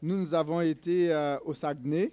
Nous, 0.00 0.16
nous 0.16 0.32
avons 0.32 0.60
été 0.60 1.12
euh, 1.12 1.38
au 1.44 1.52
Saguenay, 1.52 2.12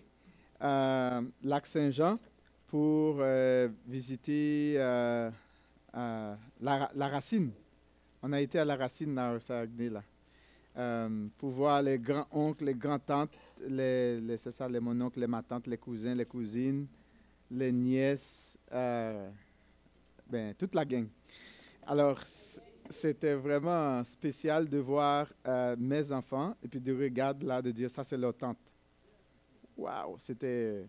euh, 0.63 1.21
lac 1.43 1.67
Saint-Jean, 1.67 2.17
pour 2.65 3.17
euh, 3.19 3.69
visiter 3.85 4.73
la, 5.93 6.39
Racine. 6.97 7.51
On 8.23 8.33
a 8.33 8.41
été 8.41 8.57
à 8.57 8.65
la 8.65 8.75
Racine 8.75 9.13
dans 9.13 9.35
au 9.35 9.39
Saguenay, 9.39 9.91
là, 9.91 11.09
pour 11.37 11.51
voir 11.51 11.83
les 11.83 11.99
grands-oncles, 11.99 12.65
les 12.65 12.73
grands-tantes, 12.73 13.29
les, 13.67 14.19
les, 14.19 14.39
c'est 14.39 14.49
ça, 14.49 14.67
les 14.67 14.79
mononcles, 14.79 15.19
les 15.19 15.27
matantes, 15.27 15.67
les 15.67 15.77
cousins, 15.77 16.15
les 16.15 16.25
cousines, 16.25 16.87
les 17.51 17.71
nièces, 17.71 18.57
ben, 18.71 20.55
toute 20.57 20.73
la 20.73 20.85
gang. 20.85 21.05
Alors, 21.85 22.19
c'était 22.89 23.35
vraiment 23.35 24.03
spécial 24.03 24.67
de 24.67 24.77
voir 24.77 25.31
euh, 25.47 25.75
mes 25.77 26.11
enfants 26.11 26.55
et 26.63 26.67
puis 26.67 26.79
de 26.79 26.93
regarder 26.93 27.45
là, 27.45 27.61
de 27.61 27.71
dire 27.71 27.89
ça, 27.89 28.03
c'est 28.03 28.17
leur 28.17 28.35
tante. 28.35 28.57
Waouh, 29.77 30.15
c'était, 30.19 30.85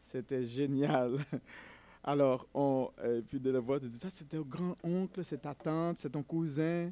c'était 0.00 0.44
génial. 0.44 1.18
Alors, 2.04 2.46
on, 2.54 2.90
euh, 3.00 3.22
puis 3.26 3.40
de 3.40 3.50
le 3.50 3.58
voir, 3.58 3.80
de 3.80 3.88
dire 3.88 4.00
ça, 4.00 4.10
c'est 4.10 4.28
ton 4.28 4.42
grand-oncle, 4.42 5.24
c'est 5.24 5.42
ta 5.42 5.54
tante, 5.54 5.98
c'est 5.98 6.10
ton 6.10 6.22
cousin. 6.22 6.90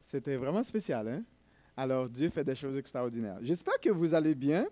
C'était 0.00 0.36
vraiment 0.36 0.62
spécial, 0.62 1.08
hein? 1.08 1.22
Alors, 1.76 2.08
Dieu 2.08 2.28
fait 2.28 2.44
des 2.44 2.54
choses 2.54 2.76
extraordinaires. 2.76 3.38
J'espère 3.40 3.78
que 3.80 3.90
vous 3.90 4.14
allez 4.14 4.34
bien. 4.34 4.66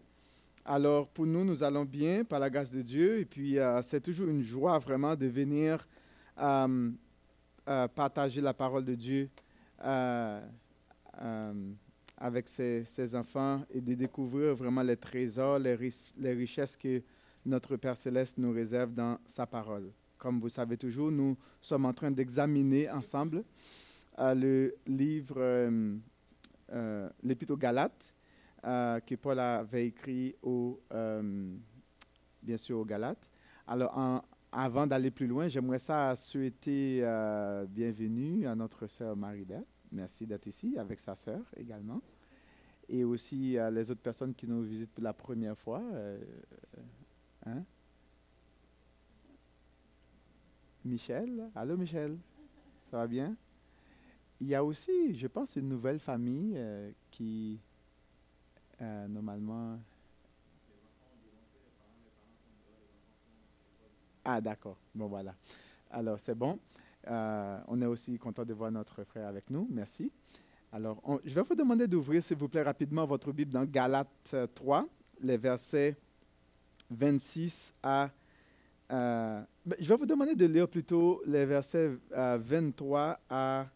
Alors, 0.65 1.09
pour 1.09 1.27
nous, 1.27 1.45
nous 1.45 1.63
allons 1.63 1.85
bien 1.85 2.25
par 2.25 2.39
la 2.39 2.51
grâce 2.51 2.71
de 2.71 2.83
Dieu. 2.83 3.21
Et 3.21 3.25
puis, 3.25 3.59
euh, 3.59 3.81
c'est 3.83 4.01
toujours 4.01 4.29
une 4.29 4.43
joie 4.43 4.79
vraiment 4.79 5.17
de 5.17 5.27
venir 5.27 5.87
euh, 7.69 7.87
partager 7.87 8.41
la 8.41 8.55
parole 8.55 8.83
de 8.83 8.95
Dieu 8.95 9.29
euh, 9.85 10.41
euh, 11.21 11.73
avec 12.17 12.49
ses, 12.49 13.15
enfants 13.15 13.63
et 13.71 13.83
de 13.83 13.93
découvrir 13.93 14.55
vraiment 14.55 14.81
les 14.81 14.97
trésors, 14.97 15.59
les, 15.59 15.75
richesses 15.75 16.79
que 16.79 17.03
notre 17.45 17.77
Père 17.77 17.99
céleste 17.99 18.39
nous 18.39 18.53
réserve 18.53 18.95
dans 18.95 19.19
sa 19.27 19.47
parole. 19.47 19.93
Comme 20.17 20.41
vous 20.41 20.49
savez 20.49 20.79
toujours, 20.79 21.13
nous 21.13 21.37
sommes 21.61 21.85
en 21.85 21.93
train 21.93 22.11
d'examiner 22.11 22.91
ensemble 22.91 23.45
le 24.17 24.75
livre, 24.87 25.69
l'Épître 27.23 27.53
aux 27.53 27.59
Galates, 27.59 28.15
que 28.63 29.15
Paul 29.17 29.39
avait 29.39 29.89
écrit 29.89 30.35
au, 30.43 30.81
bien 32.43 32.57
sûr 32.57 32.79
aux 32.79 32.87
Galates. 32.87 33.31
Alors, 33.67 33.97
en- 33.97 34.23
avant 34.53 34.87
d'aller 34.87 35.11
plus 35.11 35.27
loin, 35.27 35.49
j'aimerais 35.49 35.79
ça 35.79 36.17
souhaiter 36.17 37.01
euh, 37.03 37.67
bienvenue 37.67 38.47
à 38.47 38.55
notre 38.55 38.87
sœur 38.87 39.17
Marie-Beth. 39.17 39.67
Merci 39.93 40.27
d'être 40.27 40.47
ici 40.47 40.79
avec 40.79 40.99
sa 41.01 41.17
sœur 41.17 41.43
également. 41.57 42.01
Et 42.89 43.05
aussi 43.05 43.59
à 43.59 43.71
les 43.71 43.91
autres 43.91 44.01
personnes 44.01 44.35
qui 44.35 44.47
nous 44.47 44.63
visitent 44.63 44.93
pour 44.93 45.05
la 45.05 45.13
première 45.13 45.57
fois. 45.57 45.83
euh, 45.93 46.19
hein? 47.47 47.63
Michel, 50.85 51.51
allô 51.55 51.77
Michel, 51.77 52.17
ça 52.85 52.97
va 52.97 53.07
bien? 53.07 53.37
Il 54.41 54.47
y 54.47 54.55
a 54.55 54.65
aussi, 54.65 55.15
je 55.15 55.27
pense, 55.27 55.57
une 55.57 55.69
nouvelle 55.69 55.99
famille 55.99 56.55
euh, 56.57 56.91
qui, 57.11 57.61
euh, 58.81 59.09
normalement... 59.09 59.79
Ah, 64.31 64.43
d'accord. 64.43 64.77
Bon, 64.95 65.07
voilà. 65.07 65.35
Alors, 65.91 66.21
c'est 66.21 66.35
bon. 66.35 66.59
Euh, 67.07 67.59
on 67.67 67.81
est 67.81 67.87
aussi 67.87 68.19
content 68.19 68.45
de 68.45 68.53
voir 68.53 68.71
notre 68.71 69.03
frère 69.05 69.27
avec 69.27 69.49
nous. 69.49 69.67
Merci. 69.71 70.13
Alors, 70.71 71.01
je 71.25 71.35
vais 71.35 71.41
vous 71.41 71.55
demander 71.55 71.89
d'ouvrir, 71.89 72.23
s'il 72.23 72.37
vous 72.37 72.47
plaît, 72.47 72.61
rapidement 72.61 73.07
votre 73.07 73.33
Bible 73.33 73.51
dans 73.51 73.65
Galates 73.65 74.33
euh, 74.35 74.47
3, 74.47 74.87
les 75.23 75.39
versets 75.39 75.97
26 76.91 77.73
à... 77.83 78.11
euh, 78.91 79.43
ben, 79.65 79.77
je 79.81 79.89
vais 79.89 79.97
vous 79.97 80.05
demander 80.05 80.37
de 80.37 80.45
lire 80.45 80.69
plutôt 80.69 81.23
les 81.25 81.47
versets 81.47 81.97
euh, 82.13 82.37
23 82.39 83.19
à 83.31 83.67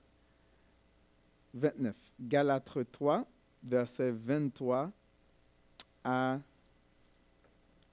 29. 1.55 2.13
Galates 2.21 2.79
3, 2.93 3.25
versets 3.65 4.11
23 4.11 4.91
à 6.05 6.39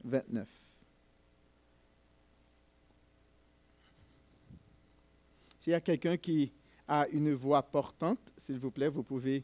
29. 0.04 0.69
S'il 5.60 5.72
y 5.72 5.76
a 5.76 5.82
quelqu'un 5.82 6.16
qui 6.16 6.54
a 6.88 7.06
une 7.10 7.34
voix 7.34 7.62
portante, 7.62 8.34
s'il 8.38 8.58
vous 8.58 8.72
plaît, 8.72 8.88
vous 8.88 9.04
pouvez 9.04 9.44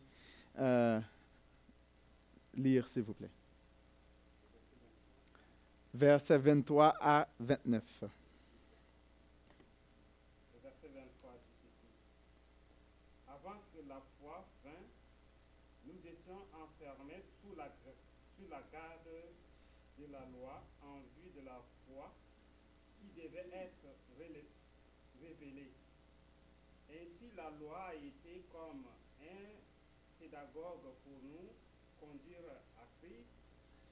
euh, 0.58 1.02
lire, 2.54 2.88
s'il 2.88 3.04
vous 3.04 3.14
plaît. 3.14 3.30
Versets 5.94 6.38
23 6.38 6.96
à 7.02 7.28
29. 7.40 8.04
Le 8.04 8.08
verset 10.62 10.88
23 10.88 11.32
dit 11.34 11.54
ceci. 11.62 11.88
Avant 13.28 13.60
que 13.74 13.88
la 13.88 14.02
foi 14.18 14.48
vînt, 14.64 14.88
nous 15.86 16.00
étions 16.00 16.48
enfermés 16.54 17.24
sous 17.42 17.56
la, 17.56 17.68
garde 18.72 19.08
de 20.00 20.12
la 20.12 20.26
loi 20.32 20.64
en 20.82 20.96
vue 20.96 21.32
de 21.38 21.46
la 21.46 21.62
foi 21.86 22.14
qui 23.00 23.22
devait 23.22 23.50
être 23.54 23.88
révélée. 24.18 24.48
Ainsi, 26.96 27.30
la 27.36 27.50
loi 27.60 27.88
a 27.88 27.96
été 27.96 28.46
comme 28.52 28.86
un 29.22 29.50
pédagogue 30.18 30.96
pour 31.04 31.20
nous 31.24 31.52
conduire 32.00 32.50
à 32.78 32.86
Christ 33.02 33.28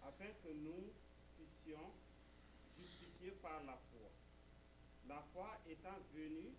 afin 0.04 0.32
que 0.42 0.54
nous 0.54 0.94
fussions 1.36 1.92
justifiés 2.80 3.32
par 3.42 3.62
la 3.66 3.78
foi. 3.92 4.10
La 5.10 5.22
foi 5.34 5.60
étant 5.70 6.00
venue, 6.14 6.54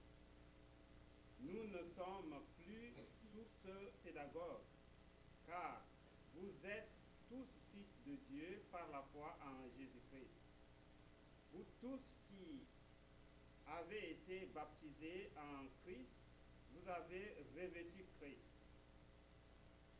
nous 1.41 1.65
ne 1.69 1.83
sommes 1.97 2.37
plus 2.59 2.93
sous 3.33 3.47
ce 3.65 3.91
pédagogue, 4.03 4.65
car 5.47 5.83
vous 6.35 6.53
êtes 6.67 6.91
tous 7.29 7.47
fils 7.73 7.89
de 8.07 8.17
Dieu 8.29 8.63
par 8.71 8.87
la 8.91 9.03
foi 9.13 9.37
en 9.47 9.65
Jésus-Christ. 9.79 10.31
Vous 11.53 11.65
tous 11.81 12.01
qui 12.29 12.67
avez 13.67 14.13
été 14.13 14.47
baptisés 14.55 15.31
en 15.37 15.65
Christ, 15.83 16.14
vous 16.85 16.91
avez 16.91 17.35
revêtu 17.57 18.05
Christ. 18.21 18.45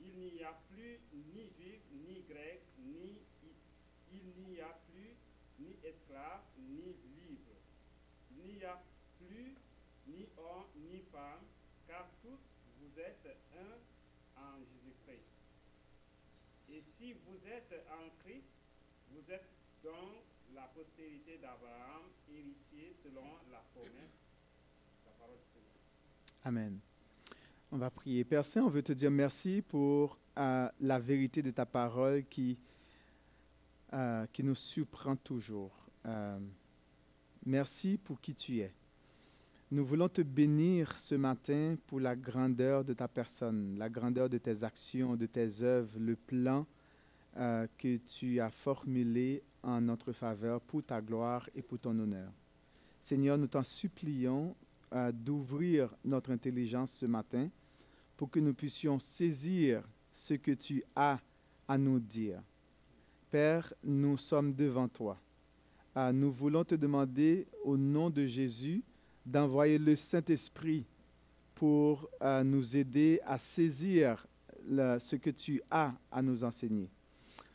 Il 0.01 0.35
n'y 0.35 0.45
a 0.45 0.53
plus 0.71 1.01
ni 1.13 1.49
juif, 1.57 1.81
ni 1.93 2.23
grec, 2.29 2.61
ni 2.79 3.21
il 4.13 4.53
n'y 4.53 4.61
a 4.61 4.79
plus 4.91 5.15
ni 5.59 5.77
esclave, 5.83 6.43
ni 6.59 6.95
libre. 7.19 7.57
Il 8.31 8.57
n'y 8.57 8.65
a 8.65 8.81
plus 9.19 9.55
ni 10.07 10.27
homme, 10.37 10.67
ni 10.77 11.01
femme, 11.11 11.41
car 11.89 12.07
tous 12.23 12.39
vous 12.81 13.01
êtes 13.01 13.27
un 13.57 14.41
en 14.41 14.59
Jésus-Christ. 14.59 15.33
Et 16.71 16.81
si 16.81 17.13
vous 17.13 17.49
êtes 17.49 17.73
en 17.91 18.11
Christ, 18.23 18.47
vous 19.11 19.33
êtes 19.33 19.49
donc 19.83 20.23
la 20.55 20.67
postérité 20.75 21.39
d'Abraham, 21.39 22.03
héritier 22.31 22.95
selon 23.03 23.39
la 23.51 23.63
promesse. 23.75 24.21
La 25.07 25.13
parole 25.13 25.39
du 25.39 25.45
Seigneur. 25.53 25.75
Amen. 26.47 26.79
On 27.73 27.79
va 27.79 27.91
prier. 27.91 28.23
Père 28.23 28.45
Saint, 28.45 28.61
on 28.65 28.69
veut 28.69 28.83
te 28.83 28.93
dire 28.93 29.11
merci 29.11 29.63
pour 29.63 30.19
euh, 30.39 30.69
la 30.79 31.01
vérité 31.01 31.41
de 31.41 31.49
ta 31.49 31.65
parole 31.65 32.23
qui, 32.27 32.59
euh, 33.95 34.27
qui 34.31 34.45
nous 34.45 34.55
surprend 34.55 35.17
toujours. 35.17 35.73
Euh, 36.05 36.39
merci 37.47 37.97
pour 37.97 38.21
qui 38.21 38.35
tu 38.35 38.59
es. 38.59 38.75
Nous 39.71 39.87
voulons 39.87 40.11
te 40.11 40.21
bénir 40.21 40.99
ce 40.99 41.15
matin 41.15 41.77
pour 41.87 41.99
la 41.99 42.15
grandeur 42.15 42.85
de 42.85 42.93
ta 42.93 43.09
personne, 43.09 43.79
la 43.79 43.89
grandeur 43.89 44.29
de 44.29 44.37
tes 44.37 44.65
actions, 44.65 45.17
de 45.17 45.25
tes 45.25 45.63
œuvres, 45.63 45.99
le 45.99 46.15
plan 46.15 46.67
que 47.35 47.97
tu 47.97 48.39
as 48.39 48.51
formulé 48.51 49.43
en 49.65 49.81
notre 49.81 50.13
faveur 50.13 50.61
pour 50.61 50.85
ta 50.85 51.01
gloire 51.01 51.51
et 51.57 51.63
pour 51.63 51.81
ton 51.81 51.99
honneur. 51.99 52.31
Seigneur, 53.01 53.37
nous 53.37 53.49
t'en 53.49 53.65
supplions 53.65 54.55
d'ouvrir 55.13 55.95
notre 56.05 56.31
intelligence 56.31 56.93
ce 56.93 57.07
matin 57.07 57.49
pour 58.17 58.31
que 58.31 58.41
nous 58.41 58.55
puissions 58.55 58.99
saisir 58.99 59.83
ce 60.13 60.35
que 60.35 60.53
tu 60.53 60.83
as 60.95 61.19
à 61.67 61.79
nous 61.79 61.99
dire. 61.99 62.41
Père, 63.31 63.73
nous 63.83 64.17
sommes 64.17 64.55
devant 64.55 64.89
toi. 64.89 65.19
Euh, 65.97 66.13
nous 66.13 66.31
voulons 66.31 66.65
te 66.65 66.75
demander 66.75 67.47
au 67.65 67.77
nom 67.77 68.11
de 68.11 68.27
Jésus 68.27 68.83
d'envoyer 69.27 69.79
le 69.79 69.97
Saint-Esprit 69.97 70.85
pour 71.55 72.09
euh, 72.23 72.45
nous 72.45 72.77
aider 72.77 73.21
à 73.25 73.39
saisir 73.39 74.27
ce 74.67 75.17
que 75.17 75.31
tu 75.31 75.61
as 75.71 75.93
à 76.11 76.23
nous 76.23 76.43
enseigner. 76.43 76.89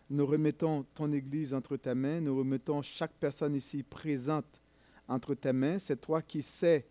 Nous 0.10 0.26
remettons 0.26 0.86
ton 0.94 1.12
Église 1.12 1.54
entre 1.54 1.76
tes 1.76 1.96
mains, 1.96 2.22
nous 2.22 2.38
remettons 2.38 2.82
chaque 2.82 3.14
personne 3.14 3.56
ici 3.56 3.84
présente 3.84 4.62
entre 5.08 5.34
tes 5.34 5.54
mains. 5.54 5.80
C'est 5.80 6.00
toi 6.00 6.22
qui 6.22 6.42
sais 6.42 6.86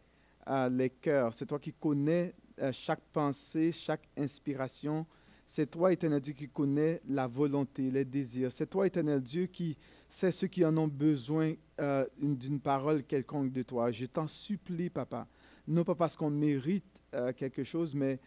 les 0.71 0.91
cœurs, 0.91 1.35
c'est 1.35 1.47
toi 1.47 1.59
qui 1.59 1.73
connais 1.73 2.35
euh, 2.61 2.73
chaque 2.73 3.03
pensée, 3.13 3.71
chaque 3.73 4.09
inspiration, 4.17 5.07
C'est 5.47 5.71
toi, 5.71 5.93
éternel 5.93 6.21
Dieu, 6.21 6.35
qui 6.35 6.49
connais 6.49 7.01
la 7.09 7.27
volonté, 7.27 7.91
les 7.91 8.05
désirs. 8.05 8.53
C'est 8.53 8.67
toi, 8.67 8.87
éternel 8.87 9.23
Dieu, 9.23 9.47
qui 9.47 9.79
sais 10.07 10.31
ceux 10.31 10.49
qui 10.49 10.63
en 10.63 10.77
ont 10.77 10.89
besoin 10.89 11.55
euh, 11.81 12.05
d'une 12.21 12.61
parole 12.61 13.03
quelconque 13.05 13.51
de 13.53 13.63
toi. 13.63 13.91
Je 13.91 14.05
t'en 14.07 14.27
supplie, 14.27 14.91
papa. 14.91 15.27
Non 15.67 15.85
pas 15.85 15.95
parce 15.95 16.17
qu'on 16.17 16.31
mérite 16.31 17.03
euh, 17.15 17.33
quelque 17.33 17.65
chose, 17.65 17.95
mais 17.95 18.19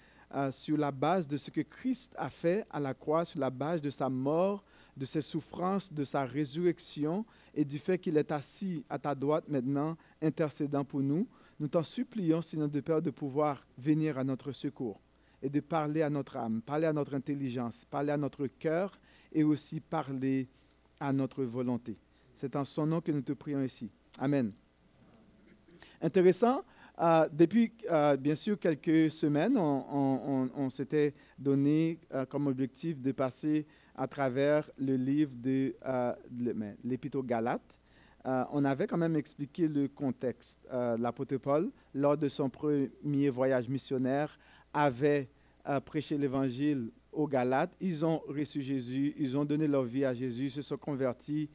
sur 0.51 0.77
la 0.77 0.91
base 0.91 1.27
de 1.27 1.35
ce 1.35 1.51
que 1.51 1.59
Christ 1.59 2.13
a 2.17 2.29
fait 2.29 2.65
à 2.69 2.79
la 2.79 2.93
croix, 2.93 3.25
sur 3.25 3.41
la 3.41 3.49
base 3.49 3.81
de 3.81 3.89
sa 3.89 4.09
mort, 4.09 4.63
de 4.95 5.05
ses 5.05 5.21
souffrances, 5.21 5.91
de 5.91 6.05
sa 6.05 6.23
résurrection 6.23 7.25
et 7.53 7.65
du 7.65 7.77
fait 7.77 7.97
qu'il 7.97 8.15
est 8.15 8.31
assis 8.31 8.85
à 8.89 8.97
ta 8.97 9.13
droite 9.13 9.43
maintenant, 9.49 9.97
intercédant 10.21 10.85
pour 10.85 11.01
nous. 11.01 11.27
Nous 11.61 11.67
t'en 11.67 11.83
supplions, 11.83 12.41
Seigneur 12.41 12.69
de 12.69 12.79
Père, 12.79 13.03
de 13.03 13.11
pouvoir 13.11 13.67
venir 13.77 14.17
à 14.17 14.23
notre 14.23 14.51
secours 14.51 14.99
et 15.43 15.47
de 15.47 15.59
parler 15.59 16.01
à 16.01 16.09
notre 16.09 16.37
âme, 16.37 16.59
parler 16.63 16.87
à 16.87 16.93
notre 16.93 17.13
intelligence, 17.13 17.85
parler 17.85 18.11
à 18.11 18.17
notre 18.17 18.47
cœur 18.47 18.91
et 19.31 19.43
aussi 19.43 19.79
parler 19.79 20.49
à 20.99 21.13
notre 21.13 21.43
volonté. 21.43 21.99
C'est 22.33 22.55
en 22.55 22.65
son 22.65 22.87
nom 22.87 22.99
que 22.99 23.11
nous 23.11 23.21
te 23.21 23.33
prions 23.33 23.61
ici. 23.61 23.91
Amen. 24.17 24.51
Intéressant, 26.01 26.63
euh, 26.99 27.29
depuis 27.31 27.71
euh, 27.91 28.17
bien 28.17 28.35
sûr 28.35 28.57
quelques 28.57 29.11
semaines, 29.11 29.55
on, 29.55 30.67
s'était 30.71 31.13
donné 31.37 31.99
euh, 32.11 32.25
comme 32.25 32.47
objectif 32.47 32.99
de 32.99 33.11
passer 33.11 33.67
à 33.93 34.07
travers 34.07 34.67
le 34.79 34.95
livre 34.95 35.35
de, 35.35 35.75
l'Épître 36.83 37.19
aux 37.19 37.23
Galates. 37.23 37.77
On 38.25 38.65
avait 38.65 38.87
quand 38.87 38.97
même 38.97 39.15
expliqué 39.15 39.67
le 39.67 39.87
contexte. 39.87 40.59
L'apôtre 40.71 41.37
Paul, 41.37 41.71
lors 41.93 42.17
de 42.17 42.29
son 42.29 42.49
premier 42.49 43.29
voyage 43.29 43.67
missionnaire, 43.67 44.37
avait 44.73 45.29
prêché 45.85 46.17
l'évangile 46.17 46.91
aux 47.11 47.27
Galates. 47.27 47.73
Ils 47.79 48.05
ont 48.05 48.21
reçu 48.27 48.61
Jésus, 48.61 49.13
ils 49.17 49.37
ont 49.37 49.45
donné 49.45 49.67
leur 49.67 49.83
vie 49.83 50.05
à 50.05 50.13
Jésus, 50.13 50.49
se 50.49 50.61
sont 50.61 50.77
convertis 50.77 51.49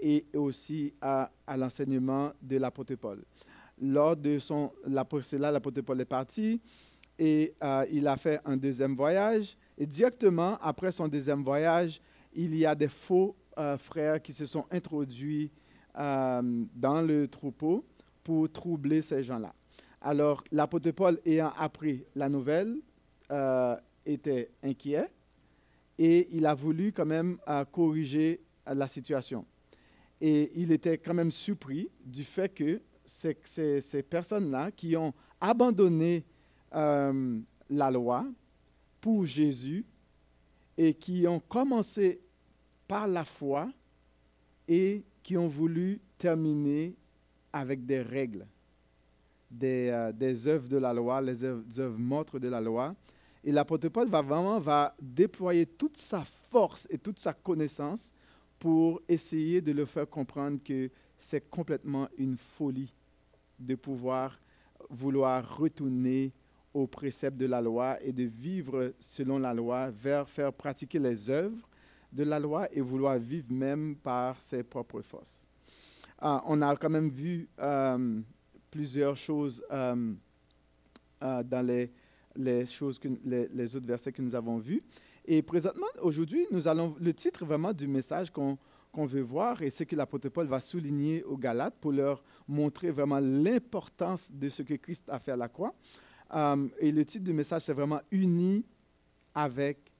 et 0.00 0.24
aussi 0.34 0.92
à, 1.00 1.30
l'enseignement 1.56 2.32
de 2.40 2.56
l'apôtre 2.56 2.94
Paul 2.96 3.22
lors 3.80 4.16
de 4.16 4.38
son, 4.38 4.72
la, 4.86 5.04
l'apôtre 5.50 5.80
Paul 5.80 6.00
est 6.00 6.04
parti 6.04 6.60
et 7.18 7.54
euh, 7.62 7.84
il 7.90 8.06
a 8.06 8.16
fait 8.16 8.40
un 8.44 8.56
deuxième 8.56 8.94
voyage. 8.94 9.56
Et 9.76 9.86
directement 9.86 10.56
après 10.60 10.92
son 10.92 11.08
deuxième 11.08 11.42
voyage, 11.42 12.00
il 12.32 12.54
y 12.56 12.64
a 12.64 12.74
des 12.74 12.88
faux 12.88 13.36
euh, 13.58 13.76
frères 13.76 14.20
qui 14.22 14.32
se 14.32 14.46
sont 14.46 14.64
introduits 14.70 15.50
euh, 15.98 16.64
dans 16.74 17.00
le 17.02 17.28
troupeau 17.28 17.84
pour 18.24 18.50
troubler 18.50 19.02
ces 19.02 19.22
gens-là. 19.22 19.54
Alors, 20.00 20.42
l'apôtre 20.50 20.90
Paul, 20.90 21.18
ayant 21.24 21.52
appris 21.58 22.04
la 22.14 22.28
nouvelle, 22.28 22.76
était 24.04 24.50
inquiet 24.62 25.10
et 25.96 26.28
il 26.32 26.44
a 26.44 26.54
voulu 26.54 26.92
quand 26.92 27.06
même 27.06 27.38
corriger 27.70 28.42
la 28.66 28.86
situation. 28.86 29.46
Et 30.20 30.52
il 30.54 30.70
était 30.70 30.98
quand 30.98 31.14
même 31.14 31.30
surpris 31.30 31.88
du 32.04 32.22
fait 32.22 32.48
que 32.48 32.80
ces, 33.04 33.36
ces, 33.80 34.02
personnes-là 34.04 34.70
qui 34.70 34.96
ont 34.96 35.12
abandonné 35.40 36.24
euh, 36.74 37.40
la 37.68 37.90
loi 37.90 38.24
pour 39.00 39.26
Jésus 39.26 39.84
et 40.78 40.94
qui 40.94 41.26
ont 41.26 41.40
commencé 41.40 42.20
par 42.86 43.08
la 43.08 43.24
foi 43.24 43.68
et 44.68 45.04
qui 45.22 45.36
ont 45.36 45.46
voulu 45.46 46.00
terminer 46.18 46.96
avec 47.52 47.84
des 47.84 48.02
règles, 48.02 48.46
des, 49.50 49.88
euh, 49.90 50.12
des 50.12 50.46
œuvres 50.46 50.68
de 50.68 50.78
la 50.78 50.92
loi, 50.92 51.20
les 51.20 51.44
œuvres, 51.44 51.98
mortes 51.98 52.36
de 52.36 52.48
la 52.48 52.60
loi. 52.60 52.94
Et 53.44 53.52
l'apôtre 53.52 53.88
Paul 53.88 54.08
va 54.08 54.22
vraiment 54.22 54.58
va 54.58 54.94
déployer 55.00 55.66
toute 55.66 55.98
sa 55.98 56.22
force 56.24 56.86
et 56.90 56.98
toute 56.98 57.18
sa 57.18 57.32
connaissance 57.32 58.12
pour 58.58 59.02
essayer 59.08 59.60
de 59.60 59.72
le 59.72 59.84
faire 59.84 60.08
comprendre 60.08 60.58
que 60.62 60.90
c'est 61.18 61.50
complètement 61.50 62.08
une 62.16 62.36
folie 62.36 62.94
de 63.58 63.74
pouvoir 63.74 64.38
vouloir 64.88 65.56
retourner 65.56 66.32
aux 66.72 66.86
préceptes 66.86 67.36
de 67.36 67.46
la 67.46 67.60
loi 67.60 68.02
et 68.02 68.12
de 68.12 68.24
vivre 68.24 68.94
selon 68.98 69.38
la 69.38 69.52
loi, 69.52 69.90
vers 69.90 70.28
faire 70.28 70.52
pratiquer 70.52 70.98
les 70.98 71.28
œuvres 71.30 71.68
de 72.12 72.24
la 72.24 72.38
loi 72.38 72.68
et 72.72 72.80
vouloir 72.80 73.18
vivre 73.18 73.50
même 73.50 73.96
par 73.96 74.40
ses 74.40 74.62
propres 74.62 75.00
forces. 75.02 75.48
Ah, 76.18 76.42
on 76.46 76.60
a 76.62 76.76
quand 76.76 76.90
même 76.90 77.08
vu 77.08 77.48
euh, 77.58 78.20
plusieurs 78.70 79.16
choses 79.16 79.64
euh, 79.72 80.12
euh, 81.22 81.42
dans 81.42 81.66
les, 81.66 82.66
choses 82.66 82.98
que, 82.98 83.08
les, 83.24 83.74
autres 83.76 83.86
versets 83.86 84.12
que 84.12 84.22
nous 84.22 84.34
avons 84.34 84.58
vus. 84.58 84.82
Et 85.24 85.42
présentement, 85.42 85.86
aujourd'hui, 86.00 86.46
nous 86.50 86.68
allons 86.68 86.94
le 87.00 87.14
titre 87.14 87.44
vraiment 87.44 87.72
du 87.72 87.88
message 87.88 88.30
qu'on 88.30 88.56
veut 88.94 89.22
voir 89.22 89.62
et 89.62 89.70
ce 89.70 89.84
que 89.84 89.96
l'apôtre 89.96 90.28
Paul 90.28 90.46
va 90.46 90.60
souligner 90.60 91.24
aux 91.24 91.36
Galates 91.36 91.76
pour 91.80 91.92
leur 91.92 92.22
montrer 92.46 92.90
vraiment 92.90 93.18
l'importance 93.20 94.30
de 94.32 94.48
ce 94.48 94.62
que 94.62 94.74
Christ 94.74 95.04
a 95.08 95.18
fait 95.18 95.32
à 95.32 95.36
la 95.36 95.48
croix. 95.48 95.74
Et 96.78 96.92
le 96.92 97.04
titre 97.04 97.24
du 97.24 97.32
message, 97.32 97.62
c'est 97.62 97.72
vraiment 97.72 98.00
Unis 98.10 98.64
avec 99.34 99.92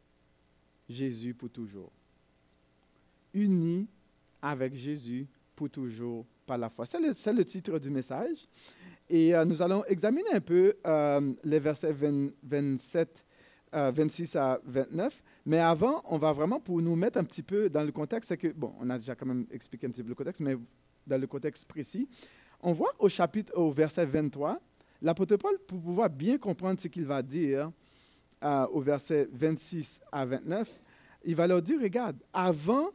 Jésus 0.88 1.34
pour 1.34 1.50
toujours. 1.50 1.92
Unis 3.34 3.88
avec 4.40 4.74
Jésus 4.74 5.26
pour 5.54 5.70
toujours 5.70 6.26
par 6.46 6.58
la 6.58 6.68
foi. 6.68 6.86
C'est 6.86 7.00
le, 7.32 7.44
titre 7.44 7.78
du 7.78 7.90
message. 7.90 8.48
Et 9.08 9.34
euh, 9.34 9.44
nous 9.44 9.60
allons 9.62 9.84
examiner 9.84 10.32
un 10.32 10.40
peu 10.40 10.74
euh, 10.86 11.32
les 11.44 11.58
versets 11.58 11.92
27 11.92 13.24
26 13.72 14.36
à 14.36 14.60
29. 14.64 15.22
Mais 15.46 15.58
avant, 15.58 16.02
on 16.06 16.18
va 16.18 16.32
vraiment, 16.32 16.60
pour 16.60 16.80
nous 16.82 16.94
mettre 16.94 17.18
un 17.18 17.24
petit 17.24 17.42
peu 17.42 17.70
dans 17.70 17.82
le 17.82 17.92
contexte, 17.92 18.28
c'est 18.28 18.36
que, 18.36 18.48
bon, 18.48 18.74
on 18.80 18.90
a 18.90 18.98
déjà 18.98 19.14
quand 19.14 19.26
même 19.26 19.46
expliqué 19.50 19.86
un 19.86 19.90
petit 19.90 20.02
peu 20.02 20.10
le 20.10 20.14
contexte, 20.14 20.42
mais 20.42 20.56
dans 21.06 21.20
le 21.20 21.26
contexte 21.26 21.66
précis, 21.66 22.08
on 22.60 22.72
voit 22.72 22.92
au 22.98 23.08
chapitre, 23.08 23.52
au 23.56 23.70
verset 23.70 24.04
23, 24.04 24.60
l'apôtre 25.00 25.36
Paul, 25.36 25.58
pour 25.66 25.80
pouvoir 25.80 26.10
bien 26.10 26.38
comprendre 26.38 26.80
ce 26.80 26.88
qu'il 26.88 27.06
va 27.06 27.22
dire 27.22 27.72
euh, 28.44 28.66
au 28.72 28.80
verset 28.80 29.28
26 29.32 30.00
à 30.12 30.26
29, 30.26 30.78
il 31.24 31.34
va 31.34 31.46
leur 31.46 31.62
dire, 31.62 31.80
regarde, 31.80 32.16
avant, 32.32 32.90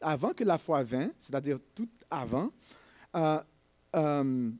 avant 0.00 0.32
que 0.32 0.44
la 0.44 0.58
foi 0.58 0.82
vint, 0.82 1.10
c'est-à-dire 1.18 1.58
tout 1.74 1.88
avant, 2.10 2.50
euh, 3.16 3.40
euh, 3.96 4.50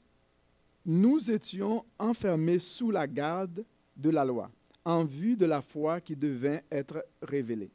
nous 0.84 1.31
étions 1.31 1.84
enfermés 1.99 2.58
sous 2.58 2.90
la 2.90 3.06
garde 3.06 3.64
de 3.96 4.11
la 4.11 4.25
loi 4.25 4.50
en 4.84 5.05
vue 5.05 5.37
de 5.37 5.46
la 5.46 5.62
foi 5.62 6.00
qui 6.00 6.17
devait 6.17 6.64
être 6.70 7.05
révélée. 7.23 7.70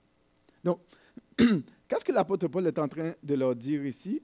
Donc, 0.63 0.79
qu'est-ce 1.37 2.03
que 2.03 2.11
l'apôtre 2.11 2.47
Paul 2.47 2.67
est 2.67 2.79
en 2.79 2.87
train 2.87 3.13
de 3.23 3.35
leur 3.35 3.55
dire 3.55 3.85
ici? 3.85 4.21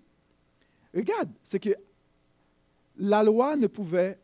Regarde, 0.93 1.29
c'est 1.43 1.59
que 1.59 1.75
la 2.97 3.23
loi 3.23 3.55
ne 3.55 3.67
pouvait 3.67 4.19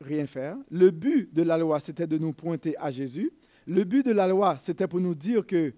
rien 0.00 0.26
faire. 0.26 0.56
Le 0.70 0.90
but 0.90 1.32
de 1.32 1.42
la 1.42 1.58
loi, 1.58 1.80
c'était 1.80 2.06
de 2.06 2.18
nous 2.18 2.32
pointer 2.32 2.76
à 2.78 2.90
Jésus. 2.90 3.32
Le 3.66 3.84
but 3.84 4.04
de 4.04 4.12
la 4.12 4.28
loi, 4.28 4.58
c'était 4.58 4.86
pour 4.86 5.00
nous 5.00 5.14
dire 5.14 5.46
que 5.46 5.74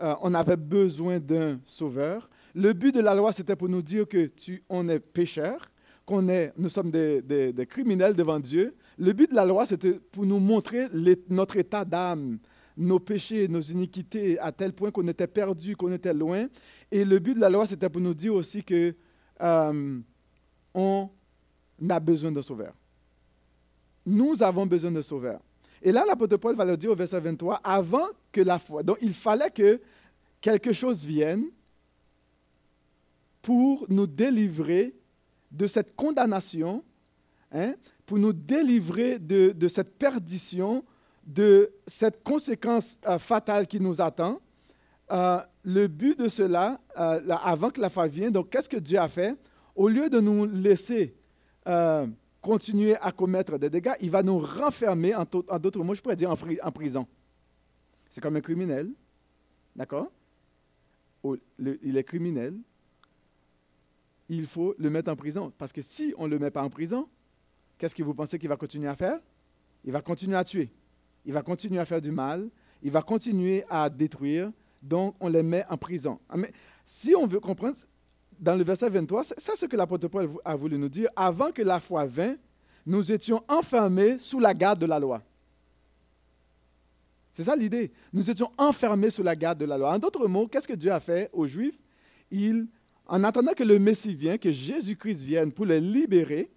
euh, 0.00 0.14
on 0.22 0.34
avait 0.34 0.56
besoin 0.56 1.18
d'un 1.18 1.60
sauveur. 1.66 2.28
Le 2.54 2.72
but 2.72 2.94
de 2.94 3.00
la 3.00 3.14
loi, 3.14 3.32
c'était 3.32 3.56
pour 3.56 3.68
nous 3.68 3.82
dire 3.82 4.06
que 4.08 4.26
tu, 4.26 4.62
on 4.68 4.88
est 4.88 5.00
pécheur, 5.00 5.70
qu'on 6.06 6.28
est, 6.28 6.52
nous 6.56 6.68
sommes 6.68 6.90
des, 6.90 7.22
des 7.22 7.66
criminels 7.66 8.14
devant 8.14 8.40
Dieu, 8.40 8.74
le 8.98 9.12
but 9.12 9.30
de 9.30 9.36
la 9.36 9.44
loi, 9.44 9.64
c'était 9.64 9.92
pour 9.92 10.26
nous 10.26 10.40
montrer 10.40 10.88
notre 11.28 11.56
état 11.56 11.84
d'âme, 11.84 12.38
nos 12.76 12.98
péchés, 12.98 13.46
nos 13.46 13.60
iniquités, 13.60 14.38
à 14.40 14.50
tel 14.50 14.72
point 14.72 14.90
qu'on 14.90 15.06
était 15.06 15.28
perdu, 15.28 15.76
qu'on 15.76 15.92
était 15.92 16.12
loin. 16.12 16.48
Et 16.90 17.04
le 17.04 17.18
but 17.20 17.34
de 17.34 17.40
la 17.40 17.48
loi, 17.48 17.66
c'était 17.66 17.88
pour 17.88 18.00
nous 18.00 18.14
dire 18.14 18.34
aussi 18.34 18.64
que 18.64 18.94
euh, 19.40 20.00
on 20.74 21.10
a 21.88 22.00
besoin 22.00 22.32
de 22.32 22.42
sauveur. 22.42 22.74
Nous 24.04 24.42
avons 24.42 24.66
besoin 24.66 24.90
de 24.90 25.02
sauveur. 25.02 25.40
Et 25.82 25.92
là, 25.92 26.04
l'apôtre 26.06 26.36
Paul 26.36 26.56
va 26.56 26.64
le 26.64 26.76
dire 26.76 26.90
au 26.90 26.94
verset 26.94 27.20
23, 27.20 27.60
avant 27.62 28.06
que 28.32 28.40
la 28.40 28.58
foi. 28.58 28.82
Donc, 28.82 28.98
il 29.00 29.12
fallait 29.12 29.50
que 29.50 29.80
quelque 30.40 30.72
chose 30.72 31.04
vienne 31.04 31.44
pour 33.42 33.86
nous 33.88 34.06
délivrer 34.06 34.94
de 35.50 35.66
cette 35.66 35.96
condamnation 35.96 36.84
hein, 37.52 37.74
pour 38.06 38.18
nous 38.18 38.32
délivrer 38.32 39.18
de, 39.18 39.68
cette 39.68 39.98
perdition, 39.98 40.84
de 41.26 41.70
cette 41.86 42.22
conséquence 42.22 42.98
euh, 43.06 43.18
fatale 43.18 43.66
qui 43.66 43.80
nous 43.80 44.00
attend. 44.00 44.40
Euh, 45.10 45.40
le 45.62 45.86
but 45.86 46.18
de 46.18 46.28
cela, 46.28 46.80
euh, 46.98 47.20
avant 47.42 47.70
que 47.70 47.80
la 47.80 47.90
foi 47.90 48.08
vienne, 48.08 48.32
donc 48.32 48.50
qu'est-ce 48.50 48.68
que 48.68 48.76
Dieu 48.76 48.98
a 48.98 49.08
fait? 49.08 49.36
Au 49.74 49.88
lieu 49.88 50.10
de 50.10 50.20
nous 50.20 50.46
laisser 50.46 51.14
continuer 52.48 52.96
à 52.96 53.12
commettre 53.12 53.58
des 53.58 53.68
dégâts, 53.68 53.92
il 54.00 54.10
va 54.10 54.22
nous 54.22 54.38
renfermer, 54.38 55.14
en, 55.14 55.26
d'autres 55.58 55.84
mots, 55.84 55.94
je 55.94 56.00
pourrais 56.00 56.16
dire 56.16 56.30
en, 56.30 56.36
en 56.62 56.72
prison. 56.72 57.06
C'est 58.08 58.22
comme 58.22 58.36
un 58.36 58.40
criminel, 58.40 58.90
d'accord? 59.76 60.10
Il 61.58 61.94
est 61.98 62.04
criminel, 62.04 62.54
il 64.30 64.46
faut 64.46 64.74
le 64.78 64.88
mettre 64.88 65.10
en 65.12 65.16
prison. 65.16 65.52
Parce 65.58 65.74
que 65.74 65.82
si 65.82 66.14
on 66.16 66.24
ne 66.24 66.30
le 66.30 66.38
met 66.38 66.50
pas 66.50 66.62
en 66.62 66.70
prison, 66.70 67.06
qu'est-ce 67.76 67.94
que 67.94 68.02
vous 68.02 68.14
pensez 68.14 68.38
qu'il 68.38 68.48
va 68.48 68.56
continuer 68.56 68.88
à 68.88 68.96
faire? 68.96 69.20
Il 69.84 69.92
va 69.92 70.00
continuer 70.00 70.38
à 70.38 70.44
tuer. 70.44 70.70
Il 71.26 71.34
va 71.34 71.42
continuer 71.42 71.80
à 71.80 71.84
faire 71.84 72.00
du 72.00 72.10
mal. 72.10 72.48
il 72.82 72.90
va 72.90 73.02
continuer 73.02 73.62
à 73.68 73.90
détruire, 73.90 74.50
donc 74.80 75.16
on 75.20 75.28
les 75.28 75.42
met 75.42 75.66
en 75.68 75.76
prison. 75.76 76.18
Ah, 76.30 76.38
mais 76.38 76.50
si 76.86 77.14
on 77.14 77.26
veut 77.26 77.40
comprendre, 77.40 77.76
dans 78.38 78.54
le 78.54 78.64
verset 78.64 78.88
23, 78.88 79.24
c'est 79.36 79.56
ce 79.56 79.66
que 79.66 79.76
l'apôtre 79.76 80.08
Paul 80.08 80.28
a 80.44 80.54
voulu 80.54 80.78
nous 80.78 80.88
dire. 80.88 81.08
Avant 81.16 81.50
que 81.50 81.62
la 81.62 81.80
foi 81.80 82.06
vint, 82.06 82.36
nous 82.86 83.12
étions 83.12 83.42
enfermés 83.48 84.18
sous 84.18 84.40
la 84.40 84.54
garde 84.54 84.78
de 84.78 84.86
la 84.86 84.98
loi. 84.98 85.22
C'est 87.32 87.42
ça 87.44 87.54
l'idée. 87.54 87.92
Nous 88.12 88.30
étions 88.30 88.50
enfermés 88.56 89.10
sous 89.10 89.22
la 89.22 89.36
garde 89.36 89.58
de 89.58 89.64
la 89.64 89.78
loi. 89.78 89.94
En 89.94 89.98
d'autres 89.98 90.26
mots, 90.26 90.46
qu'est-ce 90.46 90.66
que 90.66 90.74
Dieu 90.74 90.90
a 90.90 91.00
fait 91.00 91.30
aux 91.32 91.46
Juifs? 91.46 91.78
Il, 92.30 92.66
En 93.06 93.22
attendant 93.24 93.52
que 93.52 93.64
le 93.64 93.78
Messie 93.78 94.14
vienne, 94.14 94.38
que 94.38 94.50
Jésus-Christ 94.50 95.22
vienne 95.22 95.52
pour 95.52 95.66
les 95.66 95.80
libérer, 95.80 96.50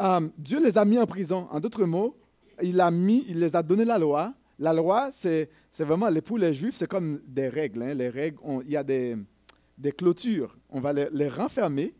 euh, 0.00 0.28
Dieu 0.36 0.62
les 0.62 0.76
a 0.76 0.84
mis 0.84 0.98
en 0.98 1.06
prison. 1.06 1.46
En 1.50 1.60
d'autres 1.60 1.84
mots, 1.84 2.16
il, 2.62 2.76
les 2.76 3.56
a 3.56 3.62
donné 3.62 3.84
la 3.84 3.98
loi. 3.98 4.34
La 4.58 4.72
loi, 4.72 5.10
c'est 5.12 5.48
vraiment, 5.78 6.08
pour 6.24 6.38
les 6.38 6.54
Juifs, 6.54 6.76
c'est 6.76 6.88
comme 6.88 7.20
des 7.26 7.48
règles. 7.48 7.82
Hein. 7.82 7.94
Il 8.64 8.70
y 8.70 8.76
a 8.76 8.84
des 8.84 9.16
clôtures. 9.96 10.56
On 10.72 10.80
va 10.80 10.92
les, 10.92 11.28
renfermer. 11.28 11.94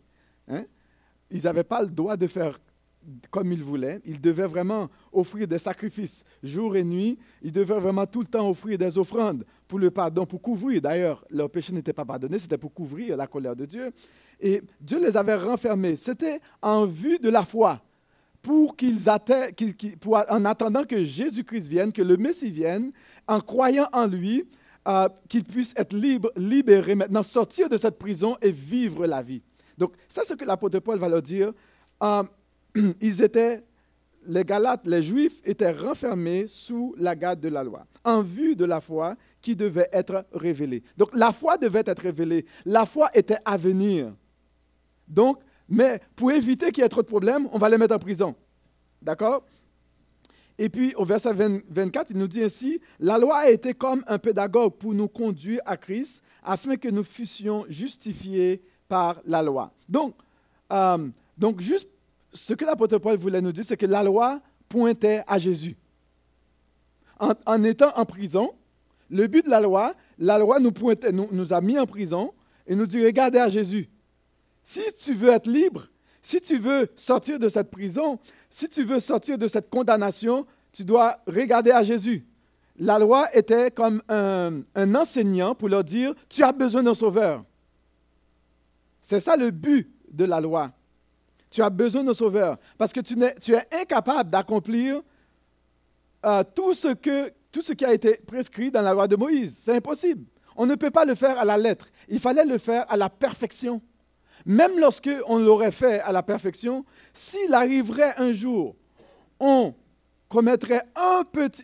Hein. 0.49 0.65
Ils 1.31 1.43
n'avaient 1.45 1.65
pas 1.65 1.83
le 1.83 1.91
droit 1.91 2.17
de 2.17 2.27
faire 2.27 2.59
comme 3.31 3.53
ils 3.53 3.63
voulaient. 3.63 4.01
Ils 4.05 4.21
devaient 4.21 4.47
vraiment 4.47 4.89
offrir 5.13 5.47
des 5.47 5.59
sacrifices 5.59 6.25
jour 6.43 6.77
et 6.77 6.85
nuit. 6.85 7.19
Ils 7.43 7.53
devaient 7.53 7.79
vraiment 7.79 8.07
tout 8.07 8.21
le 8.21 8.27
temps 8.27 8.49
offrir 8.49 8.79
des 8.79 8.97
offrandes 8.99 9.45
pour 9.69 9.79
le 9.79 9.91
pardon, 9.91 10.25
pour 10.25 10.41
couvrir. 10.41 10.81
D'ailleurs, 10.81 11.25
leur 11.31 11.51
péché 11.51 11.73
n'était 11.73 11.93
pas 11.93 12.05
pardonné, 12.05 12.39
c'était 12.39 12.59
pour 12.59 12.73
couvrir 12.73 13.17
la 13.17 13.27
colère 13.27 13.57
de 13.57 13.65
Dieu. 13.65 13.93
Et 14.41 14.63
Dieu 14.81 15.01
les 15.01 15.17
avait 15.17 15.37
renfermés. 15.37 15.97
C'était 15.97 16.41
en 16.61 16.87
vue 16.87 17.19
de 17.19 17.29
la 17.29 17.45
foi, 17.45 17.83
pour 18.41 18.77
qu'ils 18.77 19.09
atteignent, 19.09 19.53
en 20.29 20.45
attendant 20.45 20.85
que 20.85 21.03
Jésus-Christ 21.05 21.69
vienne, 21.69 21.93
que 21.93 22.03
le 22.03 22.17
Messie 22.17 22.51
vienne, 22.51 22.93
en 23.27 23.41
croyant 23.41 23.89
en 23.93 24.07
lui, 24.07 24.45
euh, 24.89 25.09
qu'ils 25.29 25.45
puissent 25.45 25.75
être 25.77 25.93
libres, 25.93 26.33
libérés 26.37 26.95
maintenant, 26.95 27.23
sortir 27.23 27.69
de 27.69 27.77
cette 27.77 27.99
prison 27.99 28.37
et 28.43 28.51
vivre 28.51 29.07
la 29.07 29.23
vie. 29.23 29.43
Donc, 29.79 29.95
ça, 30.09 30.23
c'est 30.25 30.33
ce 30.33 30.39
que 30.39 30.45
l'apôtre 30.45 30.79
Paul 30.81 30.99
va 30.99 31.09
leur 31.09 31.23
dire. 31.23 31.53
Euh, 32.03 32.23
ils 33.01 33.23
étaient, 33.23 33.63
les 34.27 34.45
Galates, 34.45 34.87
les 34.87 35.03
Juifs 35.03 35.41
étaient 35.45 35.73
renfermés 35.73 36.47
sous 36.49 36.95
la 36.99 37.15
garde 37.15 37.41
de 37.41 37.49
la 37.49 37.63
loi, 37.63 37.87
en 38.05 38.23
vue 38.23 38.57
de 38.57 38.65
la 38.65 38.81
foi 38.81 39.17
qui 39.41 39.57
devait 39.57 39.89
être 39.93 40.25
révélée. 40.33 40.83
Donc 40.97 41.11
la 41.15 41.33
foi 41.33 41.59
devait 41.59 41.83
être 41.85 42.03
révélée. 42.03 42.47
La 42.65 42.87
foi 42.87 43.11
était 43.15 43.39
à 43.45 43.57
venir. 43.57 44.15
Donc, 45.09 45.39
mais 45.69 46.01
pour 46.17 46.31
éviter 46.31 46.71
qu'il 46.71 46.83
y 46.83 46.87
ait 46.87 46.89
trop 46.89 47.03
de 47.03 47.07
problèmes, 47.07 47.49
on 47.53 47.59
va 47.59 47.69
les 47.69 47.79
mettre 47.79 47.95
en 47.95 47.99
prison. 47.99 48.35
D'accord? 49.01 49.45
Et 50.59 50.69
puis 50.69 50.95
au 50.97 51.05
verset 51.05 51.33
24, 51.33 52.11
il 52.11 52.19
nous 52.19 52.29
dit 52.29 52.43
ainsi, 52.43 52.81
la 53.01 53.19
loi 53.19 53.39
a 53.39 53.51
été 53.51 53.75
comme 53.75 54.05
un 54.07 54.19
pédagogue 54.19 54.75
pour 54.75 54.95
nous 54.95 55.09
conduire 55.09 55.61
à 55.65 55.77
Christ, 55.77 56.23
afin 56.43 56.77
que 56.77 56.89
nous 56.89 57.05
fussions 57.05 57.65
justifiés 57.69 58.63
par 58.89 59.21
la 59.25 59.43
loi. 59.43 59.73
Donc, 59.89 60.15
euh, 60.73 61.09
donc 61.39 61.61
juste 61.61 61.89
ce 62.33 62.55
que 62.55 62.65
l'apôtre 62.65 62.99
Paul 62.99 63.17
voulait 63.17 63.41
nous 63.41 63.53
dire, 63.53 63.65
c'est 63.65 63.77
que 63.77 63.87
la 63.87 64.03
loi 64.03 64.41
pointait 64.69 65.23
à 65.27 65.39
Jésus. 65.39 65.77
En, 67.47 67.63
étant 67.63 67.93
en 67.97 68.05
prison, 68.05 68.53
le 69.09 69.29
but 69.29 69.45
de 69.45 69.51
la 69.51 69.61
loi, 69.61 69.95
la 70.19 70.39
loi 70.39 70.59
nous, 70.59 70.73
pointait, 70.73 71.13
nous, 71.13 71.29
nous 71.31 71.53
a 71.53 71.61
mis 71.61 71.79
en 71.79 71.87
prison 71.87 72.33
et 72.67 72.75
nous 72.75 72.87
dit, 72.87 73.05
regardez 73.05 73.39
à 73.39 73.49
Jésus. 73.49 73.89
Si 74.65 74.81
tu 74.99 75.15
veux 75.15 75.31
être 75.31 75.49
libre, 75.49 75.89
si 76.21 76.41
tu 76.41 76.59
veux 76.59 76.89
sortir 76.97 77.39
de 77.39 77.49
cette 77.49 77.71
prison, 77.71 78.19
si 78.53 78.69
tu 78.69 78.85
veux 78.85 79.01
sortir 79.01 79.39
de 79.39 79.49
cette 79.49 79.71
condamnation, 79.71 80.47
tu 80.73 80.85
dois 80.85 81.19
regarder 81.27 81.71
à 81.71 81.83
Jésus. 81.83 82.27
La 82.77 82.99
loi 82.99 83.35
était 83.35 83.71
comme 83.71 84.03
un, 84.09 84.63
enseignant 84.95 85.55
pour 85.55 85.71
leur 85.71 85.83
dire, 85.83 86.15
tu 86.29 86.43
as 86.43 86.53
besoin 86.53 86.83
d'un 86.83 86.95
sauveur. 86.95 87.45
C'est 89.01 89.21
ça 89.21 89.37
le 89.37 89.51
but 89.51 89.91
de 90.11 90.27
la 90.27 90.41
loi. 90.41 90.71
Tu 91.51 91.63
as 91.63 91.71
besoin 91.71 92.05
de 92.05 92.13
sauveur 92.13 92.59
parce 92.77 92.93
que 92.93 93.01
tu, 93.01 93.21
es 93.23 93.81
incapable 93.81 94.31
d'accomplir 94.31 95.03
euh, 96.25 96.45
tout 96.55 96.75
ce 96.75 96.93
qui 97.73 97.85
a 97.85 97.93
été 97.95 98.19
prescrit 98.27 98.71
dans 98.71 98.83
la 98.83 98.93
loi 98.93 99.09
de 99.09 99.17
Moïse. 99.17 99.57
C'est 99.57 99.77
impossible. 99.77 100.27
On 100.57 100.67
ne 100.67 100.75
peut 100.75 100.91
pas 100.91 101.07
le 101.07 101.15
faire 101.15 101.39
à 101.39 101.47
la 101.47 101.57
lettre. 101.57 101.87
Il 102.07 102.21
fallait 102.21 102.45
le 102.45 102.59
faire 102.59 102.85
à 102.91 102.99
la 102.99 103.09
perfection. 103.09 103.81
Même 104.45 104.79
lorsque 104.79 105.11
on 105.27 105.39
l'aurait 105.39 105.71
fait 105.73 106.01
à 106.01 106.13
la 106.13 106.23
perfection, 106.23 106.85
s'il 107.13 107.53
arriverait 107.55 108.15
un 108.17 108.33
jour, 108.33 108.77
on 109.39 109.75
commettrait 110.29 110.83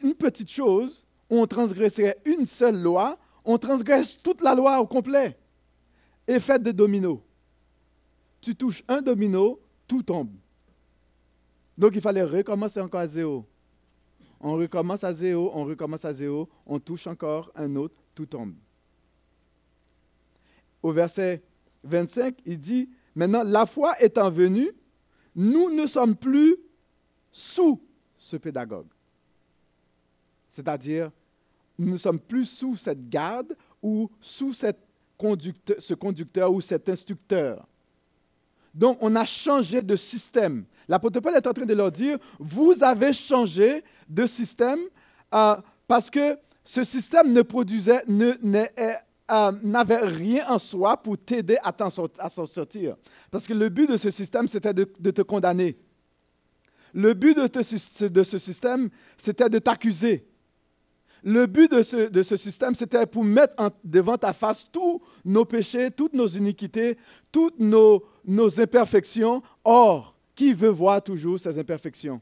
une 0.03 0.15
petite 0.15 0.51
chose, 0.51 1.05
on 1.31 1.47
transgresserait 1.47 2.19
une 2.25 2.47
seule 2.47 2.81
loi, 2.81 3.19
on 3.45 3.59
transgresse 3.59 4.21
toute 4.23 4.43
la 4.43 4.55
loi 4.55 4.81
au 4.81 4.87
complet. 4.87 5.37
Effet 6.27 6.59
de 6.59 6.71
domino. 6.71 7.23
Tu 8.41 8.55
touches 8.55 8.85
un 8.87 9.01
domino, 9.01 9.61
tout 9.87 10.03
tombe. 10.03 10.31
Donc 11.77 11.93
il 11.95 12.01
fallait 12.01 12.23
recommencer 12.23 12.81
encore 12.81 13.01
à 13.01 13.07
zéro. 13.07 13.47
On 14.41 14.55
recommence 14.55 15.03
à 15.03 15.13
zéro, 15.13 15.51
on 15.55 15.65
recommence 15.65 16.05
à 16.05 16.13
zéro, 16.13 16.49
on 16.67 16.79
touche 16.79 17.07
encore 17.07 17.51
un 17.57 17.75
autre, 17.75 17.95
tout 18.15 18.27
tombe. 18.27 18.55
Au 20.83 20.93
verset 20.93 21.43
25, 21.85 22.37
il 22.47 22.59
dit, 22.59 22.89
maintenant, 23.15 23.43
la 23.43 23.67
foi 23.67 23.95
étant 24.03 24.31
venue, 24.31 24.71
nous 25.35 25.71
ne 25.71 25.87
sommes 25.87 26.17
plus 26.17 26.57
sous 27.31 27.81
ce 28.19 28.37
pédagogue. 28.37 28.89
C'est-à-dire, 30.49 31.11
nous 31.79 31.93
ne 31.93 31.97
sommes 31.97 32.19
plus 32.19 32.47
sous 32.47 32.75
cette 32.75 33.09
garde 33.09 33.57
ou 33.83 34.11
sous 34.21 34.53
cette 34.53 34.89
ce 35.79 35.95
conducteur 35.95 36.53
ou 36.53 36.61
cet 36.61 36.89
instructeur. 36.89 37.67
Donc, 38.75 38.99
on 39.01 39.17
a 39.17 39.25
changé 39.25 39.83
de 39.83 39.97
système. 39.97 40.65
L'apôtre 40.89 41.21
Paul 41.21 41.35
est 41.35 41.47
en 41.47 41.53
train 41.53 41.65
de 41.65 41.75
leur 41.75 41.91
dire, 41.91 42.19
vous 42.39 42.83
avez 42.83 43.13
changé 43.13 43.83
de 44.09 44.27
système 44.27 44.79
euh, 45.35 45.57
parce 45.87 46.11
que 46.11 46.39
ce 46.65 46.85
système 46.85 47.33
ne 47.33 47.43
produisait, 47.43 48.03
euh, 49.31 49.53
n'avait 49.63 49.99
rien 49.99 50.49
en 50.49 50.59
soi 50.59 50.97
pour 50.97 51.19
t'aider 51.19 51.59
à, 51.63 51.75
s'en 51.91 52.47
sortir. 52.47 52.97
Parce 53.31 53.47
que 53.47 53.55
le 53.55 53.69
but 53.69 53.89
de 53.89 53.97
ce 53.97 54.11
système, 54.11 54.49
c'était 54.49 54.75
de, 54.75 54.85
te 54.85 55.23
condamner. 55.23 55.77
Le 56.95 57.15
but 57.15 57.37
de, 57.37 58.09
de 58.09 58.23
ce 58.23 58.39
système, 58.39 58.89
c'était 59.17 59.49
de 59.49 59.59
t'accuser. 59.59 60.27
Le 61.25 61.47
but 61.47 61.71
de 61.71 62.23
ce, 62.23 62.37
système, 62.37 62.75
c'était 62.75 63.07
pour 63.07 63.25
mettre 63.25 63.55
devant 63.83 64.17
ta 64.17 64.33
face 64.33 64.67
tous 64.71 65.03
nos 65.25 65.45
péchés, 65.45 65.91
toutes 65.91 66.15
nos 66.15 66.29
iniquités, 66.29 66.97
toutes 67.33 67.59
nos, 67.59 68.05
nos 68.25 68.61
imperfections. 68.61 69.43
Or, 69.65 70.17
qui 70.35 70.53
veut 70.53 70.69
voir 70.69 71.03
toujours 71.03 71.39
ces 71.39 71.59
imperfections? 71.59 72.21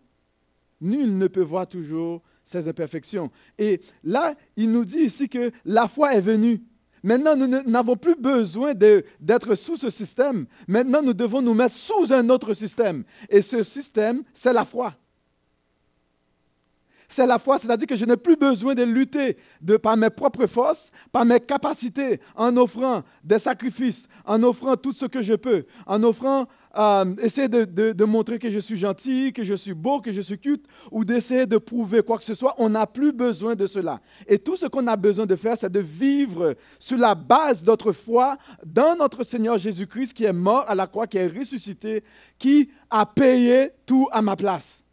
Nul 0.81 1.17
ne 1.17 1.27
peut 1.27 1.43
voir 1.43 1.69
toujours 1.69 2.23
ces 2.45 2.69
imperfections. 2.69 3.31
Et 3.59 3.81
là, 4.03 4.35
il 4.57 4.73
nous 4.73 4.85
dit 4.85 5.01
ici 5.01 5.29
que 5.29 5.51
la 5.65 5.89
foi 5.89 6.15
est 6.15 6.21
venue. 6.21 6.63
Maintenant, 7.07 7.37
nous 7.37 7.47
n'avons 7.47 7.95
plus 7.95 8.17
besoin 8.17 8.75
d'être 8.75 9.55
sous 9.55 9.77
ce 9.77 9.91
système. 9.91 10.47
Maintenant, 10.67 11.03
nous 11.03 11.15
devons 11.15 11.41
nous 11.41 11.55
mettre 11.55 11.77
sous 11.77 12.13
un 12.13 12.29
autre 12.31 12.53
système. 12.53 13.05
Et 13.29 13.43
ce 13.43 13.63
système, 13.63 14.25
c'est 14.35 14.53
la 14.53 14.65
foi 14.65 14.93
c'est 17.09 17.27
la 17.27 17.39
foi, 17.39 17.59
c'est-à-dire 17.59 17.87
que 17.87 17.97
je 17.97 18.05
n'ai 18.05 18.17
plus 18.17 18.37
besoin 18.37 18.75
de 18.75 18.83
lutter 18.83 19.37
par 19.83 19.97
mes 19.97 20.11
propres 20.11 20.47
forces, 20.47 20.91
par 21.13 21.25
mes 21.25 21.41
capacités, 21.41 22.21
en 22.35 22.57
offrant 22.57 23.03
des 23.23 23.39
sacrifices, 23.39 24.09
en 24.25 24.43
offrant 24.43 24.77
tout 24.77 24.93
ce 24.93 25.07
que 25.07 25.23
je 25.23 25.35
peux, 25.35 25.65
en 25.87 26.03
offrant, 26.03 26.47
euh, 26.79 27.15
essayer 27.23 27.49
de, 27.49 27.93
de, 27.93 28.05
montrer 28.05 28.39
que 28.39 28.51
je 28.51 28.59
suis 28.59 28.77
gentil, 28.77 29.33
que 29.33 29.45
je 29.45 29.55
suis 29.55 29.73
beau, 29.73 30.01
que 30.01 30.13
je 30.13 30.21
suis 30.21 30.39
cute, 30.39 30.65
ou 30.91 31.05
d'essayer 31.05 31.47
de 31.47 31.57
prouver 31.57 32.03
quoi 32.03 32.19
que 32.19 32.25
ce 32.25 32.35
soit. 32.35 32.55
On 32.59 32.69
n'a 32.69 32.87
plus 32.87 33.13
besoin 33.13 33.55
de 33.55 33.67
cela. 33.67 34.01
Et 34.27 34.39
tout 34.39 34.57
ce 34.57 34.67
qu'on 34.67 34.87
a 34.87 34.97
besoin 34.97 35.27
de 35.27 35.37
faire, 35.37 35.57
c'est 35.57 35.73
de 35.73 35.81
vivre 35.81 36.55
sur 36.79 36.99
la 36.99 37.15
base 37.15 37.63
de 37.63 37.67
notre 37.67 37.93
foi 37.93 38.37
dans 38.65 38.95
notre 38.97 39.25
Seigneur 39.25 39.57
Jésus-Christ 39.57 40.13
qui 40.13 40.25
est 40.25 40.33
mort 40.33 40.65
à 40.69 40.75
la 40.75 40.87
croix, 40.87 41.07
qui 41.07 41.19
est 41.19 41.29
ressuscité, 41.29 42.05
qui 42.39 42.71
a 42.91 43.07
payé 43.07 43.71
tout 43.87 44.09
à 44.13 44.21
ma 44.21 44.37
place. 44.37 44.86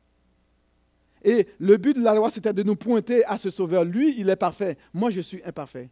Et 1.23 1.47
le 1.59 1.77
but 1.77 1.95
de 1.95 2.03
la 2.03 2.13
loi, 2.13 2.29
c'était 2.29 2.53
de 2.53 2.63
nous 2.63 2.75
pointer 2.75 3.23
à 3.25 3.37
ce 3.37 3.49
Sauveur. 3.49 3.85
Lui, 3.85 4.19
il 4.19 4.29
est 4.29 4.35
parfait. 4.35 4.77
Moi, 4.93 5.09
je 5.09 5.21
suis 5.21 5.41
imparfait. 5.43 5.89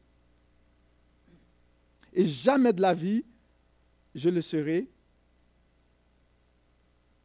Et 2.13 2.25
jamais 2.25 2.73
de 2.73 2.81
la 2.81 2.93
vie, 2.93 3.23
je 4.13 4.29
le 4.29 4.41
serai 4.41 4.89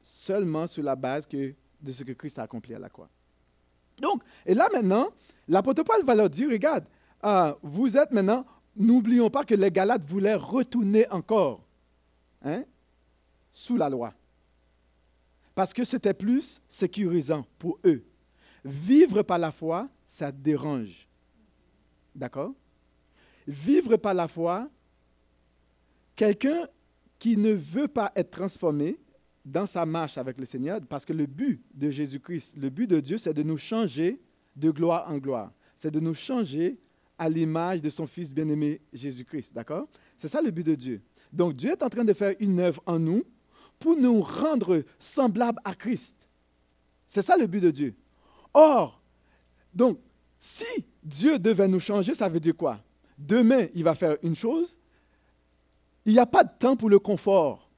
seulement 0.03 0.67
sur 0.67 0.85
la 0.85 0.95
base 0.95 1.27
de 1.29 1.93
ce 1.93 2.05
que 2.05 2.13
Christ 2.13 2.39
a 2.39 2.43
accompli 2.43 2.75
à 2.75 2.79
la 2.79 2.89
croix. 2.89 3.09
Donc, 3.99 4.23
et 4.45 4.55
là 4.55 4.69
maintenant, 4.73 5.09
l'apôtre 5.49 5.83
Paul 5.83 6.05
va 6.05 6.15
leur 6.15 6.31
dire, 6.31 6.49
regarde, 6.51 6.85
euh, 7.25 7.53
vous 7.63 7.97
êtes 7.97 8.13
maintenant, 8.13 8.47
n'oublions 8.77 9.31
pas 9.31 9.45
que 9.45 9.55
les 9.55 9.71
Galates 9.71 10.05
voulaient 10.05 10.35
retourner 10.35 11.11
encore 11.11 11.65
hein, 12.43 12.63
sous 13.53 13.77
la 13.77 13.89
loi 13.89 14.13
parce 15.57 15.73
que 15.73 15.85
c'était 15.85 16.13
plus 16.13 16.61
sécurisant 16.69 17.47
pour 17.59 17.79
eux. 17.87 18.05
Vivre 18.63 19.23
par 19.23 19.39
la 19.39 19.51
foi, 19.51 19.89
ça 20.07 20.31
dérange. 20.31 21.09
D'accord? 22.15 22.53
Vivre 23.49 23.97
par 23.97 24.13
la 24.13 24.29
foi, 24.29 24.69
quelqu'un 26.15 26.69
qui 27.19 27.39
ne 27.39 27.53
veut 27.53 27.89
pas 27.89 28.13
être 28.15 28.31
transformé 28.31 28.99
dans 29.47 29.65
sa 29.65 29.87
marche 29.87 30.19
avec 30.19 30.37
le 30.37 30.45
Seigneur, 30.45 30.79
parce 30.87 31.07
que 31.07 31.15
le 31.15 31.25
but 31.25 31.65
de 31.73 31.91
Jésus-Christ, 31.91 32.59
le 32.59 32.69
but 32.69 32.87
de 32.87 33.01
Dieu, 33.01 33.17
c'est 33.17 33.33
de 33.33 33.43
nous 33.43 33.57
changer 33.57 34.21
de 34.57 34.71
gloire 34.71 35.11
en 35.11 35.17
gloire. 35.17 35.55
C'est 35.75 35.91
de 35.91 36.01
nous 36.01 36.15
changer 36.15 36.79
à 37.17 37.31
l'image 37.31 37.81
de 37.81 37.89
son 37.89 38.07
Fils 38.07 38.35
bien-aimé 38.35 38.83
Jésus-Christ. 38.93 39.55
D'accord? 39.55 39.89
C'est 40.19 40.29
ça 40.29 40.43
le 40.43 40.51
but 40.51 40.67
de 40.67 40.75
Dieu. 40.75 41.01
Donc 41.33 41.55
Dieu 41.55 41.71
est 41.71 41.83
en 41.83 41.89
train 41.89 42.05
de 42.05 42.13
faire 42.13 42.35
une 42.41 42.61
œuvre 42.61 42.83
en 42.85 42.99
nous 42.99 43.23
pour 43.79 43.97
nous 43.97 44.23
rendre 44.23 44.83
semblables 44.99 45.61
à 45.65 45.75
Christ. 45.75 46.15
C'est 47.09 47.23
ça 47.23 47.37
le 47.37 47.47
but 47.47 47.61
de 47.61 47.71
Dieu. 47.71 47.95
Or, 48.53 49.01
donc, 49.75 49.99
si 50.39 50.65
Dieu 51.03 51.39
devait 51.39 51.69
nous 51.69 51.81
changer, 51.81 52.15
ça 52.15 52.29
veut 52.29 52.41
dire 52.41 52.57
quoi? 52.57 52.81
Demain, 53.19 53.67
il 53.75 53.85
va 53.85 53.95
faire 53.95 54.17
une 54.23 54.37
chose. 54.37 54.79
Il 56.05 56.13
n'y 56.13 56.19
a 56.19 56.27
pas 56.27 56.45
de 56.45 56.51
temps 56.59 56.77
pour 56.77 56.91
le 56.91 56.99
confort. 56.99 57.71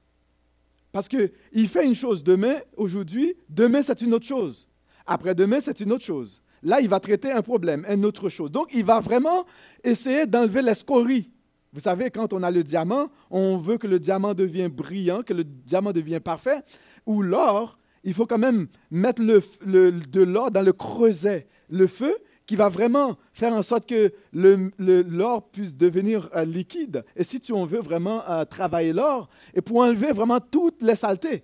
Parce 0.91 1.07
qu'il 1.07 1.67
fait 1.67 1.85
une 1.85 1.95
chose 1.95 2.23
demain, 2.23 2.55
aujourd'hui, 2.75 3.35
demain 3.47 3.81
c'est 3.81 4.01
une 4.01 4.13
autre 4.13 4.25
chose. 4.25 4.67
Après-demain, 5.05 5.59
c'est 5.59 5.79
une 5.79 5.91
autre 5.91 6.03
chose. 6.03 6.41
Là, 6.61 6.81
il 6.81 6.87
va 6.87 6.99
traiter 6.99 7.31
un 7.31 7.41
problème, 7.41 7.85
une 7.89 8.05
autre 8.05 8.29
chose. 8.29 8.51
Donc, 8.51 8.69
il 8.73 8.83
va 8.83 8.99
vraiment 8.99 9.45
essayer 9.83 10.27
d'enlever 10.27 10.61
l'escorie. 10.61 11.31
Vous 11.71 11.79
savez, 11.81 12.09
quand 12.09 12.33
on 12.33 12.41
a 12.41 12.49
le 12.49 12.63
diamant, 12.63 13.09
on 13.29 13.57
veut 13.57 13.77
que 13.77 13.85
le 13.85 13.99
diamant 13.99 14.33
devienne 14.33 14.71
brillant, 14.71 15.21
que 15.21 15.33
le 15.33 15.43
diamant 15.43 15.91
devienne 15.91 16.19
parfait. 16.19 16.63
Ou 17.05 17.21
l'or, 17.21 17.77
il 18.03 18.13
faut 18.13 18.25
quand 18.25 18.39
même 18.39 18.67
mettre 18.89 19.21
le, 19.21 19.91
de 19.91 20.21
l'or 20.23 20.49
dans 20.49 20.63
le 20.63 20.73
creuset, 20.73 21.47
le 21.69 21.85
feu, 21.85 22.15
qui 22.47 22.55
va 22.55 22.69
vraiment 22.69 23.15
faire 23.31 23.53
en 23.53 23.61
sorte 23.61 23.85
que 23.85 24.11
l'or 24.33 25.49
puisse 25.51 25.75
devenir 25.75 26.29
euh, 26.35 26.43
liquide. 26.43 27.05
Et 27.15 27.23
si 27.23 27.39
tu, 27.39 27.53
on 27.53 27.65
veut 27.65 27.81
vraiment 27.81 28.23
euh, 28.27 28.43
travailler 28.45 28.91
l'or, 28.91 29.29
et 29.53 29.61
pour 29.61 29.77
enlever 29.77 30.11
vraiment 30.11 30.39
toutes 30.39 30.81
les 30.81 30.95
saletés. 30.95 31.43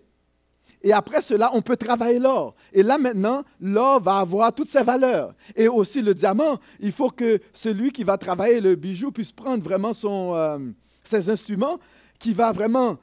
Et 0.85 0.93
après 0.93 1.21
cela, 1.21 1.49
on 1.53 1.61
peut 1.61 1.75
travailler 1.75 2.19
l'or. 2.19 2.55
Et 2.71 2.81
là 2.81 2.97
maintenant, 2.97 3.43
l'or 3.59 3.99
va 3.99 4.19
avoir 4.19 4.53
toutes 4.53 4.69
ses 4.69 4.83
valeurs. 4.83 5.33
Et 5.57 5.67
aussi 5.67 6.01
le 6.01 6.13
diamant, 6.13 6.57
il 6.79 6.93
faut 6.93 7.09
que 7.09 7.39
celui 7.51 7.91
qui 7.91 8.05
va 8.05 8.17
travailler 8.17 8.61
le 8.61 8.75
bijou 8.75 9.11
puisse 9.11 9.33
prendre 9.33 9.61
vraiment 9.61 9.93
son, 9.93 10.33
euh, 10.33 10.59
ses 11.03 11.29
instruments, 11.29 11.77
qui 12.19 12.33
va 12.33 12.53
vraiment 12.53 12.97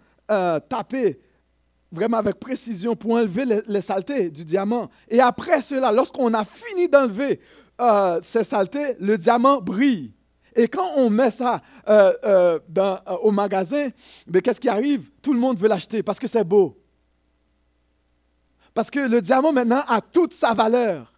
taper 0.71 1.21
vraiment 1.91 2.17
avec 2.17 2.41
précision 2.41 2.97
pour 2.97 3.13
enlever 3.13 3.45
les, 3.45 3.61
les, 3.67 3.83
saletés 3.83 4.31
du 4.31 4.47
diamant. 4.47 4.89
Et 5.11 5.21
après 5.21 5.61
cela, 5.61 5.93
lorsqu'on 5.93 6.33
a 6.33 6.43
fini 6.43 6.89
d'enlever 6.89 7.39
euh, 7.81 8.21
ces 8.23 8.45
saletés, 8.45 8.97
le 9.01 9.19
diamant 9.19 9.61
brille. 9.61 10.15
Et 10.55 10.69
quand 10.69 10.93
on 10.97 11.11
met 11.11 11.31
ça 11.31 11.61
euh, 11.89 12.13
euh, 12.25 12.59
au 13.23 13.31
magasin, 13.31 13.89
qu'est-ce 14.43 14.61
qui 14.61 14.69
arrive? 14.69 15.11
Tout 15.23 15.33
le 15.33 15.41
monde 15.41 15.59
veut 15.59 15.69
l'acheter 15.69 16.03
parce 16.03 16.19
que 16.19 16.27
c'est 16.27 16.45
beau. 16.45 16.82
Parce 18.75 18.91
que 18.91 19.01
le 19.01 19.21
diamant 19.21 19.53
maintenant 19.53 19.83
a 19.87 20.01
toute 20.01 20.35
sa 20.35 20.55
valeur. 20.55 21.13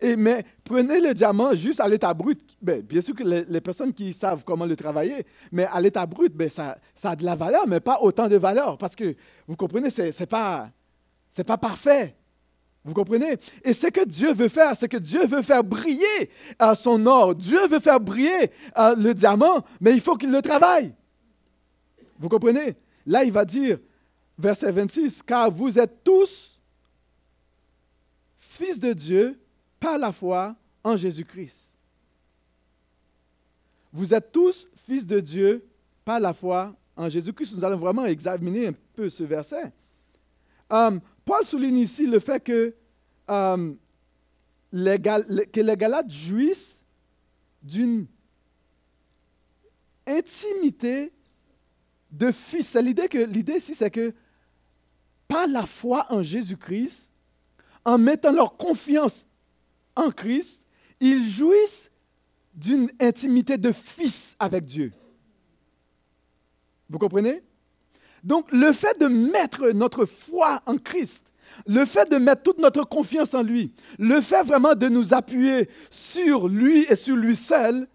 Et, 0.00 0.16
mais 0.16 0.44
prenez 0.64 1.00
le 1.00 1.12
diamant 1.12 1.54
juste 1.54 1.80
à 1.80 1.88
l'état 1.88 2.14
brut. 2.14 2.40
Ben, 2.62 2.80
bien 2.82 3.00
sûr 3.00 3.14
que 3.14 3.24
les, 3.24 3.60
personnes 3.60 3.92
qui 3.92 4.12
savent 4.12 4.44
comment 4.44 4.64
le 4.64 4.76
travailler, 4.76 5.26
mais 5.50 5.66
à 5.66 5.80
l'état 5.80 6.06
brut, 6.06 6.32
ben, 6.34 6.48
ça, 6.48 6.78
ça, 6.94 7.10
a 7.10 7.16
de 7.16 7.24
la 7.24 7.34
valeur, 7.34 7.66
mais 7.66 7.80
pas 7.80 7.98
autant 8.00 8.28
de 8.28 8.36
valeur. 8.36 8.78
Parce 8.78 8.94
que, 8.94 9.14
vous 9.46 9.56
comprenez, 9.56 9.90
ce 9.90 10.02
n'est 10.02 10.26
pas, 10.26 10.70
pas 11.46 11.58
parfait. 11.58 12.14
Vous 12.84 12.94
comprenez? 12.94 13.36
Et 13.64 13.74
ce 13.74 13.88
que 13.88 14.04
Dieu 14.04 14.32
veut 14.32 14.48
faire, 14.48 14.76
c'est 14.76 14.88
que 14.88 14.96
Dieu 14.96 15.26
veut 15.26 15.42
faire 15.42 15.64
briller 15.64 16.30
euh, 16.62 16.74
son 16.74 17.04
or. 17.06 17.34
Dieu 17.34 17.66
veut 17.66 17.80
faire 17.80 18.00
briller 18.00 18.50
euh, 18.78 18.94
le 18.96 19.12
diamant, 19.12 19.62
mais 19.80 19.92
il 19.92 20.00
faut 20.00 20.16
qu'il 20.16 20.30
le 20.30 20.40
travaille. 20.40 20.94
Vous 22.18 22.28
comprenez? 22.28 22.76
Là, 23.04 23.24
il 23.24 23.32
va 23.32 23.44
dire, 23.44 23.78
verset 24.38 24.70
26, 24.70 25.22
car 25.22 25.50
vous 25.50 25.78
êtes 25.78 26.04
tous 26.04 26.58
fils 28.38 28.78
de 28.78 28.92
Dieu 28.92 29.38
par 29.80 29.98
la 29.98 30.12
foi 30.12 30.54
en 30.84 30.96
Jésus-Christ. 30.96 31.76
Vous 33.92 34.14
êtes 34.14 34.30
tous 34.32 34.68
fils 34.76 35.06
de 35.06 35.20
Dieu 35.20 35.66
par 36.04 36.20
la 36.20 36.32
foi 36.32 36.74
en 36.96 37.08
Jésus-Christ. 37.08 37.56
Nous 37.56 37.64
allons 37.64 37.76
vraiment 37.76 38.06
examiner 38.06 38.68
un 38.68 38.74
peu 38.94 39.08
ce 39.08 39.24
verset. 39.24 39.72
Euh, 40.72 40.98
Paul 41.24 41.44
souligne 41.44 41.78
ici 41.78 42.06
le 42.06 42.20
fait 42.20 42.42
que, 42.42 42.74
euh, 43.30 43.74
les, 44.72 44.98
que 44.98 45.60
les 45.60 45.76
Galates 45.76 46.10
jouissent 46.10 46.84
d'une 47.62 48.06
intimité 50.06 51.12
de 52.10 52.32
fils. 52.32 52.74
L'idée, 52.76 53.08
l'idée 53.26 53.56
ici, 53.56 53.74
c'est 53.74 53.90
que 53.90 54.14
par 55.28 55.46
la 55.46 55.66
foi 55.66 56.06
en 56.10 56.22
Jésus-Christ, 56.22 57.12
en 57.84 57.98
mettant 57.98 58.32
leur 58.32 58.56
confiance 58.56 59.26
en 59.94 60.10
Christ, 60.10 60.62
ils 61.00 61.28
jouissent 61.28 61.90
d'une 62.54 62.90
intimité 62.98 63.56
de 63.56 63.70
fils 63.70 64.34
avec 64.38 64.64
Dieu. 64.64 64.92
Vous 66.90 66.98
comprenez? 66.98 67.42
Donc, 68.24 68.50
le 68.50 68.72
fait 68.72 68.98
de 68.98 69.06
mettre 69.06 69.70
notre 69.70 70.06
foi 70.06 70.62
en 70.66 70.76
Christ, 70.76 71.32
le 71.66 71.84
fait 71.84 72.10
de 72.10 72.16
mettre 72.16 72.42
toute 72.42 72.58
notre 72.58 72.84
confiance 72.84 73.34
en 73.34 73.42
lui, 73.42 73.72
le 73.98 74.20
fait 74.20 74.42
vraiment 74.42 74.74
de 74.74 74.88
nous 74.88 75.14
appuyer 75.14 75.68
sur 75.90 76.48
lui 76.48 76.84
et 76.88 76.96
sur 76.96 77.16
lui 77.16 77.36
seul, 77.36 77.86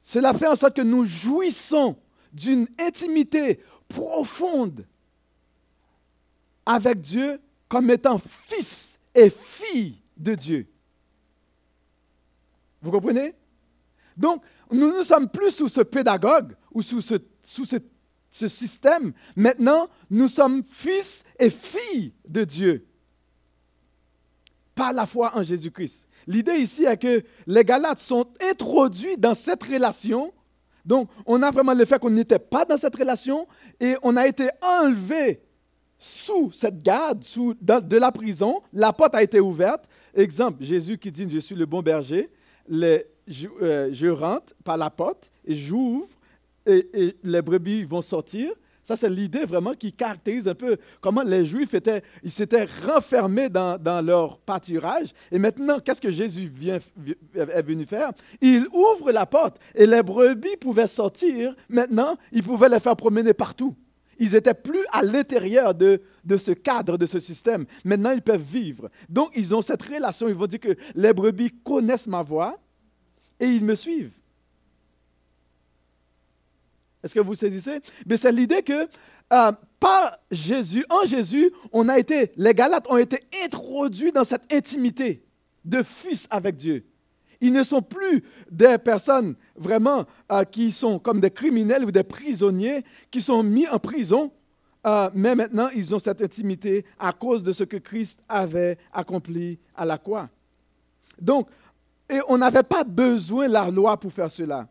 cela 0.00 0.32
fait 0.32 0.46
en 0.46 0.56
sorte 0.56 0.76
que 0.76 0.82
nous 0.82 1.04
jouissons 1.04 1.96
d'une 2.32 2.66
intimité 2.78 3.60
profonde 3.88 4.86
avec 6.68 7.00
Dieu 7.00 7.40
comme 7.66 7.90
étant 7.90 8.18
fils 8.18 9.00
et 9.14 9.30
fille 9.30 10.00
de 10.16 10.34
Dieu. 10.34 10.66
Vous 12.82 12.90
comprenez? 12.92 13.34
Donc, 14.16 14.42
nous 14.70 14.96
ne 14.98 15.02
sommes 15.02 15.28
plus 15.28 15.50
sous 15.50 15.68
ce 15.68 15.80
pédagogue 15.80 16.54
ou 16.72 16.82
sous 16.82 17.00
ce, 17.00 17.16
système. 18.30 19.12
Maintenant, 19.34 19.88
nous 20.10 20.28
sommes 20.28 20.62
fils 20.62 21.24
et 21.38 21.48
filles 21.48 22.12
de 22.28 22.44
Dieu 22.44 22.86
par 24.74 24.92
la 24.92 25.06
foi 25.06 25.32
en 25.36 25.42
Jésus-Christ. 25.42 26.06
L'idée 26.26 26.56
ici 26.56 26.84
est 26.84 26.98
que 26.98 27.24
les 27.46 27.64
Galates 27.64 28.00
sont 28.00 28.26
introduits 28.42 29.16
dans 29.16 29.34
cette 29.34 29.62
relation. 29.62 30.32
Donc, 30.84 31.08
on 31.24 31.42
a 31.42 31.50
vraiment 31.50 31.74
le 31.74 31.86
fait 31.86 31.98
qu'on 31.98 32.10
n'était 32.10 32.38
pas 32.38 32.66
dans 32.66 32.76
cette 32.76 32.94
relation 32.94 33.48
et 33.80 33.96
on 34.02 34.16
a 34.16 34.26
été 34.26 34.50
enlevé 34.60 35.42
sous 35.98 36.50
cette 36.52 36.82
garde, 36.82 37.24
sous, 37.24 37.54
de 37.60 37.96
la 37.96 38.12
prison. 38.12 38.60
La 38.72 38.92
porte 38.92 39.14
a 39.14 39.22
été 39.22 39.40
ouverte. 39.40 39.86
Exemple, 40.14 40.62
Jésus 40.62 40.98
qui 40.98 41.10
dit, 41.10 41.26
je 41.28 41.38
suis 41.38 41.54
le 41.54 41.66
bon 41.66 41.82
berger. 41.82 42.30
Euh, 42.72 43.90
je 43.92 44.08
rentre 44.08 44.54
par 44.64 44.76
la 44.76 44.90
porte 44.90 45.30
et 45.44 45.54
j'ouvre 45.54 46.08
et, 46.66 47.16
les 47.22 47.42
brebis 47.42 47.84
vont 47.84 48.02
sortir. 48.02 48.50
Ça, 48.82 48.96
c'est 48.96 49.10
l'idée 49.10 49.44
vraiment 49.44 49.74
qui 49.74 49.92
caractérise 49.92 50.48
un 50.48 50.54
peu 50.54 50.78
comment 51.02 51.22
les 51.22 51.44
Juifs 51.44 51.74
étaient, 51.74 52.02
ils 52.22 52.30
s'étaient 52.30 52.66
renfermés 52.86 53.50
dans, 53.50 53.78
dans, 53.78 54.00
leur 54.00 54.38
pâturage. 54.38 55.08
Et 55.30 55.38
maintenant, 55.38 55.78
qu'est-ce 55.78 56.00
que 56.00 56.10
Jésus 56.10 56.50
vient, 56.50 56.78
est 57.34 57.62
venu 57.62 57.84
faire? 57.84 58.12
Il 58.40 58.66
ouvre 58.72 59.12
la 59.12 59.26
porte 59.26 59.58
et 59.74 59.86
les 59.86 60.02
brebis 60.02 60.56
pouvaient 60.58 60.88
sortir. 60.88 61.54
Maintenant, 61.68 62.16
il 62.32 62.42
pouvait 62.42 62.70
les 62.70 62.80
faire 62.80 62.96
promener 62.96 63.34
partout. 63.34 63.76
Ils 64.18 64.32
n'étaient 64.32 64.54
plus 64.54 64.84
à 64.92 65.02
l'intérieur 65.02 65.74
de, 65.74 66.00
ce 66.36 66.50
cadre, 66.52 66.98
de 66.98 67.06
ce 67.06 67.20
système. 67.20 67.64
Maintenant, 67.84 68.10
ils 68.10 68.22
peuvent 68.22 68.42
vivre. 68.42 68.90
Donc, 69.08 69.30
ils 69.36 69.54
ont 69.54 69.62
cette 69.62 69.82
relation. 69.82 70.28
Ils 70.28 70.34
vont 70.34 70.46
dire 70.46 70.60
que 70.60 70.76
les 70.94 71.12
brebis 71.12 71.52
connaissent 71.62 72.08
ma 72.08 72.22
voix 72.22 72.58
et 73.38 73.46
ils 73.46 73.64
me 73.64 73.74
suivent. 73.74 74.18
Est-ce 77.02 77.14
que 77.14 77.20
vous 77.20 77.34
saisissez? 77.34 77.80
Mais 78.06 78.16
c'est 78.16 78.32
l'idée 78.32 78.62
que 78.62 78.88
euh, 79.32 79.52
par 79.78 80.18
Jésus, 80.30 80.84
en 80.90 81.04
Jésus, 81.06 81.52
on 81.72 81.88
a 81.88 81.98
été, 81.98 82.32
les 82.36 82.54
Galates 82.54 82.86
ont 82.90 82.96
été 82.96 83.20
introduits 83.44 84.10
dans 84.10 84.24
cette 84.24 84.52
intimité 84.52 85.24
de 85.64 85.82
fils 85.84 86.26
avec 86.30 86.56
Dieu. 86.56 86.87
Ils 87.40 87.52
ne 87.52 87.62
sont 87.62 87.82
plus 87.82 88.24
des 88.50 88.78
personnes 88.78 89.34
vraiment 89.54 90.04
euh, 90.32 90.44
qui 90.44 90.72
sont 90.72 90.98
comme 90.98 91.20
des 91.20 91.30
criminels 91.30 91.84
ou 91.84 91.90
des 91.90 92.02
prisonniers 92.02 92.84
qui 93.10 93.22
sont 93.22 93.42
mis 93.42 93.68
en 93.68 93.78
prison, 93.78 94.32
euh, 94.86 95.08
mais 95.14 95.34
maintenant 95.34 95.68
ils 95.74 95.94
ont 95.94 95.98
cette 95.98 96.20
intimité 96.22 96.84
à 96.98 97.12
cause 97.12 97.42
de 97.42 97.52
ce 97.52 97.64
que 97.64 97.76
Christ 97.76 98.20
avait 98.28 98.76
accompli 98.92 99.58
à 99.74 99.84
la 99.84 99.98
croix. 99.98 100.28
Donc, 101.20 101.48
et 102.10 102.20
on 102.28 102.38
n'avait 102.38 102.62
pas 102.62 102.84
besoin 102.84 103.48
de 103.48 103.52
la 103.52 103.70
loi 103.70 103.98
pour 103.98 104.12
faire 104.12 104.30
cela. 104.30 104.66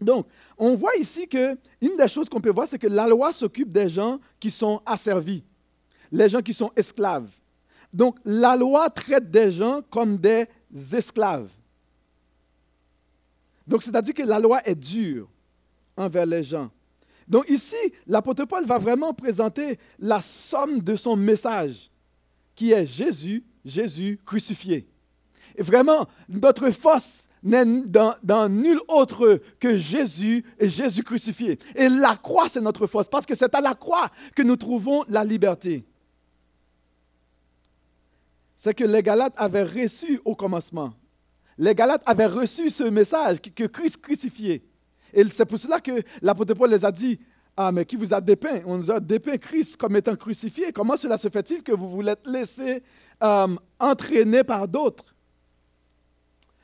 Donc, 0.00 0.26
on 0.58 0.74
voit 0.74 0.96
ici 0.96 1.28
que 1.28 1.56
une 1.80 1.96
des 1.96 2.08
choses 2.08 2.28
qu'on 2.28 2.40
peut 2.40 2.50
voir, 2.50 2.66
c'est 2.66 2.78
que 2.78 2.86
la 2.86 3.06
loi 3.06 3.32
s'occupe 3.32 3.70
des 3.70 3.88
gens 3.88 4.18
qui 4.40 4.50
sont 4.50 4.80
asservis, 4.86 5.44
les 6.10 6.28
gens 6.28 6.40
qui 6.40 6.54
sont 6.54 6.70
esclaves. 6.76 7.28
Donc, 7.92 8.16
la 8.24 8.56
loi 8.56 8.88
traite 8.90 9.30
des 9.30 9.50
gens 9.50 9.80
comme 9.90 10.16
des 10.16 10.46
esclaves. 10.92 11.48
Donc, 13.66 13.82
c'est-à-dire 13.82 14.14
que 14.14 14.22
la 14.22 14.38
loi 14.38 14.60
est 14.64 14.74
dure 14.74 15.28
envers 15.96 16.26
les 16.26 16.42
gens. 16.42 16.70
Donc 17.28 17.48
ici, 17.48 17.76
l'apôtre 18.06 18.44
Paul 18.44 18.64
va 18.66 18.78
vraiment 18.78 19.14
présenter 19.14 19.78
la 19.98 20.20
somme 20.20 20.80
de 20.80 20.96
son 20.96 21.16
message, 21.16 21.90
qui 22.54 22.72
est 22.72 22.86
Jésus, 22.86 23.44
Jésus 23.64 24.20
crucifié. 24.24 24.88
Et 25.56 25.62
vraiment, 25.62 26.06
notre 26.28 26.70
force 26.70 27.28
n'est 27.42 27.64
dans, 27.64 28.48
nul 28.48 28.80
autre 28.88 29.40
que 29.58 29.76
Jésus 29.76 30.44
et 30.58 30.68
Jésus 30.68 31.02
crucifié. 31.02 31.58
Et 31.74 31.88
la 31.88 32.16
croix, 32.16 32.48
c'est 32.48 32.60
notre 32.60 32.86
force, 32.86 33.08
parce 33.08 33.26
que 33.26 33.34
c'est 33.34 33.54
à 33.54 33.60
la 33.60 33.74
croix 33.74 34.10
que 34.34 34.42
nous 34.42 34.56
trouvons 34.56 35.04
la 35.08 35.24
liberté. 35.24 35.84
C'est 38.56 38.74
que 38.74 38.84
les 38.84 39.02
Galates 39.02 39.34
avaient 39.36 39.64
reçu 39.64 40.20
au 40.24 40.34
commencement. 40.34 40.94
Les 41.58 41.74
Galates 41.74 42.02
avaient 42.06 42.26
reçu 42.26 42.70
ce 42.70 42.84
message 42.84 43.40
que 43.40 43.64
Christ 43.64 44.00
crucifié. 44.00 44.64
Et 45.12 45.24
c'est 45.24 45.44
pour 45.44 45.58
cela 45.58 45.80
que 45.80 46.02
l'apôtre 46.22 46.54
Paul 46.54 46.70
les 46.70 46.84
a 46.84 46.90
dit, 46.90 47.18
ah, 47.56 47.70
mais 47.70 47.84
qui 47.84 47.96
vous 47.96 48.14
a 48.14 48.20
dépeint? 48.20 48.62
On 48.64 48.78
nous 48.78 48.90
a 48.90 48.98
dépeint 48.98 49.36
Christ 49.36 49.76
comme 49.76 49.94
étant 49.96 50.16
crucifié. 50.16 50.72
Comment 50.72 50.96
cela 50.96 51.18
se 51.18 51.28
fait-il 51.28 51.62
que 51.62 51.72
vous 51.72 51.88
vous 51.88 52.02
êtes 52.08 52.26
laissé 52.26 52.82
euh, 53.22 53.48
entraîner 53.78 54.42
par 54.42 54.66
d'autres 54.66 55.14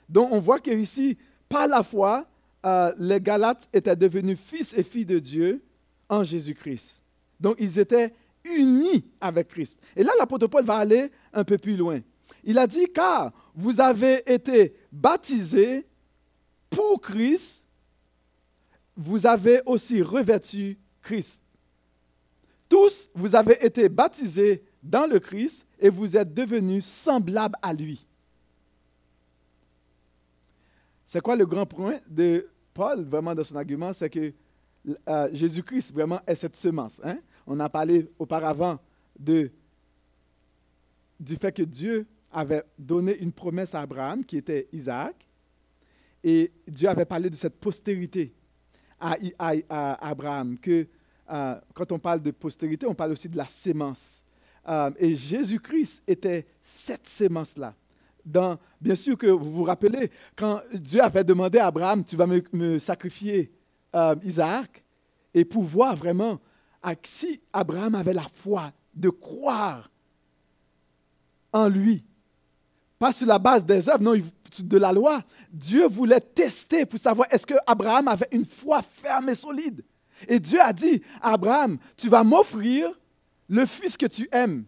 Donc 0.08 0.32
on 0.32 0.40
voit 0.40 0.60
qu'ici, 0.60 1.18
par 1.48 1.68
la 1.68 1.82
foi, 1.82 2.26
euh, 2.64 2.92
les 2.98 3.20
Galates 3.20 3.68
étaient 3.72 3.96
devenus 3.96 4.38
fils 4.38 4.72
et 4.74 4.82
filles 4.82 5.06
de 5.06 5.18
Dieu 5.18 5.62
en 6.08 6.24
Jésus-Christ. 6.24 7.04
Donc 7.38 7.56
ils 7.58 7.78
étaient 7.78 8.14
unis 8.44 9.04
avec 9.20 9.48
Christ. 9.48 9.80
Et 9.94 10.02
là, 10.02 10.12
l'apôtre 10.18 10.46
Paul 10.46 10.64
va 10.64 10.76
aller 10.76 11.10
un 11.34 11.44
peu 11.44 11.58
plus 11.58 11.76
loin. 11.76 12.00
Il 12.48 12.58
a 12.58 12.66
dit, 12.66 12.88
car 12.92 13.32
vous 13.54 13.80
avez 13.80 14.22
été 14.32 14.74
baptisés 14.90 15.86
pour 16.68 17.00
Christ 17.00 17.68
vous 18.98 19.26
avez 19.26 19.62
aussi 19.64 20.02
revêtu 20.02 20.76
Christ. 21.00 21.40
Tous, 22.68 23.08
vous 23.14 23.36
avez 23.36 23.64
été 23.64 23.88
baptisés 23.88 24.64
dans 24.82 25.06
le 25.06 25.20
Christ 25.20 25.64
et 25.78 25.88
vous 25.88 26.16
êtes 26.16 26.34
devenus 26.34 26.84
semblables 26.84 27.54
à 27.62 27.72
lui. 27.72 28.04
C'est 31.04 31.20
quoi 31.20 31.36
le 31.36 31.46
grand 31.46 31.64
point 31.64 32.00
de 32.08 32.48
Paul, 32.74 33.04
vraiment, 33.04 33.34
dans 33.34 33.44
son 33.44 33.56
argument? 33.56 33.92
C'est 33.92 34.10
que 34.10 34.32
euh, 35.08 35.28
Jésus-Christ, 35.32 35.94
vraiment, 35.94 36.20
est 36.26 36.34
cette 36.34 36.56
semence. 36.56 37.00
Hein? 37.04 37.18
On 37.46 37.58
a 37.60 37.68
parlé 37.68 38.10
auparavant 38.18 38.78
du 39.16 39.52
fait 41.40 41.52
que 41.52 41.62
Dieu 41.62 42.04
avait 42.38 42.62
donné 42.78 43.18
une 43.18 43.32
promesse 43.32 43.74
à 43.74 43.80
Abraham, 43.80 44.24
qui 44.24 44.36
était 44.36 44.68
Isaac, 44.72 45.26
et 46.22 46.52
Dieu 46.66 46.88
avait 46.88 47.04
parlé 47.04 47.28
de 47.30 47.34
cette 47.34 47.58
postérité 47.58 48.32
à, 49.00 49.16
Abraham 50.00 50.58
que 50.58 50.86
euh, 51.30 51.54
quand 51.74 51.92
on 51.92 51.98
parle 51.98 52.22
de 52.22 52.30
postérité, 52.30 52.86
on 52.86 52.94
parle 52.94 53.12
aussi 53.12 53.28
de 53.28 53.36
la 53.36 53.44
sémence. 53.44 54.24
Euh, 54.68 54.90
et 54.98 55.14
Jésus-Christ 55.16 56.02
était 56.06 56.46
cette 56.62 57.06
sémence-là. 57.06 57.74
bien 58.80 58.94
sûr 58.94 59.16
que 59.16 59.26
vous 59.26 59.52
vous 59.52 59.64
rappelez, 59.64 60.10
quand 60.36 60.60
Dieu 60.74 61.02
avait 61.02 61.24
demandé 61.24 61.58
à 61.58 61.66
Abraham, 61.66 62.04
tu 62.04 62.16
vas 62.16 62.26
me, 62.26 62.78
sacrifier 62.78 63.50
euh, 63.94 64.14
Isaac, 64.22 64.84
et 65.34 65.44
pour 65.44 65.64
voir 65.64 65.96
vraiment 65.96 66.40
si 67.02 67.40
Abraham 67.52 67.94
avait 67.96 68.14
la 68.14 68.26
foi 68.32 68.72
de 68.94 69.10
croire 69.10 69.90
en 71.52 71.68
lui, 71.68 72.04
pas 72.98 73.12
sur 73.12 73.26
la 73.26 73.38
base 73.38 73.64
des 73.64 73.88
œuvres, 73.88 74.02
non, 74.02 74.14
de 74.58 74.78
la 74.78 74.92
loi. 74.92 75.22
Dieu 75.52 75.86
voulait 75.86 76.20
tester 76.20 76.84
pour 76.84 76.98
savoir 76.98 77.28
est-ce 77.30 77.46
que 77.46 77.54
Abraham 77.66 78.08
avait 78.08 78.28
une 78.32 78.44
foi 78.44 78.82
ferme 78.82 79.28
et 79.28 79.34
solide. 79.34 79.84
Et 80.26 80.40
Dieu 80.40 80.60
a 80.60 80.72
dit, 80.72 81.00
Abraham, 81.22 81.78
tu 81.96 82.08
vas 82.08 82.24
m'offrir 82.24 82.90
le 83.48 83.66
fils 83.66 83.96
que 83.96 84.06
tu 84.06 84.28
aimes, 84.32 84.64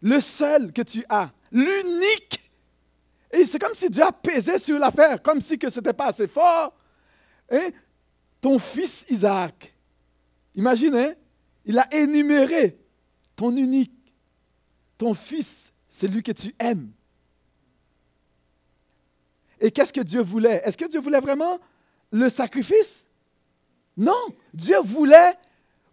le 0.00 0.20
seul 0.20 0.72
que 0.72 0.82
tu 0.82 1.04
as, 1.08 1.30
l'unique. 1.50 2.50
Et 3.32 3.44
c'est 3.44 3.58
comme 3.58 3.74
si 3.74 3.90
Dieu 3.90 4.04
a 4.04 4.12
pesé 4.12 4.58
sur 4.58 4.78
l'affaire, 4.78 5.20
comme 5.20 5.40
si 5.40 5.58
ce 5.60 5.66
n'était 5.66 5.92
pas 5.92 6.06
assez 6.06 6.28
fort. 6.28 6.72
Et 7.50 7.74
ton 8.40 8.58
fils 8.58 9.04
Isaac, 9.10 9.74
imaginez, 10.54 11.14
il 11.64 11.78
a 11.78 11.92
énuméré 11.92 12.76
ton 13.34 13.54
unique, 13.56 14.14
ton 14.96 15.14
fils 15.14 15.72
celui 15.96 16.22
que 16.22 16.32
tu 16.32 16.54
aimes. 16.58 16.90
Et 19.58 19.70
qu'est-ce 19.70 19.94
que 19.94 20.02
Dieu 20.02 20.20
voulait? 20.20 20.60
Est-ce 20.62 20.76
que 20.76 20.84
Dieu 20.84 21.00
voulait 21.00 21.20
vraiment 21.20 21.58
le 22.12 22.28
sacrifice? 22.28 23.06
Non, 23.96 24.12
Dieu 24.52 24.78
voulait 24.84 25.32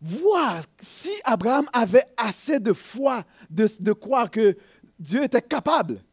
voir 0.01 0.61
si 0.81 1.09
Abraham 1.23 1.69
avait 1.71 2.03
assez 2.17 2.59
de 2.59 2.73
foi 2.73 3.23
de, 3.49 3.65
de 3.79 3.93
croire 3.93 4.29
que 4.29 4.57
Dieu 4.99 5.23
était 5.23 5.41
capable 5.41 6.03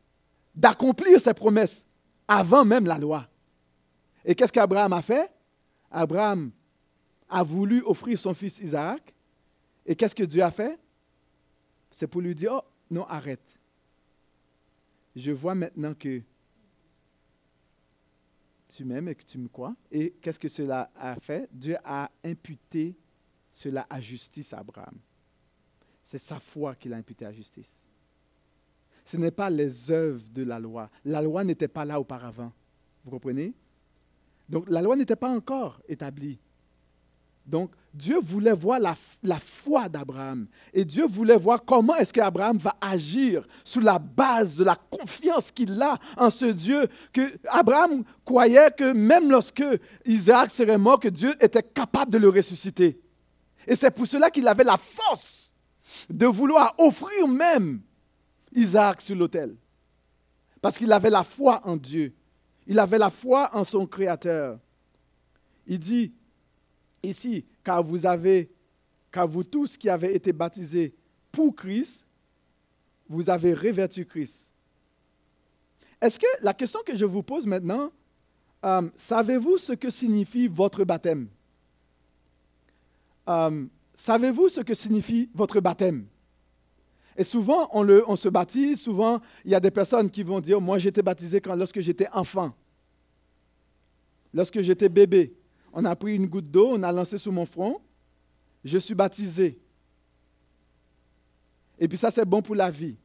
d'accomplir 0.55 1.21
ses 1.21 1.35
promesses 1.35 1.85
avant 2.29 2.65
même 2.65 2.87
la 2.87 2.97
loi. 2.97 3.29
Et 4.25 4.37
qu'est-ce 4.37 4.53
qu'Abraham 4.53 4.93
a 4.93 5.03
fait? 5.03 5.33
Abraham 5.91 6.53
a 7.29 7.43
voulu 7.43 7.83
offrir 7.83 8.17
son 8.17 8.35
fils 8.35 8.61
Isaac. 8.61 9.13
Et 9.85 9.97
qu'est-ce 9.97 10.15
que 10.15 10.23
Dieu 10.23 10.45
a 10.45 10.53
fait? 10.53 10.79
C'est 11.91 12.07
pour 12.07 12.21
lui 12.21 12.37
dire, 12.37 12.53
oh, 12.53 12.63
non, 12.89 13.05
arrête 13.09 13.60
je 15.15 15.31
vois 15.33 15.55
maintenant 15.55 15.95
que 15.95 16.23
tu 18.69 18.85
m'aimes 18.85 19.09
et 19.09 19.15
que 19.15 19.25
tu 19.25 19.39
me 19.39 19.49
crois. 19.49 19.75
Et 19.91 20.13
qu'est-ce 20.21 20.39
que 20.39 20.49
cela 20.49 20.91
a 20.95 21.17
fait? 21.17 21.49
Dieu 21.53 21.77
a 21.85 22.11
imputé 22.25 22.97
cela 23.53 23.87
à 23.91 24.01
justice 24.01 24.53
à 24.53 24.59
Abraham. 24.59 24.99
C'est 26.05 26.19
sa 26.19 26.39
foi 26.39 26.75
qu'il 26.75 26.93
a 26.93 26.97
imputé 26.97 27.27
à 27.27 27.33
justice. 27.33 27.85
Ce 29.05 29.17
n'est 29.17 29.31
pas 29.31 29.51
les 29.51 29.91
œuvres 29.91 30.29
de 30.31 30.43
la 30.43 30.59
loi. 30.59 30.91
La 31.05 31.21
loi 31.21 31.43
n'était 31.43 31.69
pas 31.69 31.85
là 31.85 32.01
auparavant. 32.01 32.53
Vous 33.05 33.11
comprenez? 33.11 33.55
Donc 34.49 34.69
la 34.69 34.83
loi 34.83 34.97
n'était 34.97 35.17
pas 35.17 35.35
encore 35.35 35.81
établie. 35.89 36.39
Donc, 37.51 37.73
Dieu 37.93 38.21
voulait 38.21 38.53
voir 38.53 38.79
la, 38.79 38.95
foi 39.41 39.89
d'Abraham. 39.89 40.47
Et 40.73 40.85
Dieu 40.85 41.07
voulait 41.07 41.37
voir 41.37 41.65
comment 41.65 41.97
est-ce 41.97 42.13
qu'Abraham 42.13 42.57
va 42.57 42.77
agir 42.81 43.43
sous 43.65 43.81
la 43.81 43.99
base 43.99 44.57
de 44.57 44.63
la 44.63 44.77
confiance 44.77 45.51
qu'il 45.51 45.83
a 45.83 45.99
en 46.17 46.31
ce 46.31 46.45
Dieu. 46.45 46.87
Que 47.13 47.37
Abraham 47.49 48.05
croyait 48.25 48.71
que 48.71 48.93
même 48.93 49.31
lorsque 49.31 49.65
Isaac 50.07 50.53
serait 50.53 50.79
mort, 50.79 51.01
que 51.01 51.09
Dieu 51.09 51.35
était 51.41 51.65
capable 51.65 52.13
de 52.13 52.19
le 52.19 52.29
ressusciter. 52.29 53.01
Et 53.67 53.75
c'est 53.75 53.91
pour 53.91 54.07
cela 54.07 54.31
qu'il 54.31 54.47
avait 54.47 54.65
la 54.65 54.77
force 54.77 55.53
de 56.09 56.27
vouloir 56.27 56.73
offrir 56.79 57.27
même 57.27 57.81
Isaac 58.55 59.03
sur 59.03 59.17
l'autel. 59.17 59.57
Parce 60.63 60.79
qu'il 60.79 60.93
avait 60.93 61.11
la 61.11 61.25
foi 61.25 61.61
en 61.65 61.77
Dieu. 61.77 62.15
Il 62.69 62.79
avait 62.79 62.99
la 62.99 63.11
foi 63.11 63.51
en 63.53 63.65
son 63.65 63.87
Créateur. 63.87 64.61
Il 65.67 65.81
dit, 65.81 66.13
ici, 67.03 67.45
car 67.65 67.83
vous 67.83 68.07
avez, 68.07 68.51
car 69.11 69.27
vous 69.27 69.45
tous 69.45 69.77
qui 69.77 69.89
avez 69.89 70.15
été 70.15 70.33
baptisés 70.33 70.95
pour 71.33 71.55
Christ, 71.55 72.07
vous 73.09 73.29
avez 73.29 73.55
revêtu 73.55 74.07
Christ. 74.07 74.53
Est-ce 76.01 76.19
que 76.19 76.27
la 76.43 76.55
question 76.55 76.81
que 76.87 76.95
je 76.95 77.05
vous 77.05 77.23
pose 77.23 77.47
maintenant, 77.47 77.91
euh, 78.65 78.89
savez-vous 78.97 79.59
ce 79.59 79.73
que 79.73 79.91
signifie 79.91 80.49
votre 80.49 80.85
baptême? 80.85 81.29
Euh, 83.29 83.67
savez-vous 83.95 84.49
ce 84.49 84.61
que 84.61 84.75
signifie 84.75 85.29
votre 85.35 85.61
baptême? 85.61 86.07
Et 87.17 87.25
souvent, 87.25 87.69
on, 87.73 88.17
se 88.17 88.29
baptise, 88.29 88.81
souvent, 88.81 89.21
il 89.45 89.51
y 89.51 89.55
a 89.55 89.61
des 89.61 89.71
personnes 89.71 90.11
qui 90.11 90.23
vont 90.23 90.41
dire, 90.41 90.61
moi 90.61 90.79
j'étais 90.79 91.03
baptisé 91.03 91.41
quand, 91.41 91.55
lorsque 91.55 91.81
j'étais 91.81 92.09
enfant, 92.13 92.55
lorsque 94.33 94.61
j'étais 94.63 94.89
bébé 94.89 95.35
on 95.73 95.85
a 95.85 95.95
pris 95.97 96.17
une 96.17 96.27
goutte 96.27 96.51
d'eau, 96.51 96.71
on 96.73 96.83
a 96.83 96.93
lancé 96.93 97.19
sur 97.19 97.33
mon 97.33 97.47
front, 97.47 97.81
je 98.65 98.79
suis 98.79 98.95
baptisé. 98.95 99.59
Et 101.79 101.89
puis 101.89 101.97
ça, 101.97 102.11
c'est 102.11 102.25
bon 102.25 102.43
pour 102.43 102.55
la 102.55 102.71
vie. 102.71 102.97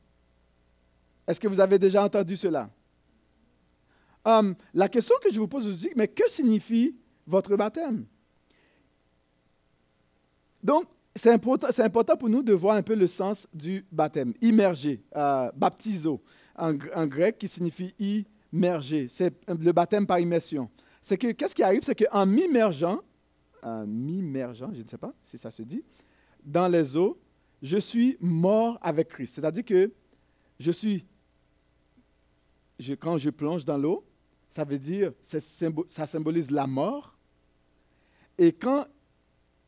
Est-ce 1.27 1.39
que 1.39 1.47
vous 1.47 1.59
avez 1.59 1.79
déjà 1.79 2.03
entendu 2.03 2.35
cela? 2.35 2.69
Hum, 4.25 4.55
la 4.73 4.89
question 4.89 5.15
que 5.23 5.31
je 5.31 5.39
vous 5.39 5.47
pose 5.47 5.67
aussi, 5.67 5.91
mais 5.95 6.07
que 6.07 6.29
signifie 6.29 6.95
votre 7.25 7.55
baptême? 7.55 8.05
Donc, 10.63 10.85
c'est 11.15 11.31
important, 11.31 11.67
important, 11.77 12.17
pour 12.17 12.27
nous 12.27 12.43
de 12.43 12.53
voir 12.53 12.75
un 12.75 12.81
peu 12.81 12.95
le 12.95 13.07
sens 13.07 13.47
du 13.53 13.85
baptême. 13.91 14.33
Immergé, 14.41 15.01
euh, 15.15 15.49
baptizo, 15.55 16.21
en, 16.57 16.73
grec, 16.73 17.37
qui 17.37 17.47
signifie 17.47 17.93
immerger. 18.51 19.07
C'est 19.07 19.33
le 19.47 19.71
baptême 19.71 20.05
par 20.05 20.19
immersion 20.19 20.69
c'est 21.05 21.19
que 21.19 21.31
qu'est-ce 21.33 21.53
qui 21.53 21.61
arrive, 21.61 21.83
c'est 21.83 21.93
qu'en 21.93 22.25
m'immergeant, 22.25 22.99
en 23.61 23.85
m'immergeant, 23.85 24.73
je 24.73 24.81
ne 24.81 24.87
sais 24.87 24.97
pas 24.97 25.13
si 25.21 25.37
ça 25.37 25.51
se 25.51 25.61
dit, 25.61 25.83
dans 26.43 26.67
les 26.67 26.97
eaux, 26.97 27.21
je 27.61 27.77
suis 27.77 28.17
mort 28.19 28.79
avec 28.81 29.09
Christ. 29.09 29.35
C'est-à-dire 29.35 29.63
que 29.63 29.93
je 30.59 30.71
suis, 30.71 31.05
quand 32.99 33.19
je 33.19 33.29
plonge 33.29 33.65
dans 33.65 33.77
l'eau, 33.77 34.03
ça 34.49 34.63
veut 34.63 34.79
dire, 34.79 35.13
ça 35.21 36.07
symbolise 36.07 36.49
la 36.49 36.65
mort. 36.65 37.15
Et 38.39 38.51
quand 38.51 38.87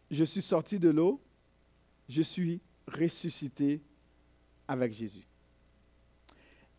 je 0.10 0.24
suis 0.24 0.42
sorti 0.42 0.80
de 0.80 0.90
l'eau, 0.90 1.22
je 2.10 2.24
suis 2.24 2.62
ressuscité 2.88 3.84
avec 4.68 4.92
Jésus. 4.92 5.28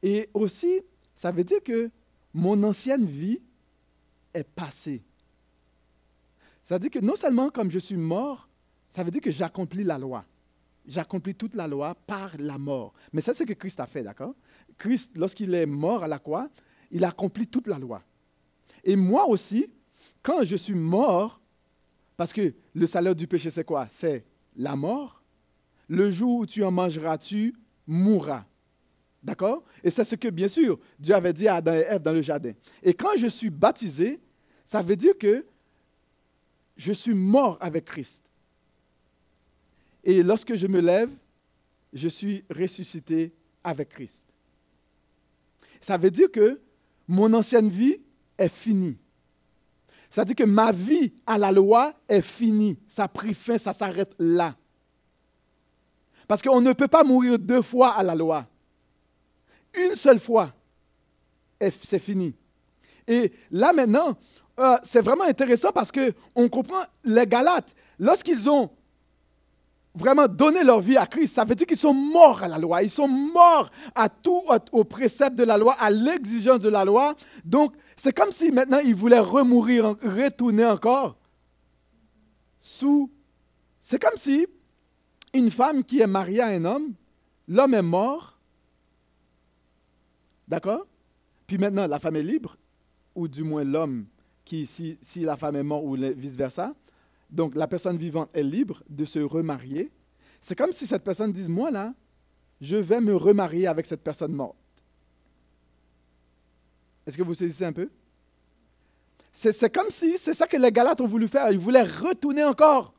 Et 0.02 0.28
aussi, 0.34 0.80
ça 1.14 1.30
veut 1.30 1.44
dire 1.44 1.62
que 1.62 1.92
mon 2.34 2.60
ancienne 2.64 3.04
vie 3.06 3.40
est 4.34 4.44
passée. 4.44 5.02
Ça 6.62 6.74
veut 6.74 6.80
dire 6.80 6.90
que 6.90 6.98
non 6.98 7.16
seulement 7.16 7.50
comme 7.50 7.70
je 7.70 7.78
suis 7.78 7.96
mort, 7.96 8.48
ça 8.90 9.02
veut 9.02 9.10
dire 9.10 9.22
que 9.22 9.30
j'accomplis 9.30 9.84
la 9.84 9.98
loi. 9.98 10.24
J'accomplis 10.86 11.34
toute 11.34 11.54
la 11.54 11.68
loi 11.68 11.94
par 11.94 12.32
la 12.38 12.56
mort. 12.58 12.94
Mais 13.12 13.20
ça, 13.20 13.34
c'est 13.34 13.44
ce 13.44 13.48
que 13.48 13.52
Christ 13.52 13.80
a 13.80 13.86
fait, 13.86 14.02
d'accord? 14.02 14.34
Christ, 14.78 15.16
lorsqu'il 15.16 15.54
est 15.54 15.66
mort 15.66 16.02
à 16.02 16.08
la 16.08 16.18
croix, 16.18 16.48
il 16.90 17.04
a 17.04 17.08
accompli 17.08 17.46
toute 17.46 17.66
la 17.66 17.78
loi. 17.78 18.02
Et 18.84 18.96
moi 18.96 19.26
aussi, 19.26 19.70
quand 20.22 20.44
je 20.44 20.56
suis 20.56 20.74
mort, 20.74 21.40
parce 22.16 22.32
que 22.32 22.54
le 22.74 22.86
salaire 22.86 23.14
du 23.14 23.26
péché, 23.26 23.50
c'est 23.50 23.64
quoi? 23.64 23.86
C'est 23.90 24.24
la 24.56 24.76
mort. 24.76 25.22
Le 25.88 26.10
jour 26.10 26.40
où 26.40 26.46
tu 26.46 26.64
en 26.64 26.70
mangeras, 26.70 27.18
tu 27.18 27.54
mourras. 27.86 28.44
D'accord? 29.22 29.64
Et 29.82 29.90
c'est 29.90 30.04
ce 30.04 30.14
que, 30.14 30.28
bien 30.28 30.48
sûr, 30.48 30.78
Dieu 30.98 31.14
avait 31.14 31.32
dit 31.32 31.48
à 31.48 31.56
Adam 31.56 31.74
et 31.74 31.84
Ève 31.88 32.02
dans 32.02 32.12
le 32.12 32.22
jardin. 32.22 32.52
Et 32.82 32.94
quand 32.94 33.16
je 33.16 33.26
suis 33.26 33.50
baptisé, 33.50 34.20
ça 34.64 34.80
veut 34.80 34.96
dire 34.96 35.16
que 35.18 35.44
je 36.76 36.92
suis 36.92 37.14
mort 37.14 37.58
avec 37.60 37.84
Christ. 37.84 38.30
Et 40.04 40.22
lorsque 40.22 40.54
je 40.54 40.66
me 40.66 40.80
lève, 40.80 41.10
je 41.92 42.08
suis 42.08 42.44
ressuscité 42.48 43.34
avec 43.64 43.88
Christ. 43.88 44.28
Ça 45.80 45.96
veut 45.96 46.10
dire 46.10 46.30
que 46.30 46.60
mon 47.06 47.32
ancienne 47.34 47.68
vie 47.68 47.96
est 48.36 48.48
finie. 48.48 48.98
Ça 50.10 50.22
veut 50.22 50.26
dire 50.26 50.36
que 50.36 50.44
ma 50.44 50.72
vie 50.72 51.12
à 51.26 51.38
la 51.38 51.52
loi 51.52 51.94
est 52.08 52.22
finie. 52.22 52.78
Ça 52.86 53.04
a 53.04 53.08
pris 53.08 53.34
fin, 53.34 53.58
ça 53.58 53.72
s'arrête 53.72 54.14
là. 54.18 54.56
Parce 56.26 56.42
qu'on 56.42 56.60
ne 56.60 56.72
peut 56.72 56.88
pas 56.88 57.04
mourir 57.04 57.38
deux 57.38 57.62
fois 57.62 57.90
à 57.90 58.02
la 58.02 58.14
loi. 58.14 58.46
Une 59.74 59.94
seule 59.94 60.18
fois, 60.20 60.52
c'est 61.60 61.98
fini. 61.98 62.34
Et 63.06 63.32
là 63.50 63.72
maintenant, 63.72 64.16
euh, 64.58 64.76
c'est 64.82 65.00
vraiment 65.00 65.24
intéressant 65.24 65.72
parce 65.72 65.92
qu'on 65.92 66.48
comprend 66.48 66.82
les 67.04 67.26
Galates, 67.26 67.74
lorsqu'ils 67.98 68.50
ont 68.50 68.70
vraiment 69.94 70.28
donné 70.28 70.62
leur 70.62 70.80
vie 70.80 70.96
à 70.96 71.06
Christ, 71.06 71.34
ça 71.34 71.44
veut 71.44 71.54
dire 71.54 71.66
qu'ils 71.66 71.76
sont 71.76 71.94
morts 71.94 72.42
à 72.42 72.48
la 72.48 72.58
loi. 72.58 72.82
Ils 72.82 72.90
sont 72.90 73.08
morts 73.08 73.70
à 73.94 74.08
tout, 74.08 74.42
au 74.72 74.84
précepte 74.84 75.36
de 75.36 75.44
la 75.44 75.58
loi, 75.58 75.76
à 75.78 75.90
l'exigence 75.90 76.60
de 76.60 76.68
la 76.68 76.84
loi. 76.84 77.14
Donc, 77.44 77.74
c'est 77.96 78.12
comme 78.12 78.32
si 78.32 78.50
maintenant 78.52 78.78
ils 78.78 78.94
voulaient 78.94 79.18
remourir, 79.18 79.96
retourner 80.02 80.64
encore 80.64 81.16
sous. 82.60 83.10
C'est 83.80 84.00
comme 84.00 84.16
si 84.16 84.46
une 85.34 85.50
femme 85.50 85.84
qui 85.84 86.00
est 86.00 86.06
mariée 86.06 86.40
à 86.40 86.46
un 86.48 86.64
homme, 86.64 86.94
l'homme 87.46 87.74
est 87.74 87.82
mort, 87.82 88.37
d'accord? 90.48 90.86
Puis 91.46 91.58
maintenant, 91.58 91.86
la 91.86 91.98
femme 91.98 92.16
est 92.16 92.22
libre, 92.22 92.56
ou 93.14 93.28
du 93.28 93.44
moins 93.44 93.64
l'homme, 93.64 94.06
qui, 94.44 94.66
si, 94.66 94.98
si 95.02 95.20
la 95.20 95.36
femme 95.36 95.56
est 95.56 95.62
morte 95.62 95.84
ou 95.84 95.94
vice-versa, 95.94 96.74
donc 97.30 97.54
la 97.54 97.68
personne 97.68 97.98
vivante 97.98 98.30
est 98.32 98.42
libre 98.42 98.82
de 98.88 99.04
se 99.04 99.18
remarier. 99.18 99.90
C'est 100.40 100.56
comme 100.56 100.72
si 100.72 100.86
cette 100.86 101.04
personne 101.04 101.32
dise, 101.32 101.48
moi 101.48 101.70
là, 101.70 101.94
je 102.60 102.76
vais 102.76 103.00
me 103.00 103.14
remarier 103.14 103.66
avec 103.66 103.86
cette 103.86 104.02
personne 104.02 104.32
morte. 104.32 104.56
Est-ce 107.06 107.16
que 107.16 107.22
vous 107.22 107.34
saisissez 107.34 107.64
un 107.64 107.72
peu? 107.72 107.88
C'est 109.32 109.72
comme 109.72 109.90
si, 109.90 110.18
c'est 110.18 110.34
ça 110.34 110.46
que 110.46 110.56
les 110.56 110.72
Galates 110.72 111.00
ont 111.00 111.06
voulu 111.06 111.28
faire. 111.28 111.50
Ils 111.52 111.58
voulaient 111.58 111.84
retourner 111.84 112.42
encore 112.44 112.92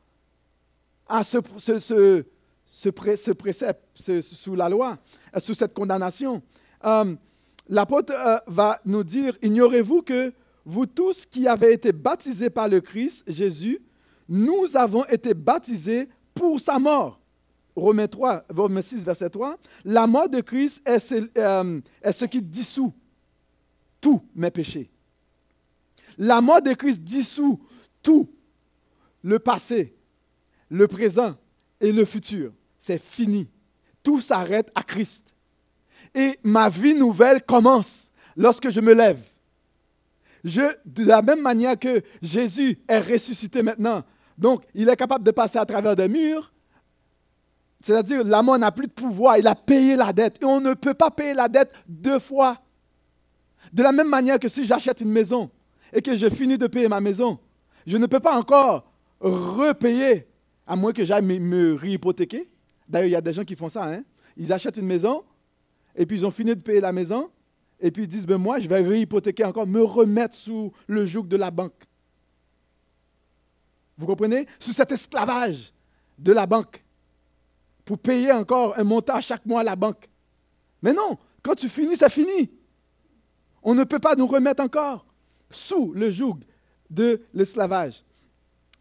à 1.06 1.22
ce, 1.22 1.38
ce, 1.58 1.78
ce, 1.78 2.24
ce 2.66 2.88
précepte 3.32 3.82
sous 4.22 4.54
la 4.54 4.68
loi, 4.68 4.98
sous 5.38 5.54
cette 5.54 5.74
condamnation. 5.74 6.42
Euh, 6.84 7.14
L'apôtre 7.70 8.12
euh, 8.12 8.38
va 8.48 8.80
nous 8.84 9.04
dire, 9.04 9.38
ignorez-vous 9.42 10.02
que 10.02 10.32
vous 10.64 10.86
tous 10.86 11.24
qui 11.24 11.46
avez 11.46 11.72
été 11.72 11.92
baptisés 11.92 12.50
par 12.50 12.68
le 12.68 12.80
Christ, 12.80 13.22
Jésus, 13.28 13.80
nous 14.28 14.76
avons 14.76 15.04
été 15.06 15.34
baptisés 15.34 16.08
pour 16.34 16.58
sa 16.58 16.80
mort. 16.80 17.20
Romains 17.76 18.08
3, 18.08 18.44
Romains 18.50 18.82
6, 18.82 19.04
verset 19.04 19.30
3. 19.30 19.56
La 19.84 20.08
mort 20.08 20.28
de 20.28 20.40
Christ 20.40 20.82
euh, 20.88 21.80
est 22.02 22.12
ce 22.12 22.24
qui 22.24 22.42
dissout 22.42 22.92
tous 24.00 24.20
mes 24.34 24.50
péchés. 24.50 24.90
La 26.18 26.40
mort 26.40 26.60
de 26.60 26.72
Christ 26.72 27.00
dissout 27.00 27.60
tout, 28.02 28.32
le 29.22 29.38
passé, 29.38 29.94
le 30.68 30.88
présent 30.88 31.36
et 31.80 31.92
le 31.92 32.04
futur. 32.04 32.52
C'est 32.80 33.00
fini. 33.00 33.48
Tout 34.02 34.20
s'arrête 34.20 34.72
à 34.74 34.82
Christ. 34.82 35.29
Et 36.14 36.38
ma 36.42 36.68
vie 36.68 36.94
nouvelle 36.94 37.42
commence 37.42 38.10
lorsque 38.36 38.70
je 38.70 38.80
me 38.80 38.92
lève. 38.94 39.20
De 40.42 41.04
la 41.04 41.22
même 41.22 41.42
manière 41.42 41.78
que 41.78 42.02
Jésus 42.22 42.78
est 42.88 43.00
ressuscité 43.00 43.62
maintenant, 43.62 44.02
donc 44.38 44.64
il 44.74 44.88
est 44.88 44.96
capable 44.96 45.24
de 45.24 45.30
passer 45.30 45.58
à 45.58 45.66
travers 45.66 45.94
des 45.94 46.08
murs, 46.08 46.50
c'est-à-dire 47.82 48.24
la 48.24 48.42
mort 48.42 48.58
n'a 48.58 48.72
plus 48.72 48.86
de 48.86 48.92
pouvoir, 48.92 49.38
il 49.38 49.46
a 49.46 49.54
payé 49.54 49.96
la 49.96 50.12
dette. 50.12 50.42
Et 50.42 50.44
on 50.44 50.60
ne 50.60 50.74
peut 50.74 50.94
pas 50.94 51.10
payer 51.10 51.34
la 51.34 51.48
dette 51.48 51.72
deux 51.88 52.18
fois. 52.18 52.58
De 53.72 53.82
la 53.82 53.92
même 53.92 54.08
manière 54.08 54.38
que 54.38 54.48
si 54.48 54.64
j'achète 54.64 55.00
une 55.00 55.10
maison 55.10 55.50
et 55.92 56.02
que 56.02 56.14
je 56.14 56.28
finis 56.28 56.58
de 56.58 56.66
payer 56.66 56.88
ma 56.88 57.00
maison, 57.00 57.38
je 57.86 57.96
ne 57.96 58.06
peux 58.06 58.20
pas 58.20 58.36
encore 58.36 58.90
repayer, 59.20 60.26
à 60.66 60.76
moins 60.76 60.92
que 60.92 61.04
j'aille 61.04 61.24
me, 61.24 61.38
me 61.38 61.74
réhypothéquer. 61.74 62.50
D'ailleurs, 62.88 63.08
il 63.08 63.12
y 63.12 63.16
a 63.16 63.20
des 63.20 63.32
gens 63.32 63.44
qui 63.44 63.56
font 63.56 63.68
ça. 63.68 63.84
Hein? 63.84 64.02
Ils 64.36 64.52
achètent 64.52 64.76
une 64.76 64.86
maison, 64.86 65.24
et 65.96 66.06
puis 66.06 66.18
ils 66.18 66.26
ont 66.26 66.30
fini 66.30 66.54
de 66.54 66.62
payer 66.62 66.80
la 66.80 66.92
maison, 66.92 67.30
et 67.80 67.90
puis 67.90 68.04
ils 68.04 68.08
disent, 68.08 68.26
ben 68.26 68.36
moi, 68.36 68.58
je 68.58 68.68
vais 68.68 68.82
réhypothéquer 68.82 69.44
encore, 69.44 69.66
me 69.66 69.82
remettre 69.82 70.34
sous 70.34 70.72
le 70.86 71.06
joug 71.06 71.24
de 71.24 71.36
la 71.36 71.50
banque. 71.50 71.84
Vous 73.96 74.06
comprenez? 74.06 74.46
Sous 74.58 74.72
cet 74.72 74.92
esclavage 74.92 75.72
de 76.18 76.32
la 76.32 76.46
banque, 76.46 76.82
pour 77.84 77.98
payer 77.98 78.32
encore 78.32 78.78
un 78.78 78.84
montant 78.84 79.20
chaque 79.20 79.44
mois 79.46 79.60
à 79.60 79.64
la 79.64 79.76
banque. 79.76 80.08
Mais 80.82 80.92
non, 80.92 81.18
quand 81.42 81.54
tu 81.54 81.68
finis, 81.68 81.96
c'est 81.96 82.10
fini. 82.10 82.50
On 83.62 83.74
ne 83.74 83.84
peut 83.84 83.98
pas 83.98 84.14
nous 84.14 84.26
remettre 84.26 84.62
encore 84.62 85.06
sous 85.50 85.92
le 85.92 86.10
joug 86.10 86.38
de 86.88 87.20
l'esclavage. 87.34 88.04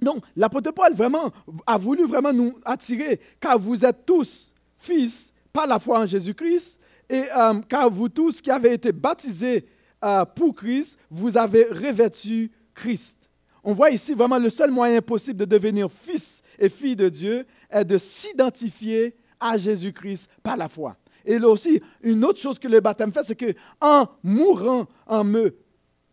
Donc, 0.01 0.23
l'apôtre 0.35 0.71
Paul 0.71 0.93
vraiment 0.93 1.31
a 1.65 1.77
voulu 1.77 2.05
vraiment 2.05 2.31
nous 2.31 2.57
attirer, 2.63 3.19
car 3.39 3.59
vous 3.59 3.83
êtes 3.83 4.05
tous 4.05 4.53
fils 4.77 5.33
par 5.51 5.67
la 5.67 5.79
foi 5.79 5.99
en 5.99 6.05
Jésus-Christ, 6.05 6.79
et 7.09 7.23
euh, 7.35 7.59
car 7.67 7.89
vous 7.89 8.09
tous 8.09 8.41
qui 8.41 8.51
avez 8.51 8.73
été 8.73 8.91
baptisés 8.91 9.65
euh, 10.03 10.23
pour 10.25 10.55
Christ, 10.55 10.97
vous 11.09 11.37
avez 11.37 11.63
revêtu 11.65 12.51
Christ. 12.73 13.29
On 13.63 13.73
voit 13.73 13.89
ici 13.89 14.13
vraiment 14.13 14.37
le 14.37 14.49
seul 14.49 14.71
moyen 14.71 15.01
possible 15.01 15.39
de 15.39 15.45
devenir 15.45 15.91
fils 15.91 16.41
et 16.57 16.69
fille 16.69 16.95
de 16.95 17.09
Dieu 17.09 17.45
est 17.69 17.83
de 17.83 17.97
s'identifier 17.97 19.15
à 19.39 19.57
Jésus-Christ 19.57 20.29
par 20.43 20.55
la 20.55 20.67
foi. 20.67 20.95
Et 21.25 21.37
là 21.37 21.49
aussi, 21.49 21.81
une 22.01 22.23
autre 22.23 22.39
chose 22.39 22.57
que 22.57 22.67
le 22.67 22.79
baptême 22.79 23.11
fait, 23.11 23.23
c'est 23.23 23.35
que 23.35 23.53
en 23.81 24.07
mourant, 24.23 24.85
en 25.05 25.23
me 25.23 25.55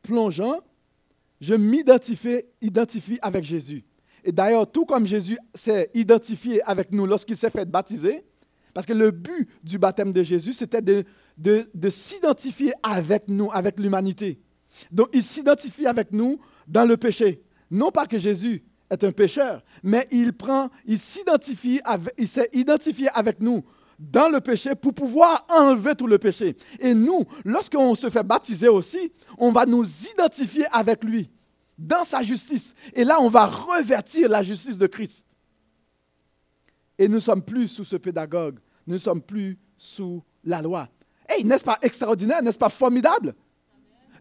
plongeant, 0.02 0.60
je 1.40 1.54
m'identifie 1.54 2.42
identifie 2.60 3.18
avec 3.22 3.44
Jésus. 3.44 3.84
Et 4.24 4.32
d'ailleurs, 4.32 4.70
tout 4.70 4.84
comme 4.84 5.06
Jésus 5.06 5.38
s'est 5.54 5.90
identifié 5.94 6.60
avec 6.64 6.90
nous 6.90 7.06
lorsqu'il 7.06 7.36
s'est 7.36 7.50
fait 7.50 7.64
baptiser, 7.64 8.24
parce 8.76 8.84
que 8.86 8.92
le 8.92 9.10
but 9.10 9.48
du 9.62 9.78
baptême 9.78 10.12
de 10.12 10.22
Jésus, 10.22 10.52
c'était 10.52 10.82
de, 10.82 11.02
de, 11.38 11.66
de 11.72 11.88
s'identifier 11.88 12.74
avec 12.82 13.26
nous, 13.26 13.50
avec 13.50 13.80
l'humanité. 13.80 14.38
Donc, 14.90 15.08
il 15.14 15.22
s'identifie 15.22 15.86
avec 15.86 16.12
nous 16.12 16.38
dans 16.68 16.84
le 16.84 16.98
péché. 16.98 17.42
Non 17.70 17.90
pas 17.90 18.04
que 18.04 18.18
Jésus 18.18 18.62
est 18.90 19.02
un 19.02 19.12
pécheur, 19.12 19.64
mais 19.82 20.06
il 20.10 20.34
prend, 20.34 20.68
il 20.84 20.98
s'identifie, 20.98 21.80
il 22.18 22.28
s'est 22.28 22.50
identifié 22.52 23.08
avec 23.14 23.40
nous 23.40 23.64
dans 23.98 24.28
le 24.28 24.42
péché 24.42 24.74
pour 24.74 24.92
pouvoir 24.92 25.46
enlever 25.48 25.94
tout 25.94 26.06
le 26.06 26.18
péché. 26.18 26.54
Et 26.78 26.92
nous, 26.92 27.24
lorsqu'on 27.46 27.94
se 27.94 28.10
fait 28.10 28.24
baptiser 28.24 28.68
aussi, 28.68 29.10
on 29.38 29.52
va 29.52 29.64
nous 29.64 29.86
identifier 30.12 30.66
avec 30.70 31.02
lui 31.02 31.30
dans 31.78 32.04
sa 32.04 32.22
justice. 32.22 32.74
Et 32.92 33.04
là, 33.04 33.22
on 33.22 33.30
va 33.30 33.46
revertir 33.46 34.28
la 34.28 34.42
justice 34.42 34.76
de 34.76 34.86
Christ. 34.86 35.24
Et 36.98 37.08
nous 37.08 37.14
ne 37.14 37.20
sommes 37.20 37.42
plus 37.42 37.68
sous 37.68 37.84
ce 37.84 37.96
pédagogue, 37.96 38.58
nous 38.86 38.94
ne 38.94 38.98
sommes 38.98 39.22
plus 39.22 39.58
sous 39.76 40.22
la 40.44 40.62
loi. 40.62 40.88
Hey, 41.28 41.44
n'est-ce 41.44 41.64
pas 41.64 41.78
extraordinaire, 41.82 42.42
n'est-ce 42.42 42.58
pas 42.58 42.68
formidable 42.68 43.34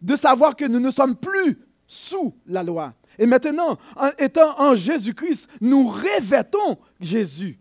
de 0.02 0.16
savoir 0.16 0.56
que 0.56 0.66
nous 0.66 0.80
ne 0.80 0.92
sommes 0.92 1.16
plus 1.16 1.60
sous 1.88 2.36
la 2.48 2.64
loi? 2.64 2.94
Et 3.18 3.26
maintenant, 3.26 3.78
en 3.96 4.10
étant 4.18 4.60
en 4.60 4.76
Jésus-Christ, 4.76 5.50
nous 5.62 5.88
revêtons 5.88 6.78
Jésus. 7.00 7.60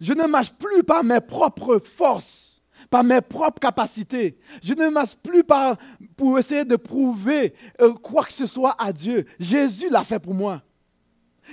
Je 0.00 0.12
ne 0.12 0.26
marche 0.26 0.52
plus 0.52 0.82
par 0.82 1.04
mes 1.04 1.20
propres 1.20 1.78
forces, 1.78 2.62
par 2.90 3.04
mes 3.04 3.20
propres 3.20 3.60
capacités. 3.60 4.38
Je 4.62 4.74
ne 4.74 4.88
masse 4.88 5.14
plus 5.14 5.44
par, 5.44 5.76
pour 6.16 6.38
essayer 6.38 6.64
de 6.64 6.76
prouver 6.76 7.54
euh, 7.80 7.94
quoi 7.94 8.24
que 8.24 8.32
ce 8.32 8.46
soit 8.46 8.74
à 8.78 8.92
Dieu. 8.92 9.24
Jésus 9.38 9.88
l'a 9.90 10.04
fait 10.04 10.18
pour 10.18 10.34
moi. 10.34 10.62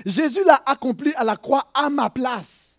Jésus 0.05 0.43
l'a 0.45 0.62
accompli 0.65 1.13
à 1.15 1.23
la 1.23 1.35
croix 1.35 1.69
à 1.73 1.89
ma 1.89 2.09
place. 2.09 2.78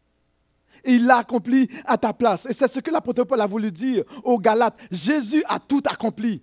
Et 0.85 0.95
il 0.95 1.07
l'a 1.07 1.19
accompli 1.19 1.69
à 1.85 1.97
ta 1.99 2.12
place. 2.12 2.47
Et 2.47 2.53
c'est 2.53 2.69
ce 2.69 2.81
que 2.81 2.90
l'apôtre 2.90 3.25
Paul 3.25 3.40
a 3.40 3.47
voulu 3.47 3.71
dire 3.71 4.05
aux 4.25 4.38
Galates. 4.38 4.79
Jésus 4.90 5.43
a 5.47 5.59
tout 5.59 5.83
accompli. 5.87 6.43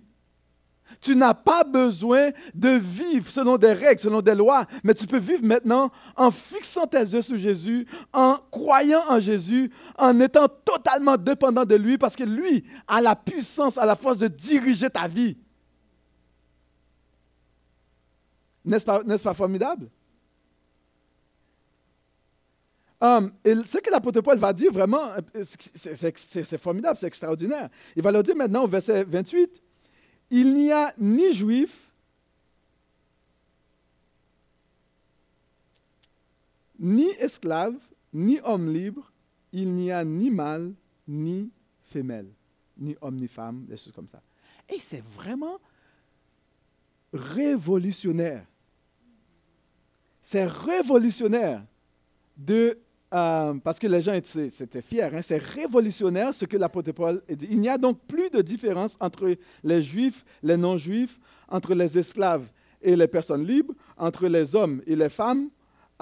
Tu 1.00 1.14
n'as 1.14 1.34
pas 1.34 1.64
besoin 1.64 2.30
de 2.54 2.70
vivre 2.70 3.30
selon 3.30 3.56
des 3.56 3.72
règles, 3.72 4.00
selon 4.00 4.22
des 4.22 4.34
lois, 4.34 4.64
mais 4.82 4.94
tu 4.94 5.06
peux 5.06 5.18
vivre 5.18 5.44
maintenant 5.44 5.90
en 6.16 6.30
fixant 6.30 6.86
tes 6.86 7.00
yeux 7.00 7.22
sur 7.22 7.36
Jésus, 7.36 7.86
en 8.12 8.36
croyant 8.50 9.02
en 9.08 9.20
Jésus, 9.20 9.70
en 9.98 10.18
étant 10.18 10.48
totalement 10.48 11.16
dépendant 11.16 11.64
de 11.64 11.74
lui, 11.74 11.98
parce 11.98 12.16
que 12.16 12.24
lui 12.24 12.64
a 12.86 13.00
la 13.00 13.14
puissance, 13.14 13.76
a 13.78 13.84
la 13.84 13.96
force 13.96 14.18
de 14.18 14.28
diriger 14.28 14.88
ta 14.88 15.06
vie. 15.06 15.36
N'est-ce 18.64 18.84
pas, 18.84 19.00
pas, 19.04 19.34
formidable? 19.34 19.88
Et 23.00 23.54
ce 23.64 23.78
que 23.78 23.90
l'apôtre 23.90 24.20
Paul 24.20 24.38
va 24.38 24.52
dire 24.52 24.72
vraiment, 24.72 25.10
c'est 25.42 26.58
formidable, 26.58 26.98
c'est 26.98 27.06
extraordinaire. 27.06 27.68
Il 27.94 28.02
va 28.02 28.10
leur 28.10 28.24
dire 28.24 28.34
maintenant 28.34 28.64
au 28.64 28.66
verset 28.66 29.04
28, 29.04 29.62
il 30.30 30.54
n'y 30.54 30.72
a 30.72 30.92
ni 30.98 31.32
juif, 31.32 31.92
ni 36.78 37.08
esclave, 37.18 37.76
ni 38.12 38.40
homme 38.42 38.72
libre, 38.72 39.12
il 39.52 39.74
n'y 39.74 39.92
a 39.92 40.04
ni 40.04 40.30
mâle, 40.30 40.74
ni 41.06 41.50
femelle, 41.84 42.30
ni 42.76 42.96
homme, 43.00 43.16
ni 43.16 43.28
femme, 43.28 43.64
des 43.66 43.76
choses 43.76 43.92
comme 43.92 44.08
ça. 44.08 44.20
Et 44.68 44.80
c'est 44.80 45.02
vraiment 45.04 45.58
révolutionnaire. 47.12 48.44
C'est 50.22 50.44
révolutionnaire 50.44 51.64
de 52.36 52.78
euh, 53.14 53.54
parce 53.64 53.78
que 53.78 53.86
les 53.86 54.02
gens 54.02 54.12
étaient 54.12 54.82
fiers. 54.82 55.04
Hein. 55.04 55.22
C'est 55.22 55.42
révolutionnaire 55.42 56.34
ce 56.34 56.44
que 56.44 56.56
l'apôtre 56.56 56.92
Paul 56.92 57.22
dit. 57.28 57.48
Il 57.50 57.60
n'y 57.60 57.68
a 57.68 57.78
donc 57.78 58.00
plus 58.06 58.28
de 58.30 58.42
différence 58.42 58.96
entre 59.00 59.34
les 59.64 59.82
juifs, 59.82 60.24
les 60.42 60.56
non-juifs, 60.56 61.18
entre 61.48 61.74
les 61.74 61.98
esclaves 61.98 62.50
et 62.82 62.94
les 62.96 63.08
personnes 63.08 63.46
libres, 63.46 63.74
entre 63.96 64.26
les 64.26 64.54
hommes 64.54 64.82
et 64.86 64.94
les 64.94 65.08
femmes. 65.08 65.48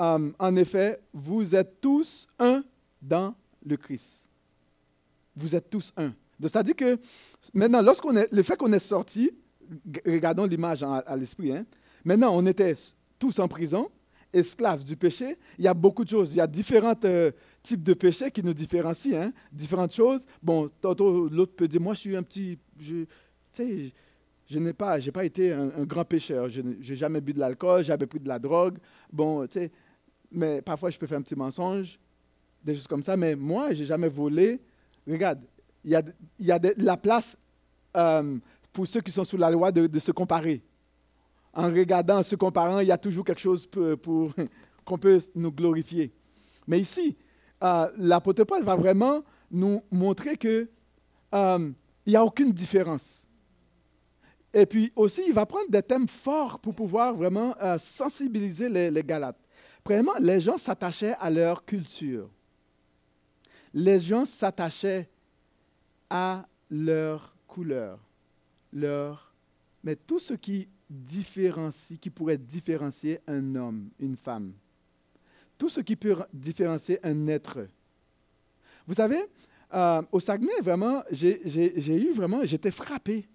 Euh, 0.00 0.30
en 0.38 0.56
effet, 0.56 1.00
vous 1.12 1.54
êtes 1.54 1.80
tous 1.80 2.26
un 2.38 2.64
dans 3.00 3.34
le 3.64 3.76
Christ. 3.76 4.30
Vous 5.36 5.54
êtes 5.54 5.70
tous 5.70 5.92
un. 5.96 6.12
C'est-à-dire 6.40 6.76
que 6.76 6.98
maintenant, 7.54 7.82
lorsqu'on 7.82 8.16
est, 8.16 8.30
le 8.32 8.42
fait 8.42 8.56
qu'on 8.56 8.72
est 8.72 8.78
sorti, 8.78 9.30
regardons 10.04 10.44
l'image 10.44 10.82
à, 10.82 11.16
l'esprit, 11.16 11.52
hein. 11.52 11.64
maintenant 12.04 12.30
on 12.34 12.44
était 12.46 12.74
tous 13.18 13.38
en 13.38 13.48
prison, 13.48 13.90
esclaves 14.36 14.84
du 14.84 14.96
péché, 14.96 15.38
il 15.58 15.64
y 15.64 15.68
a 15.68 15.74
beaucoup 15.74 16.04
de 16.04 16.10
choses. 16.10 16.34
Il 16.34 16.38
y 16.38 16.40
a 16.40 16.46
différents 16.46 16.94
euh, 17.04 17.30
types 17.62 17.82
de 17.82 17.94
péchés 17.94 18.30
qui 18.30 18.42
nous 18.42 18.54
différencient, 18.54 19.20
hein? 19.20 19.32
différentes 19.52 19.94
choses. 19.94 20.26
Bon, 20.42 20.68
l'autre 20.82 21.54
peut 21.56 21.68
dire, 21.68 21.80
moi, 21.80 21.94
je 21.94 22.00
suis 22.00 22.16
un 22.16 22.22
petit... 22.22 22.58
Je, 22.78 23.04
sais, 23.52 23.92
je 24.48 24.58
n'ai 24.58 24.72
pas, 24.72 24.98
pas 25.12 25.24
été 25.24 25.52
un, 25.52 25.84
grand 25.84 26.04
pécheur. 26.04 26.48
Je 26.48 26.60
n'ai 26.60 26.96
jamais 26.96 27.20
bu 27.20 27.32
de 27.32 27.40
l'alcool, 27.40 27.82
jamais 27.82 28.06
pris 28.06 28.20
de 28.20 28.28
la 28.28 28.38
drogue. 28.38 28.78
Bon, 29.12 29.46
tu 29.46 29.54
sais, 29.54 29.70
mais 30.30 30.62
parfois, 30.62 30.90
je 30.90 30.98
peux 30.98 31.06
faire 31.06 31.18
un 31.18 31.22
petit 31.22 31.36
mensonge, 31.36 31.98
des 32.62 32.74
choses 32.74 32.86
comme 32.86 33.02
ça. 33.02 33.16
Mais 33.16 33.34
moi, 33.34 33.72
j'ai 33.74 33.86
jamais 33.86 34.08
volé. 34.08 34.60
Regarde, 35.08 35.40
il 35.84 35.90
y 35.90 35.96
a, 35.96 36.02
y 36.38 36.50
a 36.50 36.58
de, 36.58 36.74
la 36.78 36.96
place 36.96 37.36
euh, 37.96 38.36
pour 38.72 38.86
ceux 38.86 39.00
qui 39.00 39.10
sont 39.10 39.24
sous 39.24 39.36
la 39.36 39.50
loi 39.50 39.72
de 39.72 39.98
se 39.98 40.12
comparer 40.12 40.62
en 41.56 41.70
regardant, 41.70 42.18
en 42.18 42.22
se 42.22 42.36
comparant, 42.36 42.80
il 42.80 42.88
y 42.88 42.92
a 42.92 42.98
toujours 42.98 43.24
quelque 43.24 43.40
chose 43.40 43.66
pour, 43.66 44.34
qu'on 44.84 44.98
peut 44.98 45.18
nous 45.34 45.50
glorifier. 45.50 46.12
Mais 46.68 46.78
ici, 46.78 47.16
euh, 47.64 47.90
l'apôtre 47.96 48.44
Paul 48.44 48.62
va 48.62 48.76
vraiment 48.76 49.22
nous 49.50 49.82
montrer 49.90 50.36
qu'il 50.36 50.68
euh, 51.34 51.70
n'y 52.06 52.14
a 52.14 52.22
aucune 52.22 52.52
différence. 52.52 53.26
Et 54.52 54.66
puis 54.66 54.92
aussi, 54.94 55.22
il 55.26 55.32
va 55.32 55.46
prendre 55.46 55.70
des 55.70 55.82
thèmes 55.82 56.08
forts 56.08 56.58
pour 56.58 56.74
pouvoir 56.74 57.14
vraiment 57.14 57.54
euh, 57.62 57.78
sensibiliser 57.78 58.68
les, 58.68 58.90
les 58.90 59.02
Galates. 59.02 59.40
Premièrement, 59.82 60.14
les 60.20 60.40
gens 60.40 60.58
s'attachaient 60.58 61.14
à 61.18 61.30
leur 61.30 61.64
culture. 61.64 62.28
Les 63.72 63.98
gens 63.98 64.26
s'attachaient 64.26 65.08
à 66.10 66.46
leur 66.70 67.34
couleur, 67.46 67.98
leur... 68.72 69.32
Mais 69.82 69.94
tout 69.94 70.18
ce 70.18 70.34
qui 70.34 70.68
différencie, 70.88 71.98
qui 71.98 72.10
pourrait 72.10 72.38
différencier 72.38 73.20
un 73.26 73.54
homme, 73.54 73.90
une 73.98 74.16
femme. 74.16 74.52
Tout 75.58 75.68
ce 75.68 75.80
qui 75.80 75.96
peut 75.96 76.16
différencier 76.32 76.98
un 77.02 77.26
être. 77.28 77.66
Vous 78.86 78.94
savez, 78.94 79.24
euh, 79.74 80.02
au 80.12 80.20
Saguenay, 80.20 80.60
vraiment, 80.62 81.02
j'ai 81.10 82.06
eu 82.08 82.12
vraiment, 82.12 82.44
j'étais 82.44 82.70
frappé 82.70 83.26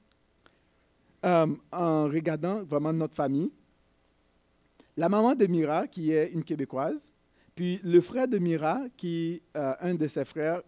euh, 1.26 1.48
en 1.72 2.06
regardant 2.06 2.64
vraiment 2.64 2.94
notre 2.94 3.16
famille. 3.16 3.52
La 4.96 5.10
maman 5.10 5.36
de 5.36 5.46
Mira, 5.48 5.88
qui 5.88 6.12
est 6.12 6.32
une 6.32 6.44
Québécoise, 6.44 7.12
puis 7.56 7.80
le 7.84 8.00
frère 8.02 8.28
de 8.28 8.38
Mira, 8.38 8.82
qui, 8.96 9.42
euh, 9.58 9.74
un 9.82 9.96
de 9.96 10.08
ses 10.08 10.26
frères, 10.26 10.62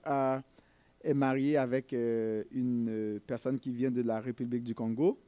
est 1.04 1.13
marié 1.13 1.58
avec 1.58 1.91
une 1.91 3.19
personne 3.28 3.60
qui 3.60 3.72
vient 3.72 3.91
de 3.91 4.02
la 4.02 4.22
République 4.22 4.63
du 4.63 4.74
Congo 4.74 5.19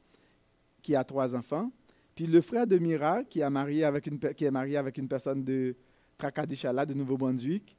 qui 0.85 0.95
a 0.95 1.03
trois 1.03 1.33
enfants. 1.33 1.71
Puis 2.13 2.27
le 2.27 2.41
frère 2.41 2.67
de 2.67 2.77
Mira, 2.77 3.23
qui, 3.23 3.39
marié 3.49 3.83
avec 3.83 4.05
une, 4.05 4.19
qui 4.19 4.45
est 4.45 4.51
marié 4.51 4.77
avec 4.77 4.99
une 4.99 5.07
personne 5.07 5.43
de 5.43 5.75
Tracadichala, 6.15 6.85
de 6.85 6.93
Nouveau-Brunswick. 6.93 7.75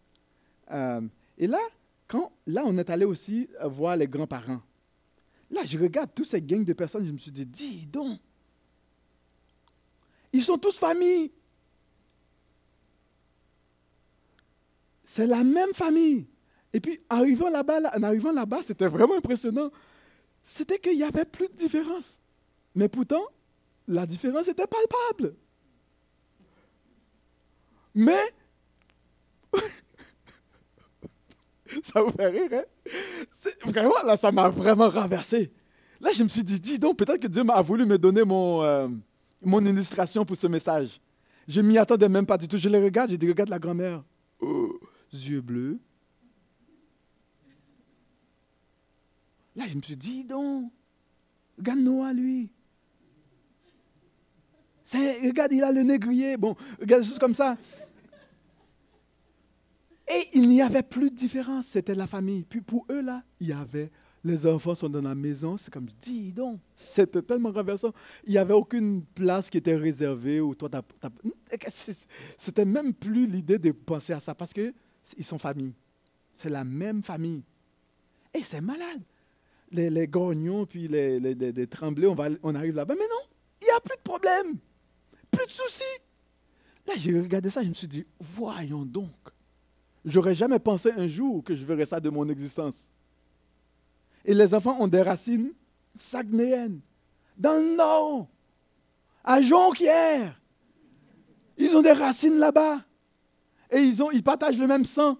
Euh, 0.72 1.02
et 1.38 1.46
là, 1.46 1.60
quand, 2.08 2.32
là, 2.48 2.64
on 2.66 2.76
est 2.76 2.90
allé 2.90 3.04
aussi 3.04 3.48
voir 3.62 3.96
les 3.96 4.08
grands-parents. 4.08 4.60
Là, 5.52 5.60
je 5.64 5.78
regarde 5.78 6.10
tous 6.16 6.24
ces 6.24 6.42
gangs 6.42 6.64
de 6.64 6.72
personnes, 6.72 7.06
je 7.06 7.12
me 7.12 7.18
suis 7.18 7.30
dit, 7.30 7.46
dis 7.46 7.86
donc, 7.86 8.18
ils 10.32 10.42
sont 10.42 10.58
tous 10.58 10.76
familles. 10.76 11.30
C'est 15.04 15.28
la 15.28 15.44
même 15.44 15.72
famille. 15.74 16.26
Et 16.72 16.80
puis, 16.80 17.00
arrivant 17.08 17.50
là-bas, 17.50 17.78
en 17.96 18.02
arrivant 18.02 18.32
là-bas, 18.32 18.62
c'était 18.62 18.88
vraiment 18.88 19.16
impressionnant. 19.16 19.70
C'était 20.42 20.80
qu'il 20.80 20.96
n'y 20.96 21.04
avait 21.04 21.24
plus 21.24 21.46
de 21.46 21.54
différence. 21.54 22.20
Mais 22.76 22.88
pourtant, 22.90 23.24
la 23.88 24.06
différence 24.06 24.46
était 24.48 24.66
palpable. 24.66 25.34
Mais, 27.94 28.20
ça 31.82 32.02
vous 32.02 32.10
fait 32.10 32.26
rire, 32.26 32.50
hein? 32.52 32.64
Vraiment, 33.64 34.02
là, 34.04 34.18
ça 34.18 34.30
m'a 34.30 34.50
vraiment 34.50 34.90
renversé. 34.90 35.50
Là, 36.02 36.10
je 36.12 36.22
me 36.22 36.28
suis 36.28 36.44
dit, 36.44 36.60
dis 36.60 36.78
donc, 36.78 36.98
peut-être 36.98 37.22
que 37.22 37.28
Dieu 37.28 37.42
m'a 37.42 37.62
voulu 37.62 37.86
me 37.86 37.96
donner 37.96 38.24
mon, 38.24 38.62
euh, 38.62 38.88
illustration 39.42 40.26
pour 40.26 40.36
ce 40.36 40.46
message. 40.46 41.00
Je 41.48 41.62
m'y 41.62 41.78
attendais 41.78 42.10
même 42.10 42.26
pas 42.26 42.36
du 42.36 42.46
tout. 42.46 42.58
Je 42.58 42.68
les 42.68 42.82
regarde, 42.82 43.08
j'ai 43.08 43.16
dit, 43.16 43.26
regarde 43.26 43.48
la 43.48 43.58
grand-mère. 43.58 44.04
Oh, 44.40 44.78
yeux 45.10 45.40
bleus. 45.40 45.78
Là, 49.54 49.64
je 49.66 49.76
me 49.76 49.80
suis 49.80 49.96
dit, 49.96 50.16
dis 50.16 50.24
donc, 50.24 50.70
regarde 51.56 51.80
Noah, 51.80 52.12
lui 52.12 52.50
regarde, 54.94 55.52
il 55.52 55.64
a 55.64 55.72
le 55.72 55.82
négrier. 55.82 56.36
Bon, 56.36 56.54
regarde, 56.80 57.02
juste 57.02 57.18
comme 57.18 57.34
ça. 57.34 57.56
Et 60.08 60.28
il 60.34 60.48
n'y 60.48 60.62
avait 60.62 60.82
plus 60.82 61.10
de 61.10 61.16
différence. 61.16 61.66
C'était 61.68 61.94
la 61.94 62.06
famille. 62.06 62.44
Puis 62.44 62.60
pour 62.60 62.86
eux, 62.90 63.00
là, 63.00 63.22
il 63.40 63.48
y 63.48 63.52
avait. 63.52 63.90
Les 64.22 64.46
enfants 64.46 64.74
sont 64.74 64.88
dans 64.88 65.02
la 65.02 65.14
maison. 65.14 65.56
C'est 65.56 65.72
comme, 65.72 65.86
dis 66.00 66.32
donc, 66.32 66.60
c'était 66.74 67.22
tellement 67.22 67.52
renversant. 67.52 67.92
Il 68.24 68.32
n'y 68.32 68.38
avait 68.38 68.54
aucune 68.54 69.04
place 69.04 69.50
qui 69.50 69.58
était 69.58 69.76
réservée. 69.76 70.40
C'était 72.38 72.64
même 72.64 72.92
plus 72.92 73.26
l'idée 73.26 73.58
de 73.58 73.70
penser 73.70 74.12
à 74.12 74.20
ça 74.20 74.34
parce 74.34 74.52
qu'ils 74.52 74.72
sont 75.20 75.38
famille. 75.38 75.74
C'est 76.32 76.48
la 76.48 76.64
même 76.64 77.02
famille. 77.02 77.42
Et 78.34 78.42
c'est 78.42 78.60
malade. 78.60 79.02
Les, 79.70 79.90
les 79.90 80.08
puis 80.68 80.88
les, 80.88 81.66
tremblés, 81.66 82.06
on, 82.06 82.16
on 82.42 82.54
arrive 82.54 82.74
là-bas. 82.74 82.94
Mais 82.94 83.08
non, 83.08 83.28
il 83.62 83.64
n'y 83.64 83.70
a 83.70 83.80
plus 83.80 83.96
de 83.96 84.02
problème 84.02 84.58
plus 85.36 85.46
de 85.46 85.52
soucis. 85.52 85.84
Là, 86.86 86.94
j'ai 86.96 87.20
regardé 87.20 87.50
ça, 87.50 87.62
je 87.62 87.68
me 87.68 87.74
suis 87.74 87.88
dit, 87.88 88.06
voyons 88.20 88.84
donc. 88.84 89.10
J'aurais 90.04 90.34
jamais 90.34 90.58
pensé 90.58 90.92
un 90.92 91.08
jour 91.08 91.42
que 91.42 91.56
je 91.56 91.64
verrais 91.64 91.84
ça 91.84 91.98
de 91.98 92.08
mon 92.10 92.28
existence. 92.28 92.92
Et 94.24 94.34
les 94.34 94.54
enfants 94.54 94.76
ont 94.80 94.86
des 94.86 95.02
racines 95.02 95.52
sagnéennes, 95.94 96.80
dans 97.36 97.54
le 97.54 97.76
nord, 97.76 98.28
à 99.24 99.40
Jonquière. 99.40 100.40
Ils 101.58 101.76
ont 101.76 101.82
des 101.82 101.92
racines 101.92 102.36
là-bas. 102.36 102.84
Et 103.70 103.78
ils, 103.78 104.02
ont, 104.02 104.10
ils 104.12 104.22
partagent 104.22 104.58
le 104.58 104.66
même 104.66 104.84
sang. 104.84 105.18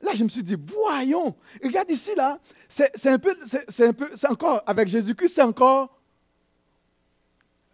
là, 0.00 0.12
je 0.14 0.22
me 0.22 0.28
suis 0.28 0.44
dit, 0.44 0.56
voyons, 0.56 1.34
regarde 1.62 1.90
ici, 1.90 2.10
là, 2.16 2.38
c'est 2.68 3.06
un 3.08 3.18
peu, 3.18 3.34
c'est 3.68 4.30
encore, 4.30 4.62
avec 4.66 4.86
Jésus-Christ, 4.86 5.34
c'est 5.34 5.42
encore 5.42 6.00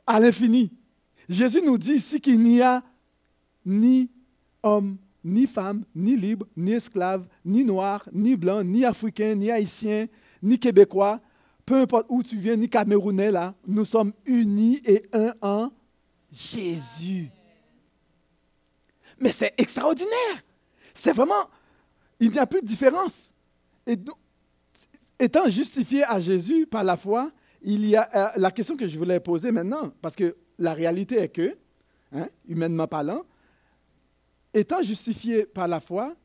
à 0.06 0.18
l'infini. 0.18 0.72
Jésus 1.28 1.60
nous 1.62 1.76
dit 1.76 1.94
ici 1.94 2.20
qu'il 2.20 2.40
n'y 2.40 2.62
a 2.62 2.82
ni 3.64 4.10
homme, 4.62 4.96
ni 5.22 5.46
femme, 5.46 5.84
ni 5.94 6.16
libre, 6.16 6.46
ni 6.56 6.72
esclave, 6.72 7.26
ni 7.44 7.64
noir, 7.64 8.08
ni 8.12 8.36
blanc, 8.36 8.64
ni 8.64 8.84
africain, 8.84 9.34
ni 9.34 9.50
haïtien, 9.50 10.06
ni 10.42 10.58
québécois, 10.58 11.20
peu 11.66 11.76
importe 11.76 12.06
où 12.08 12.22
tu 12.22 12.38
viens, 12.38 12.56
ni 12.56 12.68
camerounais, 12.68 13.30
là, 13.30 13.54
nous 13.66 13.84
sommes 13.84 14.12
unis 14.24 14.80
et 14.86 15.04
un 15.12 15.34
en 15.42 15.70
Jésus. 16.32 17.30
Mais 19.20 19.32
c'est 19.32 19.52
extraordinaire. 19.58 20.42
C'est 20.94 21.12
vraiment, 21.12 21.50
il 22.20 22.30
n'y 22.30 22.38
a 22.38 22.46
plus 22.46 22.62
de 22.62 22.66
différence. 22.66 23.34
Et 23.86 23.96
étant 25.18 25.48
justifié 25.48 26.04
à 26.04 26.18
Jésus 26.20 26.66
par 26.66 26.84
la 26.84 26.96
foi, 26.96 27.30
il 27.60 27.86
y 27.86 27.96
a 27.96 28.08
euh, 28.14 28.28
la 28.36 28.50
question 28.50 28.76
que 28.76 28.86
je 28.86 28.96
voulais 28.96 29.20
poser 29.20 29.50
maintenant, 29.50 29.92
parce 30.00 30.16
que 30.16 30.36
la 30.58 30.74
réalité 30.74 31.16
est 31.16 31.28
que, 31.28 31.56
hein, 32.12 32.28
humainement 32.46 32.88
parlant, 32.88 33.24
étant 34.52 34.82
justifié 34.82 35.46
par 35.46 35.68
la 35.68 35.80
foi, 35.80 36.16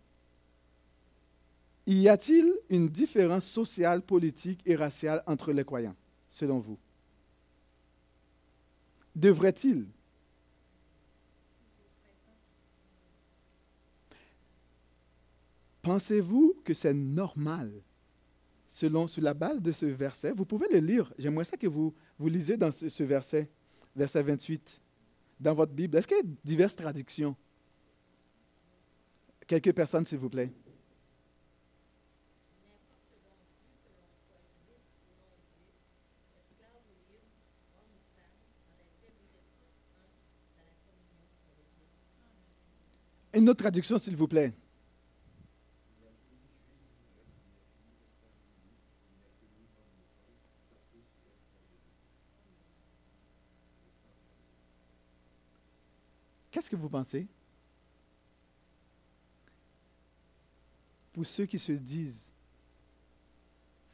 y 1.86 2.08
a-t-il 2.08 2.54
une 2.70 2.90
différence 2.90 3.46
sociale, 3.46 4.02
politique 4.02 4.62
et 4.66 4.76
raciale 4.76 5.22
entre 5.28 5.52
les 5.52 5.66
croyants, 5.66 5.96
selon 6.30 6.60
vous? 6.60 6.80
Devrait-il? 9.16 9.86
Pensez-vous 15.82 16.56
que 16.64 16.74
c'est 16.74 16.94
normal, 16.94 17.70
selon, 18.68 19.06
sur 19.06 19.22
la 19.22 19.34
base 19.34 19.62
de 19.62 19.74
ce 19.74 19.86
verset, 19.86 20.32
vous 20.32 20.46
pouvez 20.46 20.68
le 20.72 20.80
lire, 20.80 21.14
j'aimerais 21.20 21.44
ça 21.44 21.58
que 21.58 21.68
vous, 21.68 21.94
lisez 22.20 22.56
dans 22.56 22.72
ce 22.72 23.04
verset, 23.04 23.50
verset 23.96 24.24
28, 24.24 24.82
dans 25.39 25.54
votre 25.54 25.74
Bible. 25.74 25.98
Est-ce 25.98 26.08
qu'il 26.08 26.18
y 26.18 26.20
a 26.20 26.24
diverses 26.44 26.76
traductions? 26.76 27.36
Quelques 29.46 29.74
personnes, 29.74 30.06
s'il 30.06 30.20
vous 30.20 30.30
plaît. 30.30 30.52
Une 43.34 43.50
autre 43.50 43.64
traduction, 43.64 43.98
s'il 43.98 44.16
vous 44.16 44.28
plaît. 44.28 44.54
Qu'est-ce 56.64 56.72
que 56.72 56.76
vous 56.78 56.88
pensez? 56.88 57.28
Pour 61.11 61.26
ceux 61.26 61.45
qui 61.45 61.59
se 61.59 61.74
disent 61.74 62.32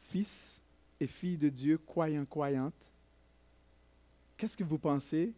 fils 0.03 0.61
et 0.99 1.07
filles 1.07 1.39
de 1.39 1.49
Dieu, 1.49 1.79
croyants, 1.79 2.27
croyantes, 2.27 2.91
qu'est-ce 4.37 4.55
que 4.55 4.63
vous 4.63 4.77
pensez 4.77 5.33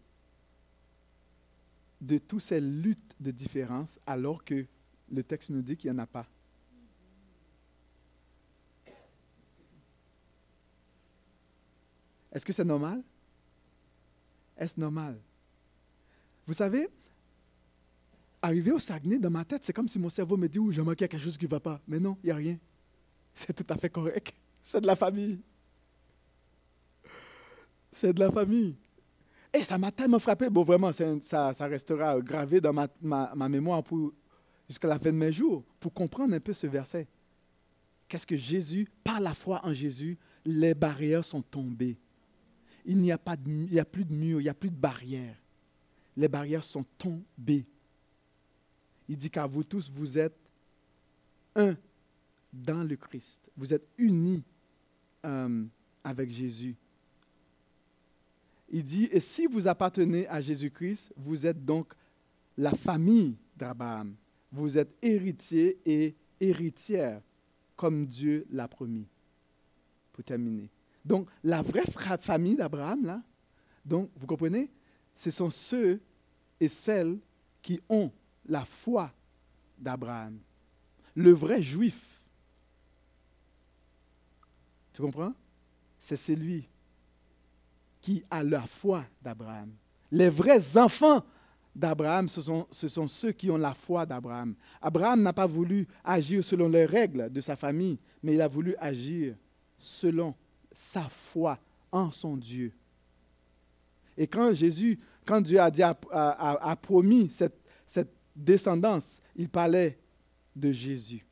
de 2.02 2.18
toutes 2.18 2.42
ces 2.42 2.60
luttes 2.60 3.16
de 3.18 3.32
différence 3.32 3.98
alors 4.06 4.44
que 4.44 4.66
le 5.10 5.24
texte 5.24 5.52
nous 5.52 5.62
dit 5.62 5.78
qu'il 5.78 5.90
n'y 5.90 5.96
en 5.96 6.04
a 6.04 6.08
pas? 6.08 6.28
Est-ce 12.34 12.46
que 12.46 12.52
c'est 12.52 12.66
normal? 12.66 13.02
Est-ce 14.58 14.78
normal? 14.78 15.18
Vous 16.46 16.56
savez, 16.56 16.90
arrivé 18.42 18.72
au 18.72 18.80
Saguenay, 18.80 19.20
dans 19.20 19.30
ma 19.30 19.46
tête, 19.46 19.64
c'est 19.64 19.74
comme 19.74 19.88
si 19.88 20.00
mon 20.00 20.10
cerveau 20.10 20.38
me 20.38 20.48
dit, 20.48 20.60
oui, 20.60 20.74
j'ai 20.74 20.82
manqué 20.82 21.08
quelque 21.08 21.22
chose 21.22 21.38
qui 21.38 21.46
ne 21.46 21.52
va 21.52 21.60
pas. 21.60 21.82
Mais 21.88 22.00
non, 22.00 22.18
il 22.24 22.28
n'y 22.28 22.32
a 22.32 22.36
rien. 22.36 22.58
C'est 23.34 23.54
tout 23.54 23.72
à 23.72 23.78
fait 23.78 23.90
correct. 23.90 24.34
C'est 24.62 24.82
de 24.82 24.88
la 24.88 24.96
famille. 24.96 25.42
C'est 27.92 28.14
de 28.14 28.20
la 28.20 28.30
famille. 28.30 28.78
Et 29.54 29.64
ça 29.64 29.78
m'a 29.78 29.92
tellement 29.92 30.20
frappé. 30.20 30.50
Bon, 30.50 30.64
vraiment, 30.64 30.92
ça, 30.94 31.52
restera 31.62 32.20
gravé 32.22 32.62
dans 32.62 32.74
ma, 33.02 33.50
mémoire 33.50 33.84
jusqu'à 34.70 34.88
la 34.88 35.00
fin 35.00 35.12
de 35.12 35.18
mes 35.18 35.32
jours, 35.32 35.64
pour 35.80 35.94
comprendre 35.94 36.34
un 36.34 36.40
peu 36.40 36.54
ce 36.54 36.68
verset. 36.68 37.08
Qu'est-ce 38.08 38.28
que 38.28 38.38
Jésus, 38.38 38.88
par 39.04 39.20
la 39.20 39.34
foi 39.34 39.62
en 39.64 39.74
Jésus, 39.74 40.18
les 40.46 40.74
barrières 40.74 41.26
sont 41.26 41.42
tombées. 41.42 41.98
Il 42.86 42.98
n'y 42.98 43.12
a, 43.12 43.16
a 43.16 43.86
plus 43.86 44.06
de 44.06 44.14
murs, 44.14 44.40
il 44.40 44.44
n'y 44.44 44.50
a 44.50 44.54
plus 44.54 44.70
de 44.70 44.76
barrières. 44.76 45.36
Les 46.16 46.28
barrières 46.28 46.64
sont 46.64 46.86
tombées. 46.98 47.66
Il 49.08 49.18
dit 49.18 49.30
qu'à 49.30 49.46
vous 49.46 49.64
tous, 49.64 49.90
vous 49.92 50.18
êtes 50.18 50.38
un 51.56 51.76
dans 52.54 52.84
le 52.84 52.96
Christ. 52.96 53.50
Vous 53.56 53.74
êtes 53.74 53.88
unis 53.98 54.44
euh, 55.26 55.66
avec 56.04 56.30
Jésus. 56.30 56.76
Il 58.70 58.84
dit, 58.84 59.10
et 59.12 59.20
si 59.20 59.48
vous 59.48 59.68
appartenez 59.68 60.28
à 60.28 60.42
Jésus-Christ, 60.42 61.14
vous 61.18 61.46
êtes 61.46 61.64
donc 61.64 61.94
la 62.58 62.72
famille 62.72 63.38
d'Abraham. 63.56 64.16
Vous 64.52 64.78
êtes 64.78 64.96
héritier 65.02 65.80
et 65.86 66.16
héritière, 66.40 67.22
comme 67.76 68.06
Dieu 68.06 68.46
l'a 68.50 68.68
promis. 68.68 69.08
Pour 70.14 70.24
terminer. 70.24 70.70
Donc, 71.04 71.28
la 71.44 71.62
vraie 71.62 71.86
famille 72.20 72.56
d'Abraham, 72.56 73.06
là, 73.06 73.22
donc, 73.84 74.10
vous 74.16 74.28
comprenez, 74.28 74.70
ce 75.16 75.32
sont 75.32 75.50
ceux 75.50 76.00
et 76.60 76.70
celles 76.70 77.18
qui 77.62 77.80
ont 77.90 78.12
la 78.52 78.66
foi 78.66 79.10
d'Abraham. 79.78 80.38
Le 81.16 81.32
vrai 81.32 81.62
juif, 81.62 82.22
tu 84.92 85.02
comprends? 85.02 85.34
C'est 85.98 86.18
celui 86.18 86.68
qui 88.02 88.26
a 88.30 88.44
la 88.44 88.62
foi 88.64 89.06
d'Abraham. 89.22 89.72
Les 90.12 90.28
vrais 90.28 90.78
enfants 90.78 91.24
d'Abraham, 91.74 92.28
ce 92.28 92.42
sont, 92.42 92.68
ce 92.72 92.90
sont 92.90 93.08
ceux 93.08 93.32
qui 93.32 93.50
ont 93.50 93.58
la 93.58 93.74
foi 93.74 94.06
d'Abraham. 94.06 94.54
Abraham 94.82 95.22
n'a 95.22 95.32
pas 95.32 95.48
voulu 95.48 95.88
agir 96.04 96.44
selon 96.44 96.68
les 96.68 96.86
règles 96.86 97.32
de 97.32 97.40
sa 97.40 97.56
famille, 97.56 98.00
mais 98.22 98.34
il 98.34 98.42
a 98.42 98.50
voulu 98.50 98.76
agir 98.80 99.34
selon 99.80 100.36
sa 100.74 101.04
foi 101.04 101.58
en 101.90 102.12
son 102.12 102.36
Dieu. 102.36 102.74
Et 104.18 104.28
quand 104.28 104.54
Jésus, 104.54 105.00
quand 105.26 105.40
Dieu 105.40 105.58
a, 105.62 106.76
promis 106.82 107.30
cette 107.30 107.62
descendance, 108.36 109.22
il 109.36 109.50
parlait 109.50 109.98
de 110.56 110.72
Jésus, 110.72 111.26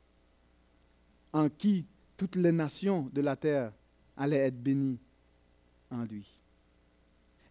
en 1.34 1.50
qui 1.50 1.86
toutes 2.18 2.36
les 2.36 2.52
nations 2.52 3.10
de 3.14 3.22
la 3.22 3.36
terre 3.36 3.72
allaient 4.18 4.48
être 4.48 4.62
bénies 4.62 5.00
en 5.90 6.04
lui. 6.04 6.28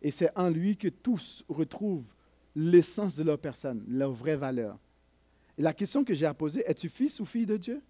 Et 0.02 0.10
c'est 0.10 0.30
en 0.36 0.48
lui 0.48 0.76
que 0.76 0.88
tous 0.88 1.44
retrouvent 1.48 2.14
l'essence 2.54 3.16
de 3.16 3.24
leur 3.24 3.38
personne, 3.38 3.84
leur 3.88 4.12
vraie 4.12 4.36
valeur. 4.36 4.78
Et 5.56 5.62
la 5.62 5.72
question 5.72 6.04
que 6.04 6.14
j'ai 6.14 6.26
à 6.26 6.34
poser, 6.34 6.62
es-tu 6.68 6.88
fils 6.88 7.18
ou 7.20 7.24
fille 7.24 7.46
de 7.46 7.56
Dieu? 7.56 7.82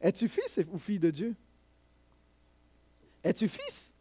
Es-tu 0.00 0.28
fils 0.28 0.60
ou 0.70 0.78
fille 0.78 0.98
de 0.98 1.10
Dieu? 1.10 1.34
Es-tu 3.24 3.48
fils? 3.48 3.92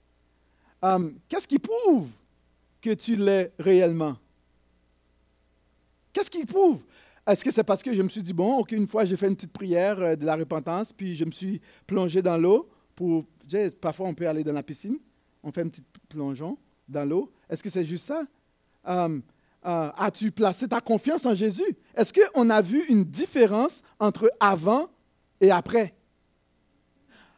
Um, 0.82 1.20
Qu'est-ce 1.30 1.48
qui 1.48 1.60
prouve 1.60 2.10
que 2.82 2.94
tu 2.94 3.16
l'es 3.16 3.52
réellement? 3.60 4.18
Qu'est-ce 6.14 6.30
qui 6.30 6.46
prouve? 6.46 6.84
Est-ce 7.28 7.44
que 7.44 7.52
c'est 7.52 7.64
parce 7.64 7.84
que 7.84 7.94
je 7.94 8.02
me 8.02 8.10
suis 8.10 8.24
dit, 8.24 8.34
bon, 8.34 8.58
ok, 8.58 8.72
une 8.72 8.88
fois 8.88 9.06
j'ai 9.06 9.16
fait 9.16 9.28
une 9.28 9.36
petite 9.36 9.54
prière 9.54 10.00
euh, 10.00 10.16
de 10.16 10.26
la 10.26 10.36
repentance, 10.36 10.92
puis 10.92 11.16
je 11.16 11.26
me 11.26 11.32
suis 11.32 11.62
plongé 11.86 12.22
dans 12.22 12.38
l'eau 12.38 12.70
pour. 12.96 13.26
Parfois 13.82 14.08
on 14.08 14.14
peut 14.14 14.28
aller 14.28 14.44
dans 14.44 14.54
la 14.54 14.64
piscine, 14.64 14.98
on 15.44 15.52
fait 15.52 15.62
un 15.62 15.68
petit 15.68 15.84
plongeon 16.08 16.58
dans 16.88 17.08
l'eau. 17.08 17.32
Est-ce 17.50 17.62
que 17.62 17.70
c'est 17.70 17.84
juste 17.84 18.06
ça? 18.06 18.24
Euh, 18.88 19.20
euh, 19.66 19.90
As-tu 19.98 20.32
placé 20.32 20.68
ta 20.68 20.80
confiance 20.80 21.26
en 21.26 21.36
Jésus? 21.36 21.78
Est-ce 21.96 22.14
qu'on 22.14 22.50
a 22.50 22.62
vu 22.62 22.86
une 22.88 23.04
différence 23.04 23.84
entre 24.00 24.32
avant 24.40 24.88
et 25.40 25.52
après? 25.52 25.94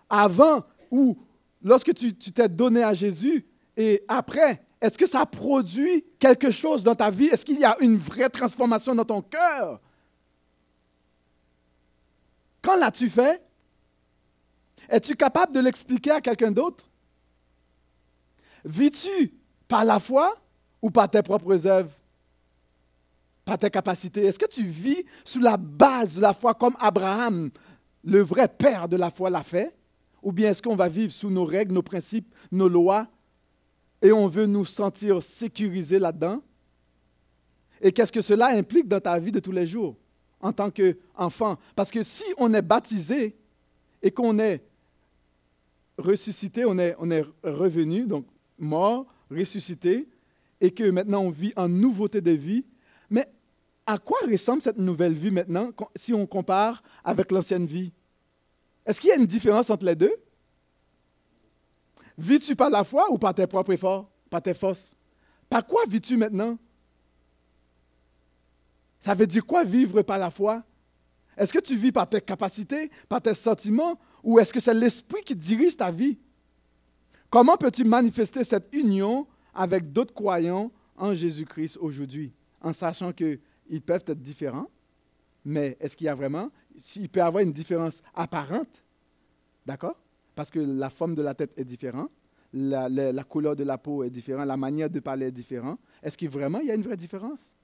Avant, 0.09 0.61
ou 0.91 1.17
lorsque 1.63 1.93
tu 1.93 2.13
t'es 2.13 2.47
donné 2.47 2.83
à 2.83 2.93
Jésus, 2.93 3.45
et 3.75 4.03
après, 4.07 4.63
est-ce 4.83 4.97
que 4.97 5.07
ça 5.07 5.25
produit 5.25 6.03
quelque 6.19 6.51
chose 6.51 6.83
dans 6.83 6.93
ta 6.93 7.09
vie? 7.09 7.27
Est-ce 7.27 7.45
qu'il 7.45 7.57
y 7.57 7.63
a 7.63 7.77
une 7.79 7.95
vraie 7.95 8.27
transformation 8.27 8.93
dans 8.93 9.05
ton 9.05 9.21
cœur? 9.21 9.79
Quand 12.61 12.75
l'as-tu 12.75 13.09
fait? 13.09 13.41
Es-tu 14.89 15.15
capable 15.15 15.53
de 15.53 15.61
l'expliquer 15.61 16.11
à 16.11 16.19
quelqu'un 16.19 16.51
d'autre? 16.51 16.85
Vis-tu 18.65 19.33
par 19.69 19.85
la 19.85 20.01
foi 20.01 20.35
ou 20.81 20.91
par 20.91 21.09
tes 21.09 21.23
propres 21.23 21.65
œuvres? 21.65 21.91
par 23.45 23.57
tes 23.57 23.69
capacités? 23.69 24.25
Est-ce 24.25 24.39
que 24.39 24.49
tu 24.49 24.63
vis 24.63 25.05
sous 25.23 25.39
la 25.39 25.57
base 25.57 26.15
de 26.15 26.21
la 26.21 26.33
foi 26.33 26.53
comme 26.53 26.75
Abraham, 26.79 27.51
le 28.03 28.21
vrai 28.21 28.47
père 28.47 28.87
de 28.87 28.97
la 28.97 29.11
foi, 29.11 29.29
l'a 29.29 29.43
fait? 29.43 29.75
Ou 30.21 30.31
bien 30.31 30.51
est-ce 30.51 30.61
qu'on 30.61 30.75
va 30.75 30.89
vivre 30.89 31.11
sous 31.11 31.29
nos 31.29 31.45
règles, 31.45 31.73
nos 31.73 31.83
principes, 31.83 32.33
nos 32.51 32.69
lois, 32.69 33.07
et 34.03 34.11
on 34.11 34.27
veut 34.27 34.45
nous 34.45 34.65
sentir 34.65 35.23
sécurisés 35.23 35.97
là-dedans? 35.97 36.43
Et 37.81 37.91
qu'est-ce 37.91 38.11
que 38.11 38.21
cela 38.21 38.47
implique 38.47 38.87
dans 38.87 38.99
ta 38.99 39.17
vie 39.17 39.31
de 39.31 39.39
tous 39.39 39.53
les 39.53 39.65
jours 39.65 39.95
en 40.41 40.51
tant 40.51 40.69
qu'enfant? 40.69 41.57
Parce 41.75 41.89
que 41.89 42.03
si 42.03 42.25
on 42.37 42.53
est 42.53 42.61
baptisé 42.61 43.35
et 44.01 44.11
qu'on 44.11 44.37
est 44.39 44.61
ressuscité, 45.97 46.65
on 46.65 46.77
est, 46.77 46.95
revenu, 47.43 48.05
donc 48.05 48.25
mort, 48.59 49.05
ressuscité, 49.31 50.07
et 50.59 50.71
que 50.71 50.89
maintenant 50.89 51.21
on 51.23 51.29
vit 51.29 51.53
en 51.55 51.69
nouveauté 51.69 52.21
de 52.21 52.31
vie, 52.31 52.65
mais 53.09 53.27
à 53.85 53.97
quoi 53.97 54.19
ressemble 54.29 54.61
cette 54.61 54.77
nouvelle 54.77 55.13
vie 55.13 55.31
maintenant 55.31 55.71
si 55.95 56.13
on 56.13 56.25
compare 56.25 56.83
avec 57.03 57.31
l'ancienne 57.31 57.65
vie? 57.65 57.91
Est-ce 58.85 58.99
qu'il 58.99 59.09
y 59.09 59.13
a 59.13 59.17
une 59.17 59.25
différence 59.25 59.69
entre 59.69 59.85
les 59.85 59.95
deux? 59.95 60.13
Vis-tu 62.17 62.55
par 62.55 62.69
la 62.69 62.83
foi 62.83 63.11
ou 63.11 63.17
par 63.17 63.33
tes 63.33 63.47
propres 63.47 63.73
efforts, 63.73 64.09
par 64.29 64.41
tes 64.41 64.53
forces? 64.53 64.95
Par 65.49 65.65
quoi 65.65 65.83
vis-tu 65.87 66.17
maintenant? 66.17 66.57
Ça 68.99 69.13
veut 69.13 69.27
dire 69.27 69.45
quoi 69.45 69.63
vivre 69.63 70.01
par 70.01 70.17
la 70.17 70.29
foi? 70.29 70.63
Est-ce 71.35 71.51
que 71.51 71.59
tu 71.59 71.75
vis 71.75 71.91
par 71.91 72.07
tes 72.07 72.21
capacités, 72.21 72.91
par 73.09 73.21
tes 73.21 73.33
sentiments, 73.33 73.99
ou 74.23 74.39
est-ce 74.39 74.53
que 74.53 74.59
c'est 74.59 74.73
l'Esprit 74.73 75.21
qui 75.23 75.35
dirige 75.35 75.75
ta 75.75 75.91
vie? 75.91 76.19
Comment 77.29 77.57
peux-tu 77.57 77.83
manifester 77.83 78.43
cette 78.43 78.69
union 78.71 79.27
avec 79.53 79.91
d'autres 79.91 80.13
croyants 80.13 80.71
en 80.95 81.13
Jésus-Christ 81.13 81.77
aujourd'hui, 81.77 82.31
en 82.61 82.73
sachant 82.73 83.11
qu'ils 83.11 83.39
peuvent 83.85 84.03
être 84.05 84.21
différents, 84.21 84.69
mais 85.43 85.75
est-ce 85.79 85.97
qu'il 85.97 86.05
y 86.05 86.09
a 86.09 86.15
vraiment, 86.15 86.49
s'il 86.77 87.09
peut 87.09 87.19
y 87.19 87.23
avoir 87.23 87.43
une 87.43 87.51
différence 87.51 88.01
apparente, 88.13 88.83
d'accord? 89.65 89.97
Parce 90.35 90.49
que 90.49 90.59
la 90.59 90.89
forme 90.89 91.15
de 91.15 91.21
la 91.21 91.33
tête 91.33 91.53
est 91.57 91.65
différente, 91.65 92.11
la, 92.53 93.23
couleur 93.23 93.55
de 93.55 93.63
la 93.63 93.77
peau 93.77 94.03
est 94.03 94.09
différente, 94.09 94.47
la 94.47 94.57
manière 94.57 94.89
de 94.89 94.99
parler 94.99 95.27
est 95.27 95.31
différente. 95.31 95.79
Est-ce 96.01 96.17
que 96.17 96.25
vraiment 96.27 96.59
il 96.59 96.67
y 96.67 96.71
a 96.71 96.75
une 96.75 96.81
vraie 96.81 96.97
différence? 96.97 97.55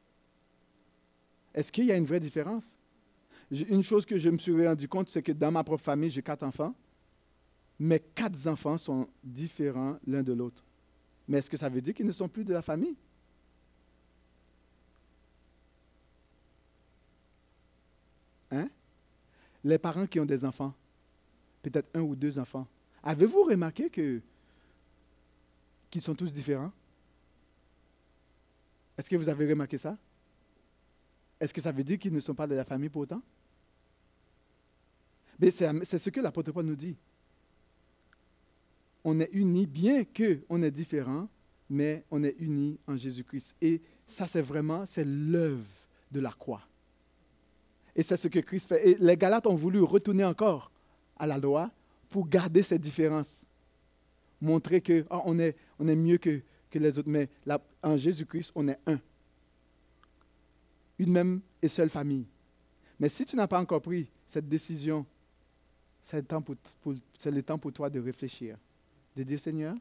Est-ce 1.53 1.71
qu'il 1.71 1.85
y 1.85 1.91
a 1.91 1.97
une 1.97 2.05
vraie 2.05 2.19
différence? 2.19 2.77
Une 3.51 3.83
chose 3.83 4.05
que 4.05 4.17
je 4.17 4.29
me 4.29 4.37
suis 4.37 4.67
rendu 4.67 4.87
compte, 4.87 5.09
c'est 5.09 5.23
que 5.23 5.31
dans 5.31 5.51
ma 5.51 5.63
propre 5.63 5.83
famille, 5.83 6.09
j'ai 6.09 6.21
quatre 6.21 6.43
enfants. 6.43 6.75
Mes 7.79 7.99
quatre 7.99 8.47
enfants 8.47 8.77
sont 8.77 9.07
différents 9.23 9.97
l'un 10.05 10.21
de 10.21 10.33
l'autre. 10.33 10.63
Mais 11.27 11.39
est-ce 11.39 11.49
que 11.49 11.57
ça 11.57 11.69
veut 11.69 11.81
dire 11.81 11.93
qu'ils 11.93 12.05
ne 12.05 12.11
sont 12.11 12.27
plus 12.27 12.43
de 12.43 12.53
la 12.53 12.61
famille? 12.61 12.95
Hein? 18.51 18.69
Les 19.63 19.77
parents 19.77 20.07
qui 20.07 20.19
ont 20.19 20.25
des 20.25 20.43
enfants, 20.43 20.73
peut-être 21.61 21.89
un 21.93 22.01
ou 22.01 22.15
deux 22.15 22.39
enfants, 22.39 22.67
avez-vous 23.03 23.43
remarqué 23.43 23.89
que 23.89 24.21
qu'ils 25.89 26.01
sont 26.01 26.15
tous 26.15 26.31
différents? 26.31 26.71
Est-ce 28.97 29.09
que 29.09 29.15
vous 29.15 29.29
avez 29.29 29.49
remarqué 29.49 29.77
ça? 29.77 29.97
Est-ce 31.39 31.53
que 31.53 31.61
ça 31.61 31.71
veut 31.71 31.83
dire 31.83 31.97
qu'ils 31.97 32.13
ne 32.13 32.19
sont 32.19 32.35
pas 32.35 32.47
de 32.47 32.53
la 32.53 32.65
famille 32.65 32.89
pour 32.89 33.03
autant? 33.03 33.21
Mais 35.39 35.51
c'est 35.51 35.99
ce 35.99 36.09
que 36.09 36.19
l'apôtre 36.19 36.51
Paul 36.51 36.65
nous 36.65 36.75
dit. 36.75 36.97
On 39.05 39.19
est 39.21 39.29
unis, 39.31 39.65
bien 39.65 40.03
qu'on 40.03 40.61
est 40.61 40.71
différents, 40.71 41.29
mais 41.69 42.03
on 42.11 42.23
est 42.23 42.35
unis 42.39 42.77
en 42.87 42.97
Jésus-Christ. 42.97 43.55
Et 43.61 43.81
ça, 44.05 44.27
c'est 44.27 44.41
vraiment, 44.41 44.85
c'est 44.85 45.05
l'œuvre 45.05 45.63
de 46.11 46.19
la 46.19 46.31
croix. 46.31 46.67
Et 47.95 48.03
c'est 48.03 48.17
ce 48.17 48.27
que 48.27 48.39
Christ 48.39 48.67
fait. 48.67 48.89
Et 48.89 48.95
les 48.99 49.15
Galates 49.15 49.47
ont 49.47 49.55
voulu 49.55 49.79
retourner 49.81 50.25
encore 50.25 50.71
à 51.19 51.27
la 51.27 51.37
loi 51.37 51.69
pour 52.09 52.27
garder 52.27 52.63
ces 52.63 52.79
différences. 52.79 53.45
Montrer 54.41 54.81
que 54.81 55.05
ah, 55.09 55.21
on, 55.25 55.37
est, 55.37 55.55
on 55.77 55.87
est 55.87 55.95
mieux 55.95 56.17
que, 56.17 56.41
que 56.71 56.79
les 56.79 56.97
autres. 56.97 57.09
Mais 57.09 57.29
en 57.83 57.97
Jésus-Christ, 57.97 58.53
on 58.55 58.67
est 58.69 58.79
un 58.87 58.99
une 60.99 61.11
même 61.11 61.41
et 61.61 61.69
seule 61.69 61.89
famille. 61.89 62.27
Mais 62.99 63.09
si 63.09 63.25
tu 63.25 63.35
n'as 63.37 63.47
pas 63.47 63.59
encore 63.59 63.81
pris 63.81 64.11
cette 64.27 64.47
décision, 64.47 65.05
c'est 66.01 66.17
le, 66.17 66.23
temps 66.23 66.41
pour, 66.41 66.55
le 66.85 67.41
temps 67.41 67.57
pour 67.57 67.71
toi 67.71 67.89
de 67.89 67.99
réfléchir, 67.99 68.57
de 69.15 69.23
dire 69.23 69.39
Seigneur, 69.39 69.75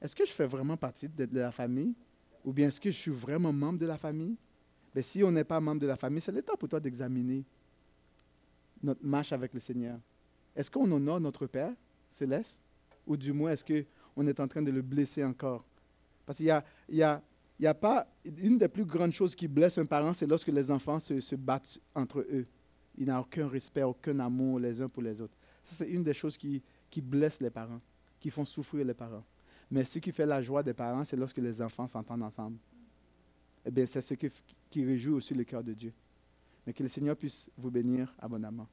est-ce 0.00 0.14
que 0.14 0.24
je 0.24 0.30
fais 0.30 0.46
vraiment 0.46 0.76
partie 0.76 1.08
de, 1.08 1.26
la 1.32 1.50
famille? 1.50 1.94
Ou 2.44 2.52
bien 2.52 2.68
est-ce 2.68 2.80
que 2.80 2.90
je 2.90 2.96
suis 2.96 3.10
vraiment 3.10 3.52
membre 3.52 3.78
de 3.78 3.86
la 3.86 3.96
famille? 3.96 4.36
Mais 4.94 5.02
si 5.02 5.24
on 5.24 5.30
n'est 5.30 5.44
pas 5.44 5.60
membre 5.60 5.80
de 5.80 5.86
la 5.86 5.96
famille, 5.96 6.20
c'est 6.20 6.32
le 6.32 6.42
temps 6.42 6.56
pour 6.56 6.68
toi 6.68 6.80
d'examiner 6.80 7.44
notre 8.82 9.04
marche 9.04 9.32
avec 9.32 9.52
le 9.54 9.60
Seigneur. 9.60 9.98
Est-ce 10.54 10.70
qu'on 10.70 10.90
honore 10.90 11.20
notre 11.20 11.46
Père 11.46 11.72
céleste? 12.10 12.62
Ou 13.06 13.16
du 13.16 13.32
moins 13.32 13.52
est-ce 13.52 13.64
qu'on 13.64 14.26
est 14.26 14.40
en 14.40 14.48
train 14.48 14.62
de 14.62 14.70
le 14.70 14.82
blesser 14.82 15.24
encore? 15.24 15.64
Parce 16.26 16.38
qu'il 16.38 16.46
y 16.46 16.50
a, 16.50 16.64
a 17.02 17.22
il 17.60 17.64
n'y 17.64 17.66
a 17.66 17.74
pas. 17.74 18.06
Une 18.24 18.56
des 18.56 18.68
plus 18.68 18.86
grandes 18.86 19.12
choses 19.12 19.34
qui 19.34 19.46
blesse 19.46 19.76
un 19.76 19.84
parent, 19.84 20.14
c'est 20.14 20.26
lorsque 20.26 20.48
les 20.48 20.70
enfants 20.70 20.98
se, 20.98 21.34
battent 21.34 21.78
entre 21.94 22.20
eux. 22.20 22.46
Il 22.96 23.04
n'y 23.04 23.10
a 23.10 23.20
aucun 23.20 23.46
respect, 23.46 23.82
aucun 23.82 24.18
amour 24.18 24.58
les 24.58 24.80
uns 24.80 24.88
pour 24.88 25.02
les 25.02 25.20
autres. 25.20 25.36
Ça, 25.62 25.84
c'est 25.84 25.90
une 25.90 26.02
des 26.02 26.14
choses 26.14 26.38
qui, 26.38 26.62
qui 26.88 27.02
blesse 27.02 27.38
les 27.38 27.50
parents, 27.50 27.80
qui 28.18 28.30
font 28.30 28.46
souffrir 28.46 28.86
les 28.86 28.94
parents. 28.94 29.24
Mais 29.70 29.84
ce 29.84 29.98
qui 29.98 30.10
fait 30.10 30.24
la 30.24 30.40
joie 30.40 30.62
des 30.62 30.72
parents, 30.72 31.04
c'est 31.04 31.16
lorsque 31.16 31.36
les 31.36 31.60
enfants 31.60 31.86
s'entendent 31.86 32.22
ensemble. 32.22 32.56
Eh 33.66 33.70
bien, 33.70 33.84
c'est 33.84 34.00
ce 34.00 34.14
qui 34.14 34.84
réjouit 34.84 35.12
aussi 35.12 35.34
le 35.34 35.44
cœur 35.44 35.62
de 35.62 35.74
Dieu. 35.74 35.92
Mais 36.66 36.72
que 36.72 36.82
le 36.82 36.88
Seigneur 36.88 37.14
puisse 37.14 37.50
vous 37.58 37.70
bénir 37.70 38.14
abondamment. 38.18 38.68